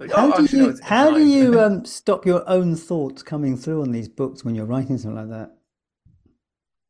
like, 0.00 0.12
How 0.12 0.30
oh, 0.32 0.32
do 0.32 0.46
no, 0.52 0.58
you 0.58 0.68
it's- 0.68 0.80
it's 0.80 0.80
how 0.80 1.10
do 1.10 1.20
you 1.20 1.60
um, 1.60 1.84
stop 1.84 2.26
your 2.26 2.48
own 2.48 2.74
thoughts 2.76 3.22
coming 3.22 3.56
through 3.56 3.82
on 3.82 3.92
these 3.92 4.08
books 4.08 4.44
when 4.44 4.54
you're 4.54 4.66
writing 4.66 4.98
something 4.98 5.16
like 5.16 5.30
that? 5.30 5.56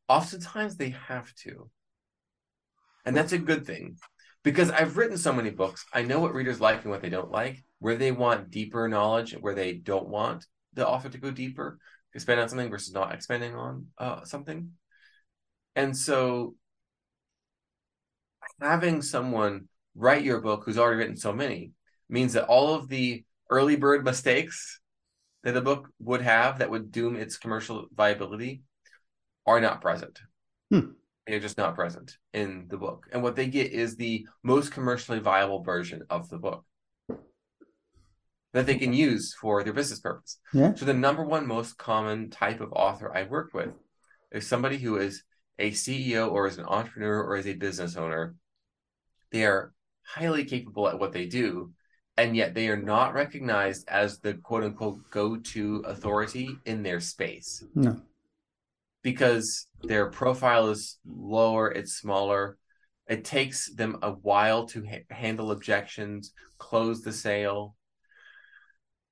oftentimes 0.09 0.77
they 0.77 0.91
have 0.91 1.35
to. 1.37 1.71
And 3.05 3.17
that's 3.17 3.33
a 3.33 3.39
good 3.39 3.67
thing. 3.67 3.97
Because 4.45 4.71
i've 4.71 4.97
written 4.97 5.19
so 5.19 5.33
many 5.33 5.51
books 5.51 5.85
i 5.93 6.03
know 6.03 6.21
what 6.21 6.33
readers 6.35 6.61
like 6.61 6.83
and 6.83 6.91
what 6.91 7.03
they 7.03 7.11
don't 7.11 7.31
like. 7.31 7.65
Where 7.81 7.97
they 7.97 8.13
want 8.13 8.51
deeper 8.51 8.89
knowledge 8.89 9.33
where 9.41 9.55
they 9.55 9.75
don't 9.75 10.09
want 10.09 10.47
the 10.75 10.87
author 10.87 11.09
to 11.09 11.19
go 11.19 11.31
deeper 11.31 11.79
expand 12.15 12.41
on 12.41 12.49
something 12.49 12.71
versus 12.71 12.95
not 12.95 13.13
expanding 13.15 13.55
on 13.55 13.87
uh, 13.99 14.25
something. 14.25 14.73
And 15.77 15.97
so 15.97 16.55
having 18.61 19.03
someone 19.03 19.69
write 19.95 20.23
your 20.25 20.41
book 20.41 20.63
who's 20.65 20.79
already 20.79 20.99
written 20.99 21.17
so 21.17 21.33
many 21.33 21.73
means 22.09 22.33
that 22.33 22.47
all 22.47 22.75
of 22.75 22.89
the 22.89 23.25
early 23.51 23.77
bird 23.77 24.05
mistakes 24.05 24.81
that 25.45 25.55
the 25.55 25.61
book 25.61 25.89
would 26.01 26.23
have 26.23 26.59
that 26.59 26.71
would 26.71 26.93
doom 26.93 27.17
its 27.17 27.39
commercial 27.39 27.87
viability 27.95 28.63
are 29.47 29.61
not 29.61 29.81
present. 29.81 30.21
Hmm. 30.71 30.93
They're 31.27 31.41
just 31.41 31.59
not 31.59 31.75
present 31.75 32.17
in 32.33 32.67
the 32.69 32.79
book. 32.79 33.07
And 33.13 33.23
what 33.23 33.37
they 33.37 33.47
get 33.47 33.73
is 33.73 33.97
the 33.97 34.27
most 34.43 34.73
commercially 34.73 35.19
viable 35.19 35.63
version 35.63 36.03
of 36.11 36.29
the 36.29 36.39
book 36.39 36.65
that 38.55 38.67
they 38.67 38.77
can 38.77 38.93
use 38.93 39.35
for 39.39 39.63
their 39.63 39.73
business 39.73 40.01
purpose. 40.01 40.39
Yeah. 40.53 40.75
So 40.75 40.85
the 40.87 40.95
number 40.95 41.23
one 41.23 41.47
most 41.47 41.77
common 41.77 42.31
type 42.31 42.61
of 42.61 42.73
author 42.73 43.15
I 43.15 43.25
work 43.25 43.53
with 43.53 43.71
is 44.33 44.47
somebody 44.47 44.79
who 44.79 44.97
is 44.97 45.23
a 45.59 45.71
CEO 45.71 46.31
or 46.31 46.47
is 46.47 46.59
an 46.59 46.65
entrepreneur 46.65 47.23
or 47.23 47.37
is 47.37 47.47
a 47.47 47.55
business 47.55 47.97
owner. 47.97 48.35
They 49.33 49.45
are 49.45 49.73
highly 50.03 50.45
capable 50.45 50.89
at 50.89 50.99
what 50.99 51.13
they 51.13 51.27
do, 51.27 51.73
and 52.19 52.37
yet 52.37 52.53
they 52.53 52.69
are 52.69 52.77
not 52.77 53.15
recognized 53.15 53.89
as 53.89 54.19
the 54.19 54.35
quote 54.35 54.65
unquote 54.65 55.09
go 55.11 55.37
to 55.37 55.83
authority 55.87 56.51
in 56.67 56.83
their 56.83 57.01
space 57.01 57.65
No. 57.75 58.03
because 59.03 59.69
their 59.85 60.11
profile 60.11 60.69
is 60.69 60.99
lower, 61.07 61.71
it's 61.71 61.95
smaller. 61.95 62.59
It 63.07 63.25
takes 63.25 63.73
them 63.73 63.99
a 64.03 64.11
while 64.11 64.67
to 64.67 64.85
ha- 64.85 65.07
handle 65.15 65.53
objections, 65.53 66.33
close 66.59 67.01
the 67.03 67.13
sale. 67.13 67.77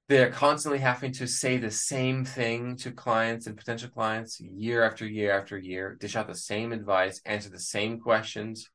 They're 0.09 0.31
constantly 0.31 0.81
having 0.81 1.13
to 1.13 1.27
say 1.27 1.57
the 1.57 1.71
same 1.71 2.25
thing 2.25 2.77
to 2.79 2.91
clients 2.91 3.47
and 3.47 3.57
potential 3.57 3.89
clients 3.89 4.41
year 4.41 4.83
after 4.83 5.07
year 5.07 5.33
after 5.39 5.57
year, 5.57 5.97
dish 5.99 6.17
out 6.17 6.27
the 6.27 6.35
same 6.35 6.73
advice, 6.73 7.21
answer 7.25 7.49
the 7.51 7.59
same 7.59 8.01
questions, 8.01 8.69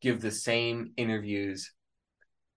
give 0.00 0.20
the 0.20 0.30
same 0.30 0.92
interviews. 0.96 1.72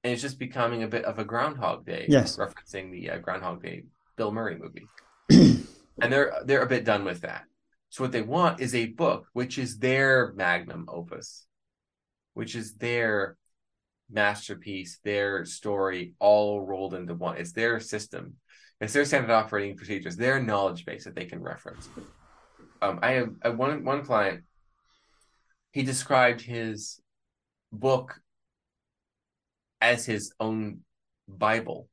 And 0.04 0.14
it's 0.14 0.22
just 0.22 0.39
becoming 0.39 0.84
a 0.84 0.88
bit 0.88 1.04
of 1.06 1.20
a 1.20 1.26
Groundhog 1.26 1.86
Day, 1.86 2.06
Yes. 2.08 2.38
referencing 2.38 2.91
the 2.91 3.10
uh, 3.12 3.18
Groundhog 3.18 3.62
Day 3.62 3.84
Bill 4.16 4.32
Murray 4.32 4.58
movie 4.58 4.88
and 5.30 6.12
they're 6.12 6.34
they're 6.45 6.64
a 6.64 6.68
bit 6.68 6.84
done 6.86 7.04
with 7.06 7.22
that. 7.22 7.43
So 7.89 8.04
what 8.04 8.12
they 8.12 8.22
want 8.22 8.60
is 8.62 8.76
a 8.76 8.88
book, 8.88 9.28
which 9.34 9.58
is 9.58 9.78
their 9.80 10.34
magnum 10.36 10.86
opus, 10.88 11.45
which 12.34 12.56
is 12.56 12.76
their 12.76 13.36
masterpiece, 14.12 15.00
their 15.04 15.45
story, 15.45 16.14
all 16.20 16.62
rolled 16.66 16.93
into 16.93 17.14
one. 17.16 17.38
It's 17.38 17.52
their 17.54 17.80
system, 17.80 18.36
it's 18.82 18.93
their 18.93 19.06
standard 19.06 19.32
operating 19.32 19.76
procedures, 19.76 20.16
their 20.16 20.41
knowledge 20.41 20.86
base 20.86 21.04
that 21.06 21.16
they 21.16 21.26
can 21.26 21.41
reference. 21.41 21.88
Um, 22.82 23.00
I 23.02 23.12
have 23.12 23.30
I, 23.43 23.50
one 23.50 23.84
one 23.84 24.04
client. 24.06 24.43
He 25.72 25.84
described 25.84 26.41
his 26.41 27.00
book 27.72 28.20
as 29.82 30.05
his 30.05 30.34
own 30.39 30.80
Bible 31.27 31.88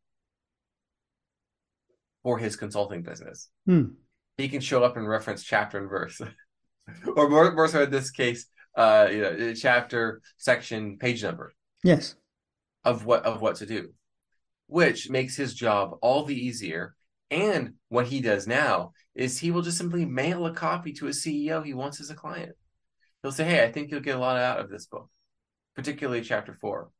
for 2.22 2.38
his 2.38 2.56
consulting 2.56 3.02
business 3.02 3.48
Hmm. 3.66 3.84
he 4.36 4.48
can 4.48 4.60
show 4.60 4.82
up 4.82 4.96
and 4.96 5.08
reference 5.08 5.42
chapter 5.42 5.78
and 5.78 5.88
verse 5.88 6.20
or 7.16 7.28
more, 7.28 7.52
more 7.52 7.68
so 7.68 7.82
in 7.82 7.90
this 7.90 8.10
case, 8.10 8.46
uh, 8.76 9.08
you 9.10 9.20
know, 9.20 9.54
chapter, 9.54 10.20
section, 10.36 10.98
page 10.98 11.22
number. 11.22 11.52
Yes. 11.82 12.14
Of 12.84 13.04
what 13.04 13.24
of 13.24 13.40
what 13.40 13.56
to 13.56 13.66
do, 13.66 13.92
which 14.68 15.10
makes 15.10 15.36
his 15.36 15.52
job 15.54 15.96
all 16.02 16.24
the 16.24 16.34
easier. 16.46 16.94
And 17.28 17.74
what 17.88 18.06
he 18.06 18.20
does 18.20 18.46
now 18.46 18.92
is 19.16 19.38
he 19.38 19.50
will 19.50 19.62
just 19.62 19.78
simply 19.78 20.04
mail 20.04 20.46
a 20.46 20.52
copy 20.54 20.92
to 20.94 21.08
a 21.08 21.10
CEO 21.10 21.64
he 21.64 21.74
wants 21.74 22.00
as 22.00 22.10
a 22.10 22.14
client. 22.14 22.52
He'll 23.22 23.32
say, 23.32 23.44
"Hey, 23.44 23.64
I 23.64 23.72
think 23.72 23.90
you'll 23.90 23.98
get 24.00 24.14
a 24.16 24.20
lot 24.20 24.36
out 24.36 24.60
of 24.60 24.70
this 24.70 24.86
book, 24.86 25.10
particularly 25.74 26.20
chapter 26.22 26.54
four. 26.54 26.90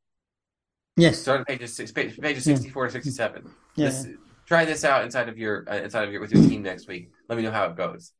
Yes. 0.97 1.19
Start 1.19 1.41
at 1.41 1.47
pages 1.47 1.75
six, 1.75 1.91
page, 1.91 2.19
pages 2.19 2.43
sixty-four 2.43 2.87
to 2.87 2.91
sixty-seven. 2.91 3.49
Yeah. 3.75 3.85
This, 3.85 4.07
try 4.47 4.65
this 4.65 4.83
out 4.83 5.05
inside 5.05 5.29
of 5.29 5.37
your 5.37 5.63
uh, 5.69 5.75
inside 5.75 6.05
of 6.05 6.11
your 6.11 6.19
with 6.19 6.33
your 6.33 6.43
team 6.43 6.63
next 6.63 6.87
week. 6.87 7.11
Let 7.29 7.37
me 7.37 7.43
know 7.43 7.51
how 7.51 7.65
it 7.65 7.77
goes. 7.77 8.11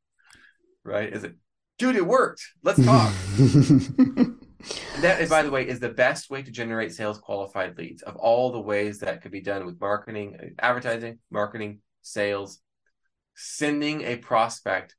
Right? 0.84 1.12
Is 1.12 1.24
it, 1.24 1.34
dude? 1.78 1.96
It 1.96 2.06
worked. 2.06 2.40
Let's 2.62 2.82
talk. 2.82 3.12
that, 5.00 5.28
by 5.28 5.42
the 5.42 5.50
way, 5.50 5.66
is 5.66 5.80
the 5.80 5.88
best 5.88 6.30
way 6.30 6.42
to 6.42 6.50
generate 6.52 6.94
sales 6.94 7.18
qualified 7.18 7.76
leads 7.76 8.02
of 8.02 8.14
all 8.14 8.52
the 8.52 8.60
ways 8.60 9.00
that 9.00 9.22
could 9.22 9.32
be 9.32 9.40
done 9.40 9.66
with 9.66 9.80
marketing, 9.80 10.54
advertising, 10.60 11.18
marketing, 11.30 11.80
sales. 12.02 12.60
Sending 13.34 14.02
a 14.02 14.16
prospect 14.16 14.96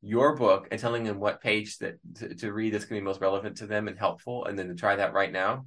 your 0.00 0.36
book 0.36 0.68
and 0.70 0.78
telling 0.78 1.04
them 1.04 1.18
what 1.18 1.40
page 1.40 1.78
that 1.78 1.98
to, 2.16 2.34
to 2.34 2.52
read 2.52 2.74
that's 2.74 2.84
going 2.84 2.98
to 2.98 3.02
be 3.02 3.04
most 3.04 3.20
relevant 3.20 3.56
to 3.56 3.66
them 3.66 3.88
and 3.88 3.98
helpful, 3.98 4.44
and 4.44 4.58
then 4.58 4.68
to 4.68 4.74
try 4.74 4.96
that 4.96 5.14
right 5.14 5.32
now. 5.32 5.64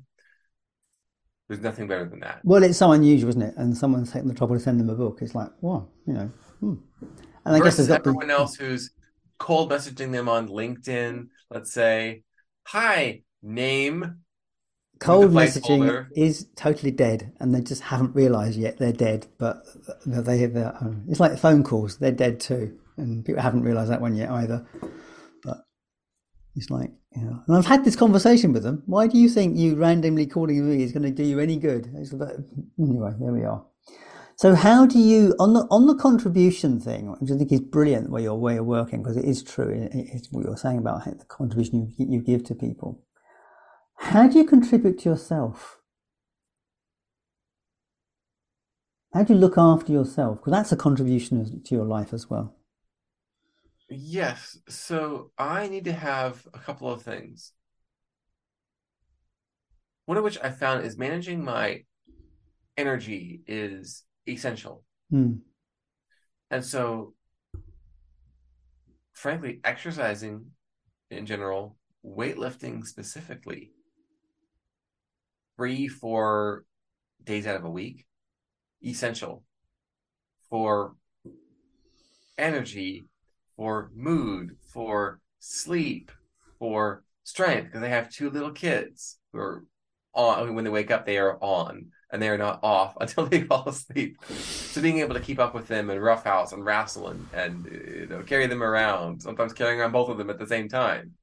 There's 1.48 1.62
nothing 1.62 1.88
better 1.88 2.06
than 2.06 2.20
that. 2.20 2.42
Well, 2.44 2.64
it's 2.64 2.78
so 2.78 2.92
unusual, 2.92 3.30
isn't 3.30 3.42
it? 3.42 3.54
And 3.56 3.78
someone's 3.78 4.12
taken 4.12 4.28
the 4.28 4.34
trouble 4.34 4.56
to 4.56 4.60
send 4.62 4.80
them 4.80 4.90
a 4.90 4.96
book. 4.96 5.20
It's 5.22 5.34
like, 5.34 5.50
wow, 5.62 5.88
you 6.06 6.14
know. 6.14 6.32
Hmm. 6.60 6.76
And 7.46 7.56
I 7.56 7.60
Versus 7.60 7.64
guess 7.64 7.78
there's 7.78 8.00
everyone 8.00 8.28
the... 8.28 8.34
else 8.34 8.56
who's 8.56 8.92
cold 9.38 9.72
messaging 9.72 10.12
them 10.12 10.28
on 10.28 10.50
LinkedIn. 10.50 11.28
Let's 11.50 11.72
say, 11.72 12.24
"Hi, 12.68 13.24
name." 13.42 14.18
Cold 15.00 15.32
messaging 15.32 16.08
is 16.16 16.48
totally 16.56 16.92
dead, 16.92 17.32
and 17.40 17.56
they 17.56 17.62
just 17.62 17.84
haven't 17.84 18.16
realised 18.16 18.60
yet 18.60 18.78
they're 18.78 18.92
dead. 18.92 19.28
But 19.38 19.64
they, 20.06 20.46
they, 20.48 20.72
it's 21.08 21.22
like 21.22 21.38
phone 21.38 21.64
calls; 21.64 21.98
they're 21.98 22.12
dead 22.12 22.42
too, 22.42 22.78
and 22.98 23.24
people 23.24 23.42
haven't 23.42 23.64
realised 23.64 23.92
that 23.92 24.02
one 24.02 24.16
yet 24.16 24.30
either. 24.30 24.66
But 25.44 25.64
it's 26.56 26.70
like 26.70 26.92
yeah. 27.18 27.40
And 27.48 27.58
I've 27.58 27.66
had 27.66 27.84
this 27.84 27.96
conversation 27.96 28.54
with 28.54 28.64
them. 28.64 28.84
Why 28.86 29.08
do 29.08 29.18
you 29.18 29.30
think 29.30 29.58
you 29.58 29.76
randomly 29.76 30.28
calling 30.28 30.70
me 30.70 30.84
is 30.84 30.92
going 30.92 31.04
to 31.04 31.12
do 31.12 31.24
you 31.24 31.40
any 31.40 31.58
good? 31.58 31.88
Anyway, 32.80 33.12
there 33.20 33.34
we 33.34 33.44
are. 33.44 33.66
So 34.36 34.54
how 34.54 34.86
do 34.86 35.00
you 35.00 35.36
on 35.40 35.54
the 35.54 35.62
on 35.72 35.88
the 35.88 35.96
contribution 35.96 36.80
thing, 36.80 37.16
which 37.20 37.32
I 37.32 37.38
think 37.38 37.52
is 37.52 37.60
brilliant, 37.60 38.12
where 38.12 38.22
your 38.22 38.40
way 38.40 38.58
of 38.58 38.68
working 38.68 39.02
because 39.02 39.18
it 39.18 39.26
is 39.26 39.42
true. 39.42 39.90
It's 39.92 40.32
what 40.32 40.46
you're 40.46 40.56
saying 40.56 40.78
about 40.78 41.06
the 41.06 41.26
contribution 41.26 41.92
you, 41.98 42.06
you 42.08 42.22
give 42.22 42.44
to 42.46 42.56
people. 42.56 43.04
How 43.98 44.28
do 44.28 44.38
you 44.38 44.46
contribute 44.46 45.00
to 45.00 45.10
yourself? 45.10 45.80
How 49.12 49.24
do 49.24 49.34
you 49.34 49.40
look 49.40 49.58
after 49.58 49.92
yourself? 49.92 50.38
Because 50.38 50.52
that's 50.52 50.72
a 50.72 50.78
contribution 50.78 51.64
to 51.64 51.76
your 51.76 51.86
life 51.86 52.14
as 52.14 52.30
well. 52.30 52.56
Yes. 53.90 54.58
So 54.68 55.32
I 55.38 55.68
need 55.68 55.86
to 55.86 55.94
have 55.94 56.46
a 56.54 56.60
couple 56.60 56.92
of 56.92 57.04
things. 57.04 57.54
One 60.06 60.18
of 60.18 60.24
which 60.24 60.40
I 60.42 60.52
found 60.52 60.86
is 60.86 60.98
managing 60.98 61.44
my 61.44 61.84
energy 62.78 63.42
is 63.48 64.04
essential. 64.28 64.84
Mm. 65.12 65.40
And 66.50 66.64
so, 66.64 67.14
frankly, 69.14 69.60
exercising 69.64 70.52
in 71.10 71.26
general, 71.26 71.78
weightlifting 72.06 72.86
specifically, 72.86 73.72
three, 75.58 75.88
four 75.88 76.64
days 77.24 77.48
out 77.48 77.56
of 77.56 77.66
a 77.66 77.70
week, 77.70 78.06
essential 78.84 79.44
for 80.50 80.96
energy 82.38 83.08
for 83.58 83.92
mood, 83.96 84.56
for 84.72 85.20
sleep, 85.40 86.12
for 86.60 87.04
strength, 87.24 87.66
because 87.66 87.82
they 87.82 87.90
have 87.90 88.10
two 88.10 88.30
little 88.30 88.52
kids 88.52 89.20
who 89.34 89.40
are 89.40 89.66
on. 90.14 90.40
I 90.40 90.44
mean, 90.46 90.56
When 90.56 90.64
they 90.64 90.70
wake 90.70 90.92
up, 90.92 91.06
they 91.06 91.18
are 91.18 91.38
on, 91.44 91.88
and 92.12 92.22
they 92.22 92.30
are 92.30 92.38
not 92.38 92.60
off 92.64 92.96
until 93.02 93.26
they 93.26 93.42
fall 93.44 93.68
asleep. 93.68 94.18
So 94.30 94.82
being 94.82 95.00
able 95.00 95.16
to 95.16 95.20
keep 95.20 95.40
up 95.40 95.54
with 95.54 95.68
them 95.68 95.90
and 95.90 96.02
roughhouse 96.02 96.54
and 96.54 96.64
wrestle 96.64 97.10
and, 97.10 97.28
and 97.34 97.66
you 97.66 98.08
know 98.10 98.24
carry 98.24 98.48
them 98.48 98.64
around, 98.64 99.22
sometimes 99.22 99.54
carrying 99.54 99.80
around 99.82 99.92
both 99.92 100.10
of 100.10 100.18
them 100.18 100.30
at 100.30 100.40
the 100.40 100.48
same 100.48 100.70
time. 100.70 101.16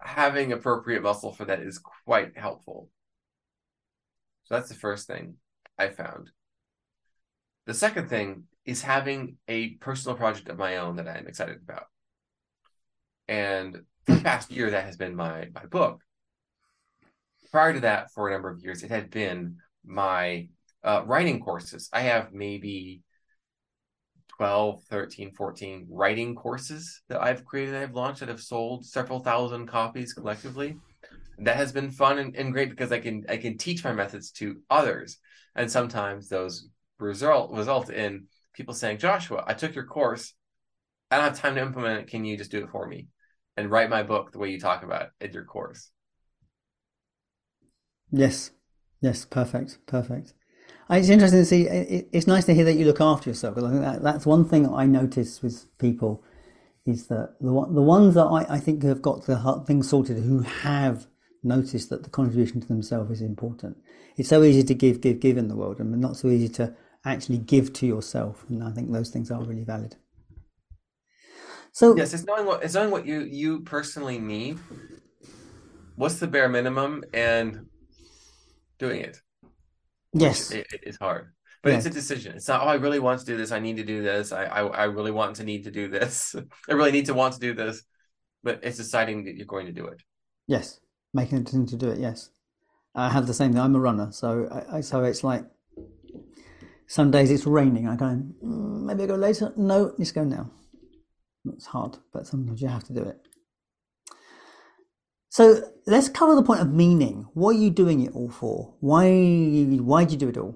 Having 0.00 0.52
appropriate 0.52 1.02
muscle 1.02 1.32
for 1.32 1.46
that 1.46 1.60
is 1.60 1.80
quite 2.04 2.36
helpful. 2.36 2.90
So 4.44 4.54
that's 4.54 4.68
the 4.68 4.74
first 4.74 5.06
thing 5.06 5.36
I 5.78 5.88
found. 5.88 6.30
The 7.64 7.72
second 7.72 8.10
thing 8.10 8.44
is 8.64 8.82
having 8.82 9.36
a 9.48 9.70
personal 9.74 10.16
project 10.16 10.48
of 10.48 10.58
my 10.58 10.76
own 10.78 10.96
that 10.96 11.08
I'm 11.08 11.26
excited 11.26 11.58
about. 11.62 11.86
And 13.28 13.82
for 14.06 14.14
the 14.14 14.20
past 14.22 14.50
year, 14.50 14.70
that 14.70 14.84
has 14.84 14.96
been 14.96 15.14
my 15.16 15.48
my 15.54 15.66
book. 15.66 16.00
Prior 17.50 17.72
to 17.74 17.80
that, 17.80 18.10
for 18.12 18.28
a 18.28 18.32
number 18.32 18.50
of 18.50 18.60
years, 18.62 18.82
it 18.82 18.90
had 18.90 19.10
been 19.10 19.58
my 19.84 20.48
uh, 20.82 21.02
writing 21.06 21.40
courses. 21.40 21.88
I 21.92 22.02
have 22.02 22.32
maybe 22.32 23.02
12, 24.36 24.82
13, 24.90 25.32
14 25.32 25.86
writing 25.90 26.34
courses 26.34 27.02
that 27.08 27.22
I've 27.22 27.44
created, 27.44 27.74
that 27.74 27.82
I've 27.82 27.94
launched 27.94 28.20
that 28.20 28.28
have 28.28 28.40
sold 28.42 28.84
several 28.84 29.20
thousand 29.20 29.66
copies 29.68 30.12
collectively. 30.12 30.76
that 31.38 31.56
has 31.56 31.72
been 31.72 31.90
fun 31.90 32.18
and, 32.18 32.36
and 32.36 32.52
great 32.52 32.70
because 32.70 32.92
I 32.92 33.00
can 33.00 33.24
I 33.28 33.36
can 33.36 33.58
teach 33.58 33.84
my 33.84 33.92
methods 33.92 34.30
to 34.32 34.60
others. 34.70 35.18
And 35.54 35.70
sometimes 35.70 36.28
those 36.28 36.68
result 36.98 37.52
result 37.52 37.90
in 37.90 38.26
people 38.54 38.74
saying, 38.74 38.98
Joshua, 38.98 39.44
I 39.46 39.54
took 39.54 39.74
your 39.74 39.84
course. 39.84 40.34
I 41.10 41.16
don't 41.16 41.26
have 41.26 41.38
time 41.38 41.54
to 41.56 41.62
implement 41.62 42.00
it. 42.00 42.06
Can 42.08 42.24
you 42.24 42.36
just 42.36 42.50
do 42.50 42.64
it 42.64 42.70
for 42.70 42.86
me 42.86 43.08
and 43.56 43.70
write 43.70 43.90
my 43.90 44.02
book 44.02 44.32
the 44.32 44.38
way 44.38 44.50
you 44.50 44.58
talk 44.58 44.82
about 44.82 45.08
in 45.20 45.32
your 45.32 45.44
course? 45.44 45.90
Yes. 48.10 48.50
Yes. 49.00 49.24
Perfect. 49.24 49.78
Perfect. 49.86 50.34
It's 50.90 51.08
interesting 51.08 51.40
to 51.40 51.46
see. 51.46 51.62
It's 52.12 52.26
nice 52.26 52.44
to 52.46 52.54
hear 52.54 52.64
that 52.64 52.74
you 52.74 52.84
look 52.84 53.00
after 53.00 53.30
yourself 53.30 53.54
because 53.54 53.70
I 53.70 53.72
think 53.72 53.84
that, 53.84 54.02
that's 54.02 54.26
one 54.26 54.44
thing 54.44 54.68
I 54.68 54.86
notice 54.86 55.42
with 55.42 55.66
people 55.78 56.22
is 56.86 57.06
that 57.06 57.36
the 57.40 57.48
the 57.72 57.82
ones 57.82 58.14
that 58.14 58.24
I, 58.24 58.46
I 58.56 58.58
think 58.60 58.82
have 58.82 59.00
got 59.00 59.24
the 59.24 59.64
things 59.66 59.88
sorted 59.88 60.18
who 60.18 60.40
have 60.40 61.06
noticed 61.42 61.90
that 61.90 62.02
the 62.02 62.10
contribution 62.10 62.60
to 62.60 62.68
themselves 62.68 63.10
is 63.10 63.22
important. 63.22 63.78
It's 64.16 64.28
so 64.28 64.42
easy 64.42 64.62
to 64.62 64.74
give, 64.74 65.00
give, 65.00 65.20
give 65.20 65.36
in 65.36 65.48
the 65.48 65.56
world, 65.56 65.80
and 65.80 65.98
not 66.00 66.16
so 66.16 66.28
easy 66.28 66.48
to 66.50 66.74
actually 67.04 67.38
give 67.38 67.72
to 67.74 67.86
yourself. 67.86 68.44
And 68.48 68.62
I 68.62 68.70
think 68.70 68.92
those 68.92 69.10
things 69.10 69.30
are 69.30 69.42
really 69.42 69.64
valid. 69.64 69.96
So 71.72 71.96
yes, 71.96 72.14
it's 72.14 72.24
knowing 72.24 72.46
what 72.46 72.62
it's 72.62 72.74
knowing 72.74 72.90
what 72.90 73.04
you 73.04 73.20
you 73.22 73.60
personally 73.60 74.18
need. 74.18 74.58
What's 75.96 76.18
the 76.18 76.26
bare 76.26 76.48
minimum 76.48 77.04
and 77.12 77.66
doing 78.78 79.00
it. 79.00 79.20
Yes, 80.12 80.50
it, 80.52 80.66
it 80.72 80.80
is 80.84 80.96
hard, 80.96 81.32
but 81.62 81.72
it's 81.72 81.86
a 81.86 81.90
decision. 81.90 82.36
It's 82.36 82.46
not. 82.46 82.62
Oh, 82.62 82.66
I 82.66 82.74
really 82.74 83.00
want 83.00 83.20
to 83.20 83.26
do 83.26 83.36
this. 83.36 83.50
I 83.50 83.58
need 83.58 83.76
to 83.78 83.84
do 83.84 84.02
this. 84.02 84.30
I, 84.32 84.44
I 84.44 84.60
I 84.66 84.84
really 84.84 85.10
want 85.10 85.36
to 85.36 85.44
need 85.44 85.64
to 85.64 85.70
do 85.70 85.88
this. 85.88 86.36
I 86.68 86.72
really 86.72 86.92
need 86.92 87.06
to 87.06 87.14
want 87.14 87.34
to 87.34 87.40
do 87.40 87.54
this. 87.54 87.82
But 88.42 88.60
it's 88.62 88.76
deciding 88.76 89.24
that 89.24 89.36
you're 89.36 89.46
going 89.46 89.66
to 89.66 89.72
do 89.72 89.86
it. 89.86 90.02
Yes, 90.46 90.78
making 91.12 91.38
a 91.38 91.40
decision 91.40 91.66
to 91.66 91.76
do 91.76 91.88
it. 91.88 91.98
Yes, 91.98 92.30
I 92.94 93.08
have 93.08 93.26
the 93.26 93.34
same 93.34 93.52
thing. 93.52 93.60
I'm 93.60 93.74
a 93.74 93.80
runner, 93.80 94.12
so 94.12 94.48
I, 94.52 94.78
I 94.78 94.80
so 94.82 95.02
it's 95.02 95.24
like 95.24 95.44
some 96.94 97.10
days 97.10 97.28
it's 97.28 97.44
raining. 97.44 97.88
I 97.88 97.96
go, 97.96 98.04
mm, 98.04 98.84
maybe 98.84 99.02
I 99.02 99.06
go 99.06 99.16
later. 99.16 99.52
No, 99.56 99.92
just 99.98 100.14
go 100.14 100.22
now. 100.22 100.48
It's 101.46 101.66
hard, 101.66 101.98
but 102.12 102.24
sometimes 102.24 102.62
you 102.62 102.68
have 102.68 102.84
to 102.84 102.92
do 102.92 103.02
it. 103.02 103.20
So 105.28 105.72
let's 105.88 106.08
cover 106.08 106.36
the 106.36 106.44
point 106.44 106.60
of 106.60 106.72
meaning. 106.72 107.26
What 107.34 107.56
are 107.56 107.58
you 107.58 107.70
doing 107.70 108.02
it 108.02 108.12
all 108.14 108.30
for? 108.30 108.76
Why? 108.78 109.08
Why 109.10 110.04
do 110.04 110.12
you 110.12 110.18
do 110.18 110.28
it 110.28 110.36
all? 110.36 110.54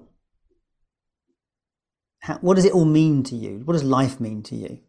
How, 2.21 2.37
what 2.37 2.55
does 2.55 2.63
it 2.63 2.71
all 2.71 2.85
mean 2.85 3.23
to 3.23 3.35
you? 3.35 3.61
What 3.65 3.73
does 3.73 3.83
life 3.83 4.21
mean 4.21 4.41
to 4.43 4.55
you? 4.55 4.79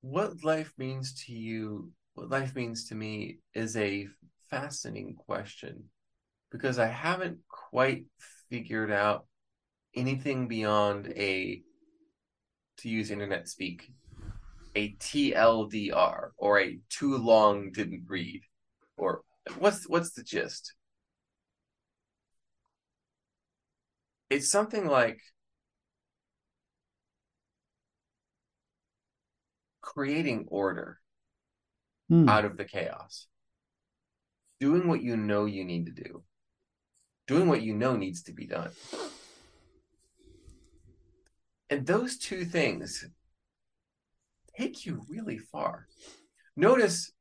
What 0.00 0.42
life 0.42 0.72
means 0.78 1.12
to 1.26 1.34
you? 1.34 1.92
What 2.14 2.30
life 2.30 2.54
means 2.54 2.88
to 2.88 2.94
me 2.94 3.40
is 3.52 3.76
a 3.76 4.08
fascinating 4.48 5.16
question 5.16 5.90
because 6.56 6.78
I 6.78 6.86
haven't 6.86 7.38
quite 7.48 8.04
figured 8.50 8.90
out 8.90 9.26
anything 9.94 10.48
beyond 10.48 11.08
a, 11.08 11.62
to 12.78 12.88
use 12.88 13.10
internet 13.10 13.48
speak, 13.48 13.90
a 14.74 14.90
TLDR 15.00 16.32
or 16.36 16.60
a 16.60 16.78
too 16.90 17.16
long 17.16 17.72
didn't 17.72 18.04
read, 18.08 18.42
or 18.96 19.22
what's 19.58 19.88
what's 19.88 20.12
the 20.12 20.22
gist? 20.22 20.74
It's 24.30 24.50
something 24.50 24.86
like 24.86 25.20
creating 29.80 30.46
order 30.48 31.00
Hmm. 32.08 32.28
out 32.28 32.44
of 32.44 32.56
the 32.56 32.64
chaos, 32.64 33.26
doing 34.60 34.86
what 34.88 35.02
you 35.02 35.16
know 35.16 35.44
you 35.46 35.64
need 35.64 35.86
to 35.86 35.92
do, 35.92 36.22
doing 37.26 37.48
what 37.48 37.62
you 37.62 37.74
know 37.74 37.96
needs 37.96 38.22
to 38.24 38.32
be 38.32 38.46
done. 38.46 38.70
And 41.68 41.86
those 41.86 42.16
two 42.16 42.44
things 42.44 43.04
take 44.56 44.86
you 44.86 45.04
really 45.08 45.38
far. 45.38 45.86
Notice, 46.56 47.12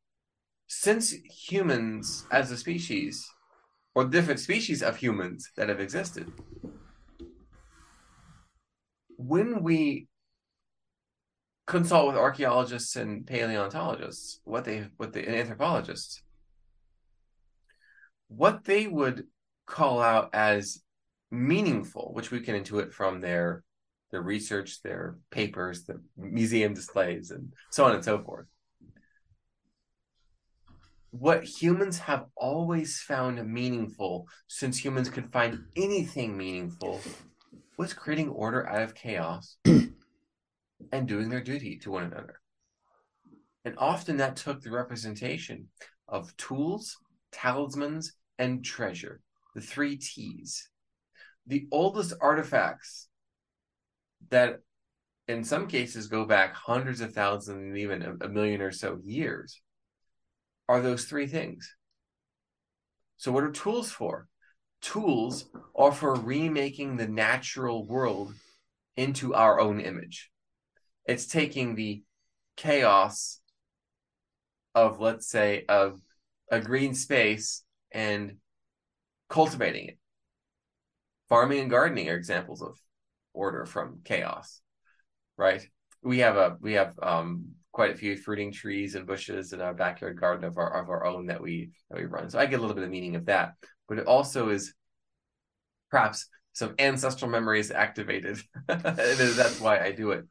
since 0.68 1.12
humans 1.12 2.26
as 2.32 2.52
a 2.52 2.58
species, 2.58 3.28
or 3.96 4.06
different 4.06 4.40
species 4.40 4.84
of 4.84 4.98
humans 4.98 5.50
that 5.58 5.70
have 5.70 5.80
existed, 5.80 6.32
when 9.18 9.64
we 9.64 10.08
consult 11.66 12.08
with 12.08 12.16
archaeologists 12.16 12.96
and 12.96 13.26
paleontologists, 13.26 14.40
what 14.44 14.66
they 14.66 14.88
what 14.98 15.14
they 15.14 15.26
and 15.26 15.36
anthropologists, 15.36 16.22
what 18.28 18.64
they 18.66 18.88
would 18.88 19.26
call 19.66 20.02
out 20.02 20.30
as 20.34 20.82
meaningful, 21.32 22.12
which 22.14 22.32
we 22.32 22.40
can 22.40 22.62
intuit 22.62 22.92
from 22.92 23.22
their 23.22 23.64
their 24.12 24.22
research, 24.22 24.82
their 24.82 25.18
papers, 25.32 25.84
the 25.84 26.02
museum 26.16 26.74
displays, 26.74 27.32
and 27.32 27.52
so 27.72 27.86
on 27.86 27.96
and 27.96 28.04
so 28.04 28.20
forth. 28.20 28.46
What 31.10 31.44
humans 31.44 31.98
have 32.00 32.26
always 32.36 33.02
found 33.02 33.46
meaningful, 33.46 34.28
since 34.48 34.78
humans 34.78 35.10
could 35.10 35.32
find 35.32 35.66
anything 35.76 36.38
meaningful, 36.38 37.02
was 37.78 37.94
creating 37.94 38.30
order 38.30 38.68
out 38.68 38.84
of 38.84 38.96
chaos 38.96 39.58
and 39.66 41.08
doing 41.08 41.30
their 41.30 41.42
duty 41.42 41.78
to 41.80 41.92
one 41.92 42.04
another. 42.04 42.40
And 43.66 43.76
often 43.78 44.18
that 44.18 44.36
took 44.36 44.62
the 44.62 44.72
representation 44.72 45.68
of 46.08 46.36
tools, 46.38 46.98
talismans, 47.32 48.14
and 48.38 48.64
treasure, 48.64 49.22
the 49.56 49.62
three 49.62 49.96
T's. 49.98 50.70
The 51.48 51.68
oldest 51.72 52.14
artifacts 52.22 53.08
that 54.30 54.60
in 55.28 55.44
some 55.44 55.68
cases 55.68 56.08
go 56.08 56.26
back 56.26 56.54
hundreds 56.54 57.02
of 57.02 57.14
thousands 57.14 57.58
and 57.58 57.78
even 57.78 58.20
a, 58.22 58.28
million 58.28 58.62
or 58.62 58.72
so 58.72 59.00
years 59.04 59.62
are 60.68 60.82
those 60.82 61.06
three 61.06 61.28
things. 61.28 61.76
So, 63.18 63.32
what 63.32 63.44
are 63.44 63.52
tools 63.52 63.92
for? 63.92 64.28
Tools 64.82 65.46
are 65.76 65.92
for 65.92 66.14
remaking 66.14 66.98
the 66.98 67.08
natural 67.08 67.86
world 67.88 68.34
into 68.98 69.34
our 69.34 69.60
own 69.60 69.80
image. 69.80 70.30
It's 71.06 71.26
taking 71.26 71.76
the 71.76 72.04
chaos 72.58 73.40
of, 74.74 75.00
let's 75.00 75.28
say, 75.28 75.66
of 75.70 76.00
a 76.52 76.60
green 76.60 76.94
space 76.94 77.64
and 77.92 78.38
cultivating 79.30 79.90
it. 79.90 79.98
Farming 81.30 81.60
and 81.60 81.70
gardening 81.70 82.10
are 82.10 82.16
examples 82.16 82.62
of 82.62 82.78
order 83.34 83.66
from 83.66 84.02
chaos, 84.04 84.62
right? 85.38 85.68
We 86.04 86.20
have 86.20 86.38
a 86.38 86.58
we 86.62 86.74
have 86.74 86.94
um, 87.02 87.48
quite 87.72 87.92
a 87.92 87.98
few 87.98 88.16
fruiting 88.16 88.52
trees 88.52 88.96
and 88.96 89.08
bushes 89.08 89.52
in 89.52 89.62
our 89.62 89.74
backyard 89.74 90.20
garden 90.20 90.46
of 90.46 90.58
our 90.58 90.82
of 90.82 90.90
our 90.90 91.06
own 91.06 91.28
that 91.28 91.42
we 91.42 91.72
that 91.90 92.00
we 92.00 92.06
run. 92.06 92.30
So 92.30 92.40
I 92.40 92.46
get 92.46 92.60
a 92.60 92.62
little 92.62 92.76
bit 92.76 92.84
of 92.84 92.92
meaning 92.92 93.16
of 93.16 93.26
that, 93.26 93.54
but 93.90 93.98
it 93.98 94.06
also 94.06 94.50
is 94.50 94.74
perhaps 95.90 96.28
some 96.56 96.74
ancestral 96.80 97.30
memories 97.30 97.70
activated, 97.70 98.40
that's 98.68 99.60
why 99.60 99.80
I 99.80 99.92
do 99.92 100.12
it. 100.12 100.26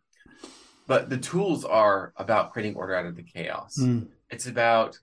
But 0.86 1.10
the 1.10 1.18
tools 1.18 1.64
are 1.64 2.12
about 2.16 2.52
creating 2.52 2.76
order 2.76 2.94
out 2.94 3.06
of 3.06 3.14
the 3.14 3.22
chaos. 3.22 3.76
Mm. 3.78 4.08
It's 4.30 4.46
about 4.46 4.98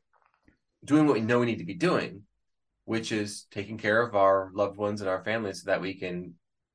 doing 0.84 1.06
what 1.06 1.14
we 1.14 1.22
know 1.22 1.39
we 1.39 1.46
need 1.46 1.60
to 1.60 1.66
be 1.66 1.76
doing, 1.76 2.24
which 2.92 3.14
is 3.14 3.46
taking 3.52 3.78
care 3.78 4.02
of 4.02 4.16
our 4.16 4.52
loved 4.54 4.76
ones 4.76 5.00
and 5.00 5.10
our 5.10 5.24
families 5.24 5.64
so 5.64 5.72
that 5.72 5.80
we 5.80 5.98
can 5.98 6.34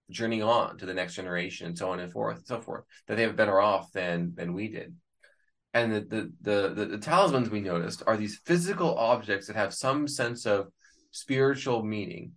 journey 0.09 0.41
on 0.41 0.79
to 0.79 0.87
the 0.87 0.95
next 0.95 1.15
generation 1.15 1.67
and 1.67 1.77
so 1.77 1.91
on 1.91 2.01
and 2.01 2.11
forth 2.11 2.39
and 2.39 2.47
so 2.47 2.59
forth 2.59 2.85
that 3.07 3.17
they 3.17 3.23
have 3.23 3.37
better 3.37 3.61
off 3.61 3.93
than 3.93 4.33
than 4.35 4.55
we 4.55 4.67
did. 4.69 4.95
And 5.75 5.93
the 5.93 6.01
the, 6.01 6.33
the 6.41 6.75
the 6.75 6.85
the 6.87 6.99
talismans 6.99 7.51
we 7.51 7.61
noticed 7.61 8.03
are 8.07 8.17
these 8.17 8.41
physical 8.47 8.97
objects 8.97 9.47
that 9.47 9.57
have 9.57 9.75
some 9.75 10.09
sense 10.09 10.47
of 10.47 10.69
spiritual 11.11 11.83
meaning. 11.83 12.33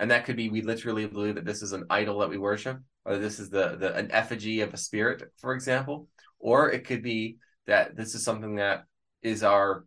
And 0.00 0.10
that 0.10 0.24
could 0.24 0.36
be 0.36 0.48
we 0.48 0.62
literally 0.62 1.06
believe 1.06 1.36
that 1.36 1.44
this 1.44 1.62
is 1.62 1.70
an 1.70 1.84
idol 1.90 2.18
that 2.18 2.30
we 2.30 2.38
worship 2.38 2.78
or 3.04 3.18
this 3.18 3.38
is 3.38 3.50
the, 3.50 3.76
the 3.76 3.94
an 3.94 4.10
effigy 4.10 4.62
of 4.62 4.74
a 4.74 4.76
spirit 4.88 5.22
for 5.38 5.54
example. 5.54 6.08
Or 6.40 6.72
it 6.72 6.86
could 6.88 7.04
be 7.04 7.36
that 7.68 7.94
this 7.94 8.16
is 8.16 8.24
something 8.24 8.56
that 8.56 8.82
is 9.22 9.44
our 9.44 9.84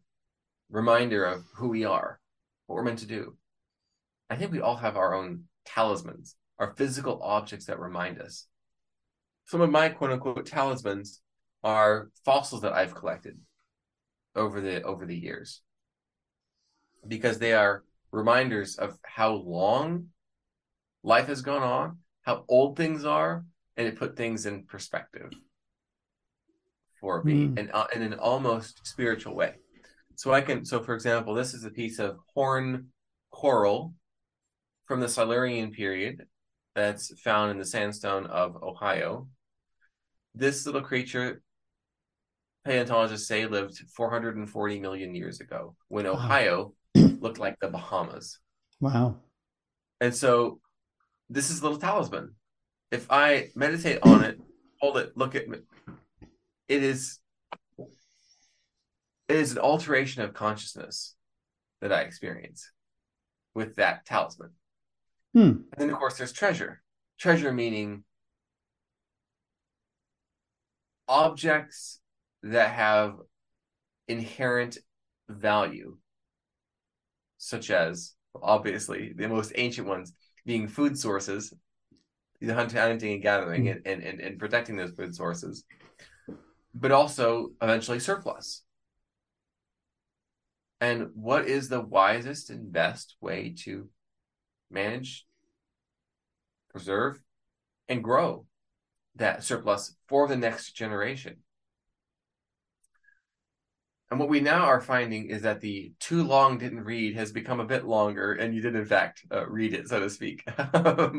reminder 0.70 1.26
of 1.26 1.44
who 1.58 1.68
we 1.68 1.84
are 1.84 2.22
what 2.66 2.76
we're 2.76 2.84
meant 2.84 3.00
to 3.00 3.08
do 3.08 3.36
i 4.30 4.36
think 4.36 4.52
we 4.52 4.62
all 4.62 4.78
have 4.78 4.98
our 4.98 5.14
own 5.14 5.44
talismans 5.66 6.36
our 6.60 6.74
physical 6.76 7.22
objects 7.22 7.66
that 7.66 7.80
remind 7.80 8.20
us. 8.20 8.48
Some 9.48 9.62
of 9.62 9.70
my 9.70 9.90
quote 9.90 10.12
unquote 10.12 10.46
talismans 10.46 11.22
are 11.64 12.10
fossils 12.24 12.62
that 12.62 12.74
I've 12.74 12.96
collected 12.96 13.38
over 14.36 14.62
the 14.62 14.82
over 14.84 15.06
the 15.06 15.18
years. 15.18 15.62
Because 17.08 17.38
they 17.40 17.54
are 17.54 17.84
reminders 18.12 18.78
of 18.78 18.98
how 19.04 19.34
long 19.34 20.08
life 21.04 21.28
has 21.28 21.42
gone 21.42 21.62
on, 21.62 21.98
how 22.22 22.46
old 22.48 22.78
things 22.78 23.06
are, 23.06 23.46
and 23.78 23.88
it 23.88 24.00
put 24.00 24.16
things 24.16 24.46
in 24.46 24.64
perspective 24.64 25.32
for 27.02 27.24
me 27.24 27.48
Mm. 27.48 27.60
and 27.60 27.72
uh, 27.74 27.88
in 27.94 28.02
an 28.02 28.14
almost 28.14 28.88
spiritual 28.88 29.36
way. 29.36 29.56
So 30.16 30.34
I 30.34 30.42
can 30.42 30.66
so 30.66 30.82
for 30.84 30.94
example, 30.94 31.34
this 31.34 31.54
is 31.54 31.64
a 31.66 31.70
piece 31.70 32.00
of 32.00 32.18
horn 32.34 32.88
coral 33.32 33.94
from 34.86 35.00
the 35.00 35.08
Silurian 35.10 35.72
period 35.72 36.26
that's 36.76 37.20
found 37.22 37.52
in 37.52 37.58
the 37.58 37.66
sandstone 37.66 38.26
of 38.28 38.62
Ohio. 38.62 39.28
This 40.34 40.66
little 40.66 40.82
creature, 40.82 41.42
paleontologists 42.66 43.28
say, 43.28 43.46
lived 43.46 43.78
440 43.96 44.80
million 44.80 45.16
years 45.16 45.40
ago 45.40 45.76
when 45.88 46.06
Wow. 46.06 46.12
Ohio 46.14 46.74
looked 46.96 47.40
like 47.40 47.60
the 47.60 47.68
Bahamas. 47.70 48.40
Wow. 48.82 49.18
And 50.02 50.14
so 50.14 50.60
this 51.30 51.50
is 51.50 51.62
a 51.62 51.64
little 51.64 51.80
talisman. 51.80 52.36
If 52.92 53.08
I 53.10 53.50
meditate 53.56 54.00
on 54.04 54.24
it, 54.24 54.40
hold 54.80 54.98
it, 54.98 55.16
look 55.16 55.36
at 55.36 55.48
me, 55.48 55.60
it 56.68 56.84
is 56.84 57.20
it 59.28 59.36
is 59.36 59.52
an 59.52 59.58
alteration 59.60 60.22
of 60.22 60.34
consciousness 60.34 61.16
that 61.82 61.92
I 61.92 62.02
experience 62.02 62.72
with 63.54 63.76
that 63.76 64.06
talisman. 64.06 64.52
Hmm. 65.34 65.40
And 65.42 65.66
then, 65.78 65.90
of 65.90 65.98
course, 65.98 66.18
there's 66.18 66.32
treasure. 66.32 66.82
Treasure 67.20 67.52
meaning 67.52 68.04
objects 71.08 72.00
that 72.44 72.72
have 72.72 73.16
inherent 74.08 74.78
value, 75.30 75.98
such 77.38 77.72
as 77.72 78.14
obviously 78.42 79.14
the 79.16 79.28
most 79.28 79.52
ancient 79.56 79.88
ones 79.88 80.14
being 80.46 80.68
food 80.68 80.98
sources, 80.98 81.54
the 82.42 82.54
hunting, 82.54 82.78
hunting 82.78 83.14
and 83.14 83.24
gathering, 83.24 83.70
and, 83.70 83.82
and, 83.86 84.04
and, 84.04 84.20
and 84.20 84.40
protecting 84.40 84.76
those 84.76 84.92
food 84.92 85.16
sources, 85.16 85.64
but 86.74 86.92
also 86.92 87.50
eventually 87.62 88.00
surplus. 88.00 88.65
And 90.82 91.10
what 91.14 91.48
is 91.48 91.70
the 91.70 91.82
wisest 91.82 92.50
and 92.50 92.72
best 92.72 93.16
way 93.22 93.56
to 93.64 93.90
manage, 94.70 95.26
preserve, 96.70 97.22
and 97.88 98.04
grow 98.04 98.46
that 99.16 99.44
surplus 99.44 99.96
for 100.08 100.28
the 100.28 100.36
next 100.36 100.74
generation. 100.74 101.38
And 104.12 104.20
what 104.20 104.30
we 104.30 104.40
now 104.40 104.66
are 104.66 104.82
finding 104.82 105.30
is 105.30 105.42
that 105.42 105.62
the 105.62 105.94
too 106.00 106.24
long 106.24 106.60
didn't 106.60 106.84
read 106.84 107.16
has 107.16 107.32
become 107.32 107.60
a 107.60 107.66
bit 107.66 107.86
longer, 107.86 108.34
and 108.34 108.54
you 108.54 108.62
did, 108.62 108.76
in 108.76 108.86
fact, 108.86 109.26
uh, 109.32 109.48
read 109.48 109.74
it, 109.74 109.88
so 109.90 110.00
to 110.00 110.10
speak, 110.12 110.46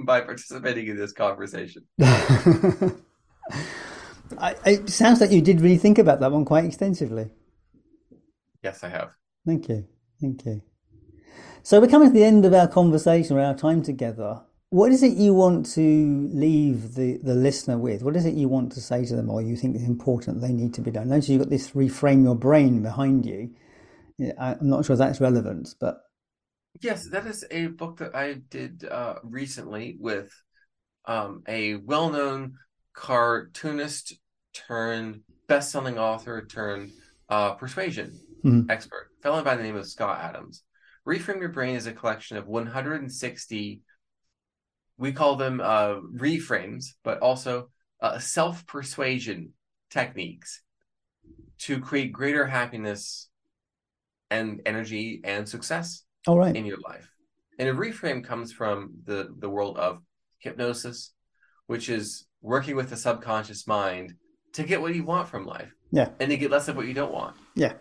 by 0.07 0.21
participating 0.21 0.87
in 0.87 0.97
this 0.97 1.13
conversation. 1.13 1.83
I, 4.39 4.55
it 4.65 4.89
sounds 4.89 5.21
like 5.21 5.33
you 5.33 5.43
did 5.43 5.61
really 5.61 5.79
think 5.79 5.99
about 5.99 6.21
that 6.21 6.31
one 6.31 6.45
quite 6.45 6.65
extensively. 6.65 7.31
Yes, 8.63 8.85
I 8.85 8.89
have. 8.89 9.13
Thank 9.47 9.69
you. 9.69 9.87
Thank 10.21 10.45
you. 10.45 10.63
So 11.63 11.81
we're 11.81 11.89
coming 11.89 12.09
to 12.09 12.15
the 12.15 12.25
end 12.25 12.45
of 12.45 12.53
our 12.53 12.69
conversation 12.69 13.37
or 13.37 13.41
our 13.41 13.55
time 13.55 13.83
together. 13.83 14.43
What 14.71 14.91
is 14.91 15.03
it 15.03 15.17
you 15.17 15.33
want 15.33 15.67
to 15.75 16.29
leave 16.33 16.95
the, 16.95 17.19
the 17.23 17.35
listener 17.35 17.79
with? 17.79 18.03
What 18.03 18.17
is 18.17 18.27
it 18.27 18.35
you 18.35 18.49
want 18.49 18.73
to 18.73 18.81
say 18.81 19.05
to 19.05 19.15
them 19.15 19.31
or 19.31 19.41
you 19.41 19.57
think 19.57 19.77
is 19.77 19.85
important 19.85 20.41
they 20.41 20.53
need 20.53 20.75
to 20.75 20.81
be 20.81 20.91
done? 20.91 21.09
Notice 21.09 21.29
you've 21.29 21.43
got 21.43 21.51
this 21.51 21.71
reframe 21.71 22.25
your 22.25 22.35
brain 22.35 22.83
behind 22.83 23.25
you. 23.25 23.55
I'm 24.39 24.59
not 24.61 24.85
sure 24.85 24.97
that's 24.97 25.21
relevant, 25.21 25.75
but 25.81 26.03
Yes, 26.81 27.09
that 27.11 27.27
is 27.27 27.45
a 27.51 27.69
book 27.69 27.99
that 27.99 28.15
I 28.15 28.35
did 28.35 28.85
uh, 28.85 29.17
recently 29.23 29.97
with 29.99 30.31
um, 31.07 31.43
a 31.49 31.77
well 31.77 32.11
known 32.11 32.59
cartoonist 32.93 34.15
turned 34.53 35.21
best-selling 35.47 35.99
author 35.99 36.45
turned 36.45 36.91
uh, 37.29 37.55
persuasion 37.55 38.19
Mhm. 38.45 38.71
expert, 38.71 39.11
fellow 39.27 39.43
by 39.43 39.57
the 39.57 39.63
name 39.65 39.75
of 39.75 39.85
Scott 39.85 40.21
Adams. 40.21 40.63
Reframe 41.05 41.41
Your 41.41 41.49
Brain 41.49 41.75
is 41.75 41.89
a 41.89 41.93
collection 41.93 42.37
of 42.37 42.47
160, 42.47 43.81
we 44.99 45.13
call 45.13 45.35
them 45.35 45.61
uh, 45.61 45.97
reframes, 46.15 46.91
but 47.03 47.19
also 47.19 47.69
uh, 48.01 48.21
self 48.21 48.65
persuasion 48.69 49.53
techniques 49.91 50.63
to 51.59 51.81
create 51.81 52.13
greater 52.13 52.47
happiness 52.47 53.29
and 54.31 54.63
energy 54.65 55.21
and 55.25 55.49
success 55.49 56.05
All 56.29 56.39
right. 56.39 56.55
in 56.55 56.65
your 56.65 56.79
life. 56.87 57.11
And 57.59 57.69
a 57.69 57.75
reframe 57.75 58.23
comes 58.23 58.53
from 58.53 58.93
the, 59.07 59.35
the 59.41 59.51
world 59.51 59.77
of 59.77 60.03
hypnosis, 60.39 61.13
which 61.67 61.89
is 61.89 62.27
working 62.43 62.77
with 62.77 62.91
the 62.91 62.97
subconscious 62.97 63.67
mind 63.67 64.15
to 64.53 64.63
get 64.63 64.81
what 64.81 64.95
you 64.95 65.03
want 65.03 65.27
from 65.29 65.47
life 65.47 65.73
Yeah. 65.91 66.11
and 66.21 66.31
to 66.31 66.37
get 66.37 66.53
less 66.53 66.69
of 66.69 66.77
what 66.77 66.87
you 66.87 66.95
don't 66.95 67.13
want. 67.13 67.35
Yeah. 67.57 67.73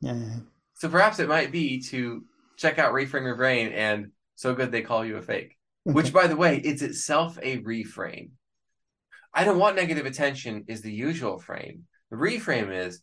Yeah. 0.00 0.36
So 0.74 0.88
perhaps 0.88 1.18
it 1.18 1.28
might 1.28 1.52
be 1.52 1.80
to 1.82 2.24
check 2.56 2.78
out 2.78 2.92
Reframe 2.92 3.24
Your 3.24 3.36
Brain 3.36 3.72
and 3.72 4.12
So 4.36 4.54
Good 4.54 4.70
They 4.70 4.82
Call 4.82 5.04
You 5.04 5.16
a 5.16 5.22
Fake, 5.22 5.56
which, 5.84 6.12
by 6.12 6.26
the 6.26 6.36
way, 6.36 6.58
is 6.58 6.82
itself 6.82 7.38
a 7.42 7.58
reframe. 7.58 8.30
I 9.34 9.44
don't 9.44 9.58
want 9.58 9.76
negative 9.76 10.06
attention, 10.06 10.64
is 10.68 10.82
the 10.82 10.92
usual 10.92 11.38
frame. 11.38 11.84
The 12.10 12.16
reframe 12.16 12.72
is 12.72 13.02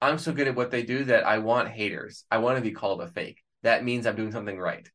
I'm 0.00 0.18
so 0.18 0.32
good 0.32 0.48
at 0.48 0.56
what 0.56 0.70
they 0.70 0.82
do 0.82 1.04
that 1.04 1.26
I 1.26 1.38
want 1.38 1.68
haters. 1.68 2.24
I 2.30 2.38
want 2.38 2.56
to 2.58 2.62
be 2.62 2.72
called 2.72 3.00
a 3.00 3.08
fake. 3.08 3.42
That 3.62 3.84
means 3.84 4.06
I'm 4.06 4.16
doing 4.16 4.32
something 4.32 4.58
right. 4.58 4.88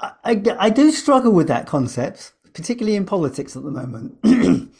I, 0.00 0.12
I, 0.24 0.42
I 0.58 0.70
do 0.70 0.90
struggle 0.92 1.32
with 1.32 1.48
that 1.48 1.66
concept, 1.66 2.32
particularly 2.54 2.96
in 2.96 3.04
politics 3.04 3.56
at 3.56 3.64
the 3.64 3.70
moment. 3.70 4.20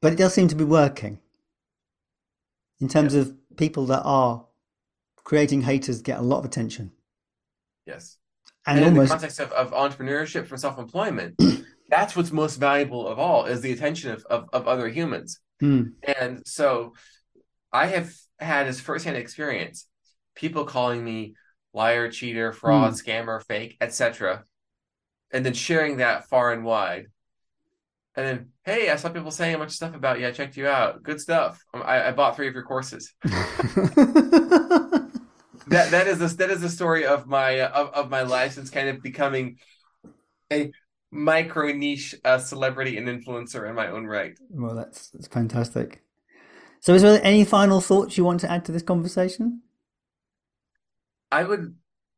but 0.00 0.12
it 0.12 0.16
does 0.16 0.34
seem 0.34 0.48
to 0.48 0.54
be 0.54 0.64
working. 0.64 1.18
In 2.80 2.88
terms 2.88 3.14
of 3.14 3.34
people 3.56 3.86
that 3.86 4.02
are 4.04 4.46
creating 5.24 5.62
haters 5.62 6.00
get 6.00 6.18
a 6.18 6.22
lot 6.22 6.38
of 6.38 6.44
attention. 6.44 6.92
Yes. 7.86 8.16
And, 8.66 8.78
And, 8.78 8.86
in 8.86 8.92
almost 8.92 9.08
the 9.08 9.14
context 9.14 9.40
of, 9.40 9.52
of 9.52 9.72
entrepreneurship 9.72 10.46
from 10.46 10.58
self-employment, 10.58 11.34
that's 11.88 12.14
what's 12.16 12.32
most 12.32 12.56
valuable 12.56 13.06
of 13.06 13.18
all 13.18 13.46
is 13.46 13.60
the 13.60 13.72
attention 13.72 14.12
of, 14.12 14.24
of, 14.26 14.48
of 14.52 14.68
other 14.68 14.88
humans. 14.88 15.40
Hmm. 15.60 15.82
And 16.18 16.46
so 16.46 16.94
I 17.72 17.86
have 17.86 18.12
had 18.38 18.66
as 18.66 18.80
firsthand 18.80 19.16
experience 19.16 19.86
people 20.34 20.64
calling 20.64 21.04
me 21.04 21.34
liar, 21.74 22.10
cheater, 22.10 22.52
fraud, 22.52 22.92
scammer, 22.94 23.44
fake, 23.46 23.76
etc. 23.80 24.44
And 25.32 25.44
then 25.44 25.54
sharing 25.54 25.98
that 25.98 26.28
far 26.28 26.52
and 26.52 26.64
wide. 26.64 27.06
And 28.18 28.26
then, 28.26 28.48
hey, 28.64 28.90
I 28.90 28.96
saw 28.96 29.10
people 29.10 29.30
saying 29.30 29.54
a 29.54 29.58
bunch 29.58 29.70
of 29.70 29.76
stuff 29.76 29.94
about 29.94 30.18
you. 30.18 30.26
I 30.26 30.32
checked 30.32 30.56
you 30.56 30.66
out. 30.66 31.04
Good 31.04 31.20
stuff. 31.20 31.64
Um, 31.72 31.84
I, 31.84 32.08
I 32.08 32.10
bought 32.10 32.34
three 32.34 32.48
of 32.48 32.54
your 32.54 32.64
courses. 32.64 33.14
That 35.68 35.90
that 35.90 36.06
is 36.06 36.18
the 36.18 36.28
that 36.38 36.50
is 36.50 36.62
the 36.62 36.70
story 36.70 37.04
of 37.04 37.26
my 37.26 37.60
uh, 37.60 37.68
of, 37.68 37.88
of 37.92 38.10
my 38.10 38.22
life 38.22 38.52
since 38.52 38.70
kind 38.70 38.88
of 38.88 39.02
becoming 39.02 39.58
a 40.50 40.72
micro 41.10 41.72
niche 41.72 42.14
uh, 42.24 42.38
celebrity 42.38 42.96
and 42.96 43.06
influencer 43.06 43.68
in 43.68 43.74
my 43.74 43.88
own 43.88 44.06
right. 44.06 44.32
well, 44.48 44.74
that's, 44.74 45.10
that's 45.10 45.28
fantastic. 45.28 46.02
So, 46.80 46.94
is 46.94 47.02
there 47.02 47.20
any 47.22 47.44
final 47.44 47.82
thoughts 47.82 48.16
you 48.16 48.24
want 48.24 48.40
to 48.40 48.50
add 48.50 48.64
to 48.64 48.72
this 48.72 48.82
conversation? 48.82 49.60
I 51.30 51.44
would 51.44 51.74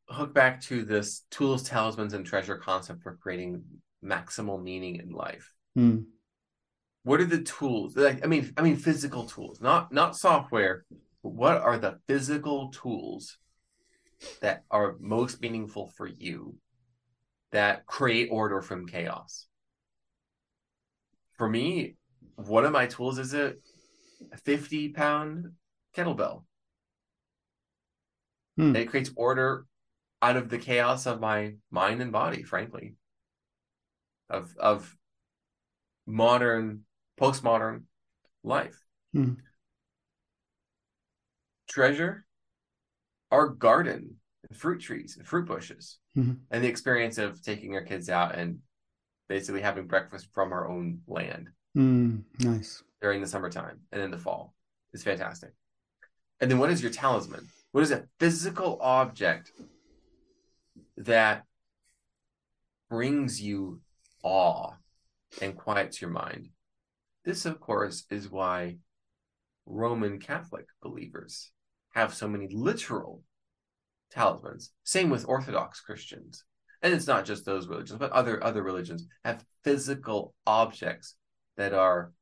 hook 0.09 0.33
back 0.33 0.61
to 0.63 0.85
this 0.85 1.25
tools, 1.31 1.65
talismans, 1.65 2.15
and 2.15 2.25
treasure 2.25 2.57
concept 2.57 3.03
for 3.03 3.17
creating 3.17 3.65
maximal 4.05 4.63
meaning 4.63 4.97
in 4.97 5.11
life. 5.11 5.53
Hmm. 5.75 6.01
What 7.03 7.21
are 7.21 7.27
the 7.27 7.43
tools? 7.43 7.97
Like, 7.97 8.25
I 8.25 8.27
mean, 8.27 8.53
I 8.57 8.63
mean, 8.63 8.77
physical 8.77 9.25
tools, 9.25 9.61
not 9.61 9.93
not 9.93 10.17
software. 10.17 10.85
But 11.23 11.33
what 11.33 11.59
are 11.59 11.79
the 11.79 11.99
physical 12.07 12.71
tools 12.71 13.39
that 14.41 14.65
are 14.71 14.97
most 15.01 15.41
meaningful 15.41 15.89
for 15.97 16.07
you 16.07 16.57
that 17.53 17.87
create 17.87 18.29
order 18.31 18.63
from 18.63 18.87
chaos? 18.87 19.47
For 21.37 21.49
me, 21.49 21.97
one 22.37 22.65
of 22.65 22.73
my 22.73 22.87
tools 22.87 23.19
is 23.19 23.35
a 23.35 23.55
50 24.45 24.91
pound 24.91 25.53
kettlebell. 25.97 26.45
Hmm. 28.57 28.77
It 28.77 28.89
creates 28.91 29.11
order 29.17 29.67
out 30.23 30.37
of 30.37 30.51
the 30.51 30.59
chaos 30.59 31.07
of 31.07 31.21
my 31.21 31.55
mind 31.71 32.03
and 32.03 32.13
body, 32.13 32.43
frankly. 32.43 32.95
Of 34.29 34.55
of 34.59 34.97
modern, 36.11 36.85
postmodern 37.19 37.85
life. 38.43 38.79
Hmm. 39.13 39.35
Treasure 41.69 42.27
our 43.31 43.47
garden, 43.47 44.17
and 44.49 44.59
fruit 44.59 44.81
trees, 44.81 45.17
and 45.17 45.25
fruit 45.25 45.47
bushes, 45.47 45.99
Mhm. 46.17 46.41
and 46.51 46.65
the 46.65 46.69
experience 46.69 47.17
of 47.17 47.41
taking 47.43 47.75
our 47.77 47.85
kids 47.85 48.11
out 48.11 48.35
and 48.35 48.61
basically 49.29 49.61
having 49.61 49.87
breakfast 49.87 50.33
from 50.33 50.53
our 50.53 50.67
own 50.69 51.01
land 51.07 51.49
Hmm. 51.75 52.23
Nice. 52.41 52.83
during 53.01 53.21
the 53.21 53.29
summertime 53.29 53.87
and 53.93 54.03
in 54.03 54.11
the 54.11 54.19
fall 54.19 54.53
is 54.93 55.05
fantastic. 55.05 55.55
And 56.41 56.51
then 56.51 56.59
what 56.59 56.71
is 56.71 56.83
your 56.83 56.91
talisman? 56.91 57.47
What 57.71 57.83
is 57.85 57.93
a 57.93 58.09
physical 58.19 58.81
object 58.83 59.53
that 60.97 61.47
brings 62.89 63.41
you 63.41 63.81
awe 64.25 64.75
and 65.41 65.57
quiets 65.57 66.01
your 66.01 66.11
mind? 66.11 66.49
This, 67.25 67.45
of 67.47 67.61
course, 67.61 68.05
is 68.11 68.31
why 68.31 68.77
Roman 69.67 70.19
Catholic 70.19 70.67
believers 70.83 71.51
have 71.95 72.15
so 72.15 72.27
many 72.29 72.49
literal 72.53 73.23
talismans. 74.11 74.73
Same 74.85 75.11
with 75.11 75.29
Orthodox 75.29 75.81
Christians. 75.81 76.45
And 76.83 76.95
it's 76.95 77.07
not 77.07 77.25
just 77.27 77.45
those 77.45 77.69
religions, 77.69 77.99
but 77.99 78.11
other 78.13 78.43
other 78.43 78.63
religions 78.63 79.05
have 79.25 79.45
physical 79.65 80.35
objects 80.47 81.15
that 81.59 81.75
are 81.75 82.13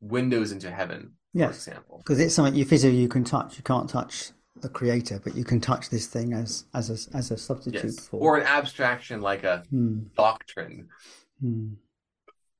windows 0.00 0.52
into 0.52 0.70
heaven, 0.70 1.12
for 1.34 1.44
example. 1.44 1.98
Because 1.98 2.20
it's 2.20 2.34
something 2.34 2.54
you 2.54 2.64
physically 2.66 2.98
you 2.98 3.08
can 3.08 3.24
touch. 3.24 3.56
You 3.56 3.62
can't 3.62 3.88
touch 3.88 4.32
the 4.60 4.68
creator, 4.68 5.20
but 5.24 5.34
you 5.34 5.42
can 5.44 5.58
touch 5.58 5.88
this 5.88 6.06
thing 6.06 6.34
as 6.34 6.66
as 6.74 6.90
a 6.90 7.16
as 7.16 7.30
a 7.30 7.38
substitute 7.38 7.82
Yes. 7.84 8.06
for. 8.08 8.20
Or 8.20 8.36
an 8.38 8.46
abstraction 8.46 9.22
like 9.22 9.42
a 9.42 9.64
Hmm. 9.70 10.00
doctrine. 10.16 10.88
Hmm. 11.40 11.74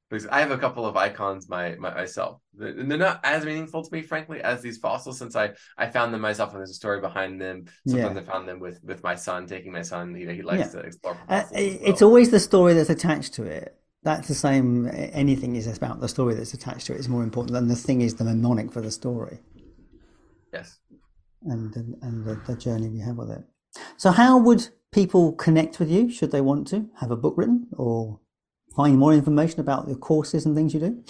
Because 0.08 0.26
I 0.26 0.40
have 0.40 0.50
a 0.50 0.58
couple 0.58 0.84
of 0.86 0.96
icons 0.96 1.48
my, 1.48 1.76
my 1.76 1.94
myself. 1.94 2.40
They're 2.52 2.72
they're 2.72 2.98
not 2.98 3.20
as 3.22 3.44
meaningful 3.44 3.84
to 3.84 3.92
me, 3.92 4.02
frankly, 4.02 4.42
as 4.42 4.60
these 4.60 4.78
fossils, 4.78 5.18
since 5.18 5.36
I 5.36 5.52
I 5.78 5.88
found 5.88 6.12
them 6.12 6.20
myself 6.20 6.50
and 6.50 6.58
there's 6.58 6.70
a 6.70 6.74
story 6.74 7.00
behind 7.00 7.40
them. 7.40 7.66
Sometimes 7.86 8.18
I 8.18 8.22
found 8.22 8.48
them 8.48 8.58
with 8.58 8.82
with 8.82 9.04
my 9.04 9.14
son, 9.14 9.46
taking 9.46 9.70
my 9.70 9.82
son. 9.82 10.16
You 10.16 10.26
know, 10.26 10.32
he 10.32 10.42
likes 10.42 10.72
to 10.72 10.80
explore. 10.80 11.16
Uh, 11.28 11.44
it's 11.52 12.00
well. 12.00 12.10
always 12.10 12.30
the 12.32 12.40
story 12.40 12.74
that's 12.74 12.90
attached 12.90 13.34
to 13.34 13.44
it. 13.44 13.76
That's 14.02 14.26
the 14.26 14.34
same. 14.34 14.90
Anything 14.92 15.54
is 15.54 15.68
about 15.68 16.00
the 16.00 16.08
story 16.08 16.34
that's 16.34 16.54
attached 16.54 16.86
to 16.86 16.94
it 16.94 16.98
is 16.98 17.08
more 17.08 17.22
important 17.22 17.52
than 17.52 17.68
the 17.68 17.76
thing 17.76 18.00
is 18.00 18.16
the 18.16 18.24
mnemonic 18.24 18.72
for 18.72 18.80
the 18.80 18.90
story 18.90 19.38
yes. 20.52 20.78
and 21.44 21.74
and, 21.76 21.96
and 22.02 22.24
the, 22.24 22.40
the 22.46 22.56
journey 22.56 22.88
we 22.88 23.00
have 23.00 23.16
with 23.16 23.30
it. 23.30 23.44
So, 23.96 24.10
how 24.10 24.38
would 24.38 24.68
people 24.92 25.32
connect 25.32 25.78
with 25.78 25.90
you? 25.90 26.10
Should 26.10 26.32
they 26.32 26.40
want 26.40 26.66
to 26.68 26.88
have 27.00 27.10
a 27.10 27.16
book 27.16 27.34
written 27.36 27.68
or 27.76 28.20
find 28.74 28.98
more 28.98 29.12
information 29.12 29.60
about 29.60 29.86
the 29.88 29.94
courses 29.96 30.46
and 30.46 30.56
things 30.56 30.72
you 30.74 30.80
do? 30.80 31.04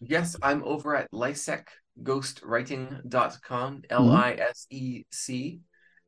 Yes, 0.00 0.36
I'm 0.42 0.62
over 0.64 0.94
at 0.96 1.10
lisecghostwriting.com, 1.12 3.82
Mm-hmm. 3.82 3.90
L 3.90 4.10
I 4.12 4.32
S 4.32 4.66
E 4.70 5.04
C. 5.10 5.60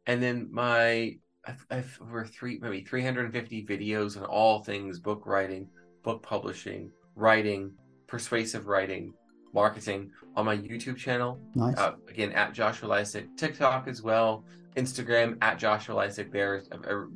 And 0.07 0.23
then 0.23 0.49
my, 0.51 1.17
I've, 1.47 1.67
I've 1.71 1.99
over 2.01 2.25
three, 2.25 2.59
maybe 2.61 2.81
350 2.83 3.67
videos 3.67 4.17
on 4.17 4.25
all 4.25 4.63
things 4.63 4.99
book 4.99 5.27
writing, 5.27 5.69
book 6.03 6.23
publishing, 6.23 6.91
writing, 7.15 7.73
persuasive 8.07 8.67
writing, 8.67 9.13
marketing 9.53 10.11
on 10.37 10.47
my 10.47 10.57
YouTube 10.57 10.97
channel. 10.97 11.39
Nice. 11.55 11.77
Uh, 11.77 11.93
again, 12.09 12.33
at 12.33 12.55
Joshua 12.55 12.89
Lisec, 12.89 13.37
TikTok 13.37 13.89
as 13.89 14.03
well, 14.03 14.45
Instagram 14.77 15.37
at 15.43 15.59
Joshua 15.59 15.97
Lisec. 15.97 16.33
There, 16.33 16.63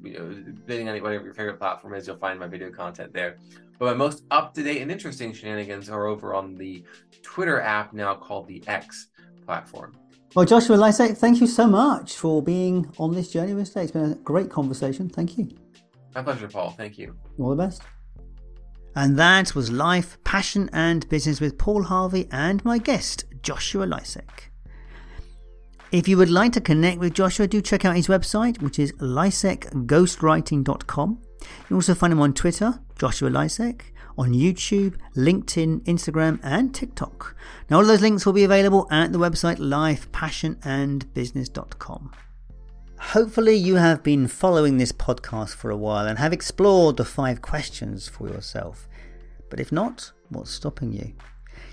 you 0.03 0.19
know, 0.19 0.35
depending 0.55 0.89
on 0.89 1.03
whatever 1.03 1.25
your 1.25 1.35
favorite 1.35 1.59
platform 1.59 1.95
is, 1.95 2.07
you'll 2.07 2.19
find 2.19 2.39
my 2.39 2.47
video 2.47 2.71
content 2.71 3.13
there. 3.13 3.39
But 3.79 3.87
my 3.87 3.95
most 3.95 4.25
up 4.31 4.55
to 4.55 4.63
date 4.63 4.83
and 4.83 4.91
interesting 4.91 5.33
shenanigans 5.33 5.91
are 5.91 6.07
over 6.07 6.35
on 6.35 6.55
the 6.55 6.85
Twitter 7.23 7.61
app 7.61 7.93
now 7.93 8.15
called 8.15 8.47
the 8.47 8.63
X 8.67 9.09
platform. 9.45 9.97
Well, 10.35 10.45
Joshua 10.45 10.77
Lisec, 10.77 11.17
thank 11.17 11.41
you 11.41 11.47
so 11.47 11.67
much 11.67 12.17
for 12.17 12.43
being 12.43 12.93
on 12.99 13.15
this 13.15 13.31
journey 13.31 13.55
with 13.55 13.63
us 13.63 13.69
today. 13.69 13.83
It's 13.83 13.93
been 13.93 14.13
a 14.13 14.17
great 14.17 14.51
conversation. 14.51 15.09
Thank 15.09 15.39
you. 15.39 15.49
My 16.15 16.23
pleasure, 16.23 16.49
Paul. 16.49 16.71
Thank 16.71 16.99
you. 16.99 17.17
All 17.39 17.51
the 17.51 17.57
best. 17.57 17.83
And 18.97 19.19
that 19.19 19.55
was 19.55 19.73
Life, 19.73 20.23
Passion 20.25 20.69
and 20.73 21.09
Business 21.09 21.41
with 21.41 21.59
Paul 21.59 21.85
Harvey 21.85 22.29
and 22.31 22.65
my 22.65 22.79
guest, 22.79 23.25
Joshua 23.43 23.87
Lisec. 23.87 24.51
If 25.91 26.09
you 26.09 26.17
would 26.17 26.31
like 26.31 26.53
to 26.53 26.61
connect 26.61 26.99
with 26.99 27.15
Joshua, 27.15 27.47
do 27.47 27.61
check 27.61 27.85
out 27.85 27.95
his 27.95 28.09
website, 28.09 28.61
which 28.63 28.81
is 28.81 28.93
lisecghostwriting.com. 28.95 31.19
You 31.69 31.77
also 31.77 31.95
find 31.95 32.13
him 32.13 32.21
on 32.21 32.35
Twitter, 32.35 32.81
Joshua 32.99 33.31
Lisec, 33.31 33.83
on 34.17 34.33
YouTube, 34.33 34.97
LinkedIn, 35.17 35.81
Instagram, 35.83 36.39
and 36.43 36.75
TikTok. 36.75 37.37
Now, 37.69 37.77
all 37.79 37.85
those 37.85 38.01
links 38.01 38.25
will 38.25 38.33
be 38.33 38.45
available 38.45 38.87
at 38.91 39.13
the 39.13 39.19
website 39.19 39.59
lifepassionandbusiness.com. 39.59 42.13
Hopefully, 42.99 43.55
you 43.55 43.77
have 43.77 44.03
been 44.03 44.27
following 44.29 44.79
this 44.79 44.93
podcast 44.93 45.55
for 45.55 45.71
a 45.71 45.77
while 45.77 46.07
and 46.07 46.19
have 46.19 46.33
explored 46.33 46.97
the 46.97 47.05
five 47.05 47.43
questions 47.43 48.09
for 48.09 48.29
yourself. 48.29 48.89
But 49.51 49.61
if 49.61 49.71
not, 49.71 50.11
what's 50.31 50.53
stopping 50.53 50.93
you? 50.93 51.13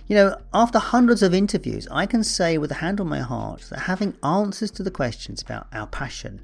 You 0.08 0.16
know, 0.16 0.36
after 0.54 0.78
hundreds 0.78 1.24
of 1.24 1.34
interviews, 1.34 1.88
I 1.90 2.06
can 2.06 2.22
say 2.24 2.58
with 2.58 2.72
a 2.72 2.76
hand 2.76 3.00
on 3.00 3.08
my 3.08 3.20
heart 3.20 3.62
that 3.70 3.80
having 3.80 4.18
answers 4.24 4.72
to 4.72 4.84
the 4.84 4.92
questions 4.92 5.42
about 5.42 5.68
our 5.72 5.88
passion, 5.88 6.42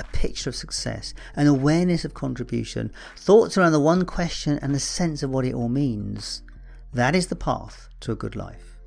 a 0.00 0.04
picture 0.12 0.50
of 0.50 0.56
success, 0.56 1.14
an 1.36 1.46
awareness 1.46 2.04
of 2.04 2.14
contribution, 2.14 2.92
thoughts 3.16 3.56
around 3.56 3.72
the 3.72 3.80
one 3.80 4.04
question, 4.04 4.58
and 4.62 4.74
a 4.74 4.80
sense 4.80 5.22
of 5.22 5.30
what 5.30 5.44
it 5.44 5.54
all 5.54 5.68
means, 5.68 6.42
that 6.92 7.14
is 7.14 7.28
the 7.28 7.36
path 7.36 7.88
to 8.00 8.12
a 8.12 8.16
good 8.16 8.36
life. 8.36 8.78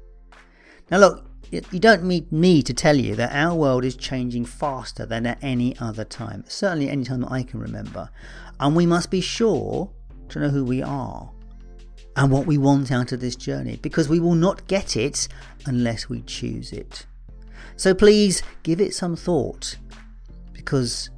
Now, 0.91 0.97
look, 0.97 1.29
you 1.51 1.79
don't 1.79 2.03
need 2.03 2.31
me 2.31 2.63
to 2.63 2.73
tell 2.73 2.95
you 2.95 3.15
that 3.15 3.33
our 3.33 3.55
world 3.55 3.85
is 3.85 3.95
changing 3.95 4.45
faster 4.45 5.05
than 5.05 5.25
at 5.25 5.37
any 5.41 5.77
other 5.77 6.03
time, 6.03 6.43
certainly 6.47 6.89
any 6.89 7.03
time 7.03 7.21
that 7.21 7.31
I 7.31 7.43
can 7.43 7.59
remember. 7.59 8.09
And 8.59 8.75
we 8.75 8.85
must 8.85 9.11
be 9.11 9.21
sure 9.21 9.91
to 10.29 10.39
know 10.39 10.49
who 10.49 10.65
we 10.65 10.81
are 10.81 11.31
and 12.15 12.31
what 12.31 12.45
we 12.45 12.57
want 12.57 12.91
out 12.91 13.11
of 13.11 13.19
this 13.19 13.35
journey 13.35 13.77
because 13.77 14.09
we 14.09 14.19
will 14.19 14.35
not 14.35 14.67
get 14.67 14.97
it 14.97 15.27
unless 15.65 16.09
we 16.09 16.21
choose 16.21 16.71
it. 16.71 17.05
So 17.75 17.93
please 17.93 18.43
give 18.63 18.79
it 18.81 18.93
some 18.93 19.15
thought 19.15 19.77
because 20.63 21.09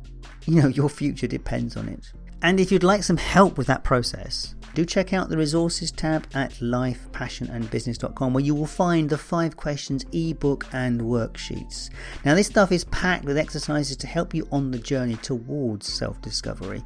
you 0.45 0.61
know 0.61 0.67
your 0.79 0.89
future 0.89 1.27
depends 1.27 1.77
on 1.77 1.89
it. 1.89 2.11
And 2.41 2.59
if 2.59 2.71
you'd 2.71 2.83
like 2.83 3.03
some 3.03 3.17
help 3.17 3.57
with 3.57 3.67
that 3.67 3.83
process, 3.83 4.55
do 4.75 4.85
check 4.85 5.13
out 5.13 5.29
the 5.29 5.37
resources 5.37 5.91
tab 5.91 6.27
at 6.33 6.51
lifepassionandbusiness.com 6.55 8.33
where 8.33 8.43
you 8.43 8.53
will 8.53 8.65
find 8.67 9.09
the 9.09 9.17
5 9.17 9.55
questions 9.55 10.05
ebook 10.11 10.67
and 10.73 10.99
worksheets. 11.01 11.89
Now 12.23 12.35
this 12.35 12.45
stuff 12.47 12.71
is 12.71 12.83
packed 12.85 13.25
with 13.25 13.37
exercises 13.37 13.97
to 13.97 14.05
help 14.05 14.35
you 14.35 14.47
on 14.51 14.69
the 14.71 14.77
journey 14.77 15.15
towards 15.15 15.91
self-discovery 15.91 16.83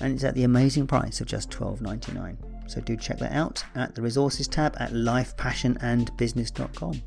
and 0.00 0.14
it's 0.14 0.24
at 0.24 0.34
the 0.34 0.44
amazing 0.44 0.86
price 0.86 1.20
of 1.20 1.26
just 1.26 1.50
$12.99. 1.50 2.70
So 2.70 2.80
do 2.80 2.96
check 2.96 3.18
that 3.18 3.32
out 3.32 3.62
at 3.74 3.94
the 3.94 4.00
resources 4.02 4.46
tab 4.46 4.76
at 4.78 4.92
lifepassionandbusiness.com. 4.92 7.02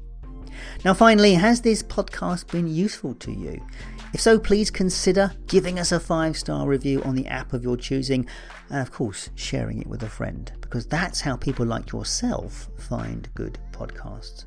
Now, 0.83 0.93
finally, 0.93 1.35
has 1.35 1.61
this 1.61 1.81
podcast 1.83 2.51
been 2.51 2.67
useful 2.67 3.13
to 3.15 3.31
you? 3.31 3.65
If 4.13 4.19
so, 4.19 4.37
please 4.37 4.69
consider 4.69 5.31
giving 5.47 5.79
us 5.79 5.91
a 5.91 5.99
five 5.99 6.37
star 6.37 6.67
review 6.67 7.01
on 7.03 7.15
the 7.15 7.27
app 7.27 7.53
of 7.53 7.63
your 7.63 7.77
choosing, 7.77 8.27
and 8.69 8.81
of 8.81 8.91
course, 8.91 9.29
sharing 9.35 9.81
it 9.81 9.87
with 9.87 10.03
a 10.03 10.09
friend, 10.09 10.51
because 10.61 10.85
that's 10.85 11.21
how 11.21 11.37
people 11.37 11.65
like 11.65 11.91
yourself 11.91 12.69
find 12.77 13.29
good 13.33 13.57
podcasts. 13.71 14.45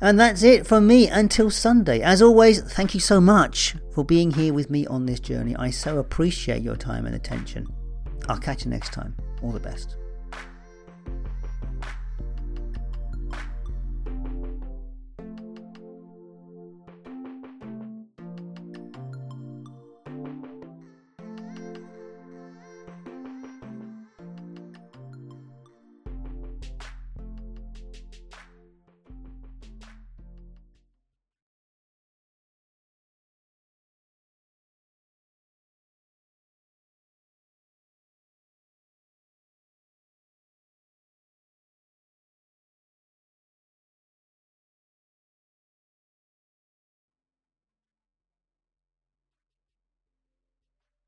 And 0.00 0.18
that's 0.18 0.42
it 0.42 0.66
from 0.66 0.86
me 0.86 1.08
until 1.08 1.50
Sunday. 1.50 2.02
As 2.02 2.20
always, 2.20 2.60
thank 2.60 2.94
you 2.94 3.00
so 3.00 3.20
much 3.20 3.76
for 3.94 4.04
being 4.04 4.30
here 4.32 4.52
with 4.52 4.70
me 4.70 4.86
on 4.86 5.06
this 5.06 5.20
journey. 5.20 5.54
I 5.56 5.70
so 5.70 5.98
appreciate 5.98 6.62
your 6.62 6.76
time 6.76 7.06
and 7.06 7.14
attention. 7.14 7.66
I'll 8.28 8.38
catch 8.38 8.64
you 8.64 8.70
next 8.70 8.92
time. 8.92 9.14
All 9.42 9.52
the 9.52 9.60
best. 9.60 9.96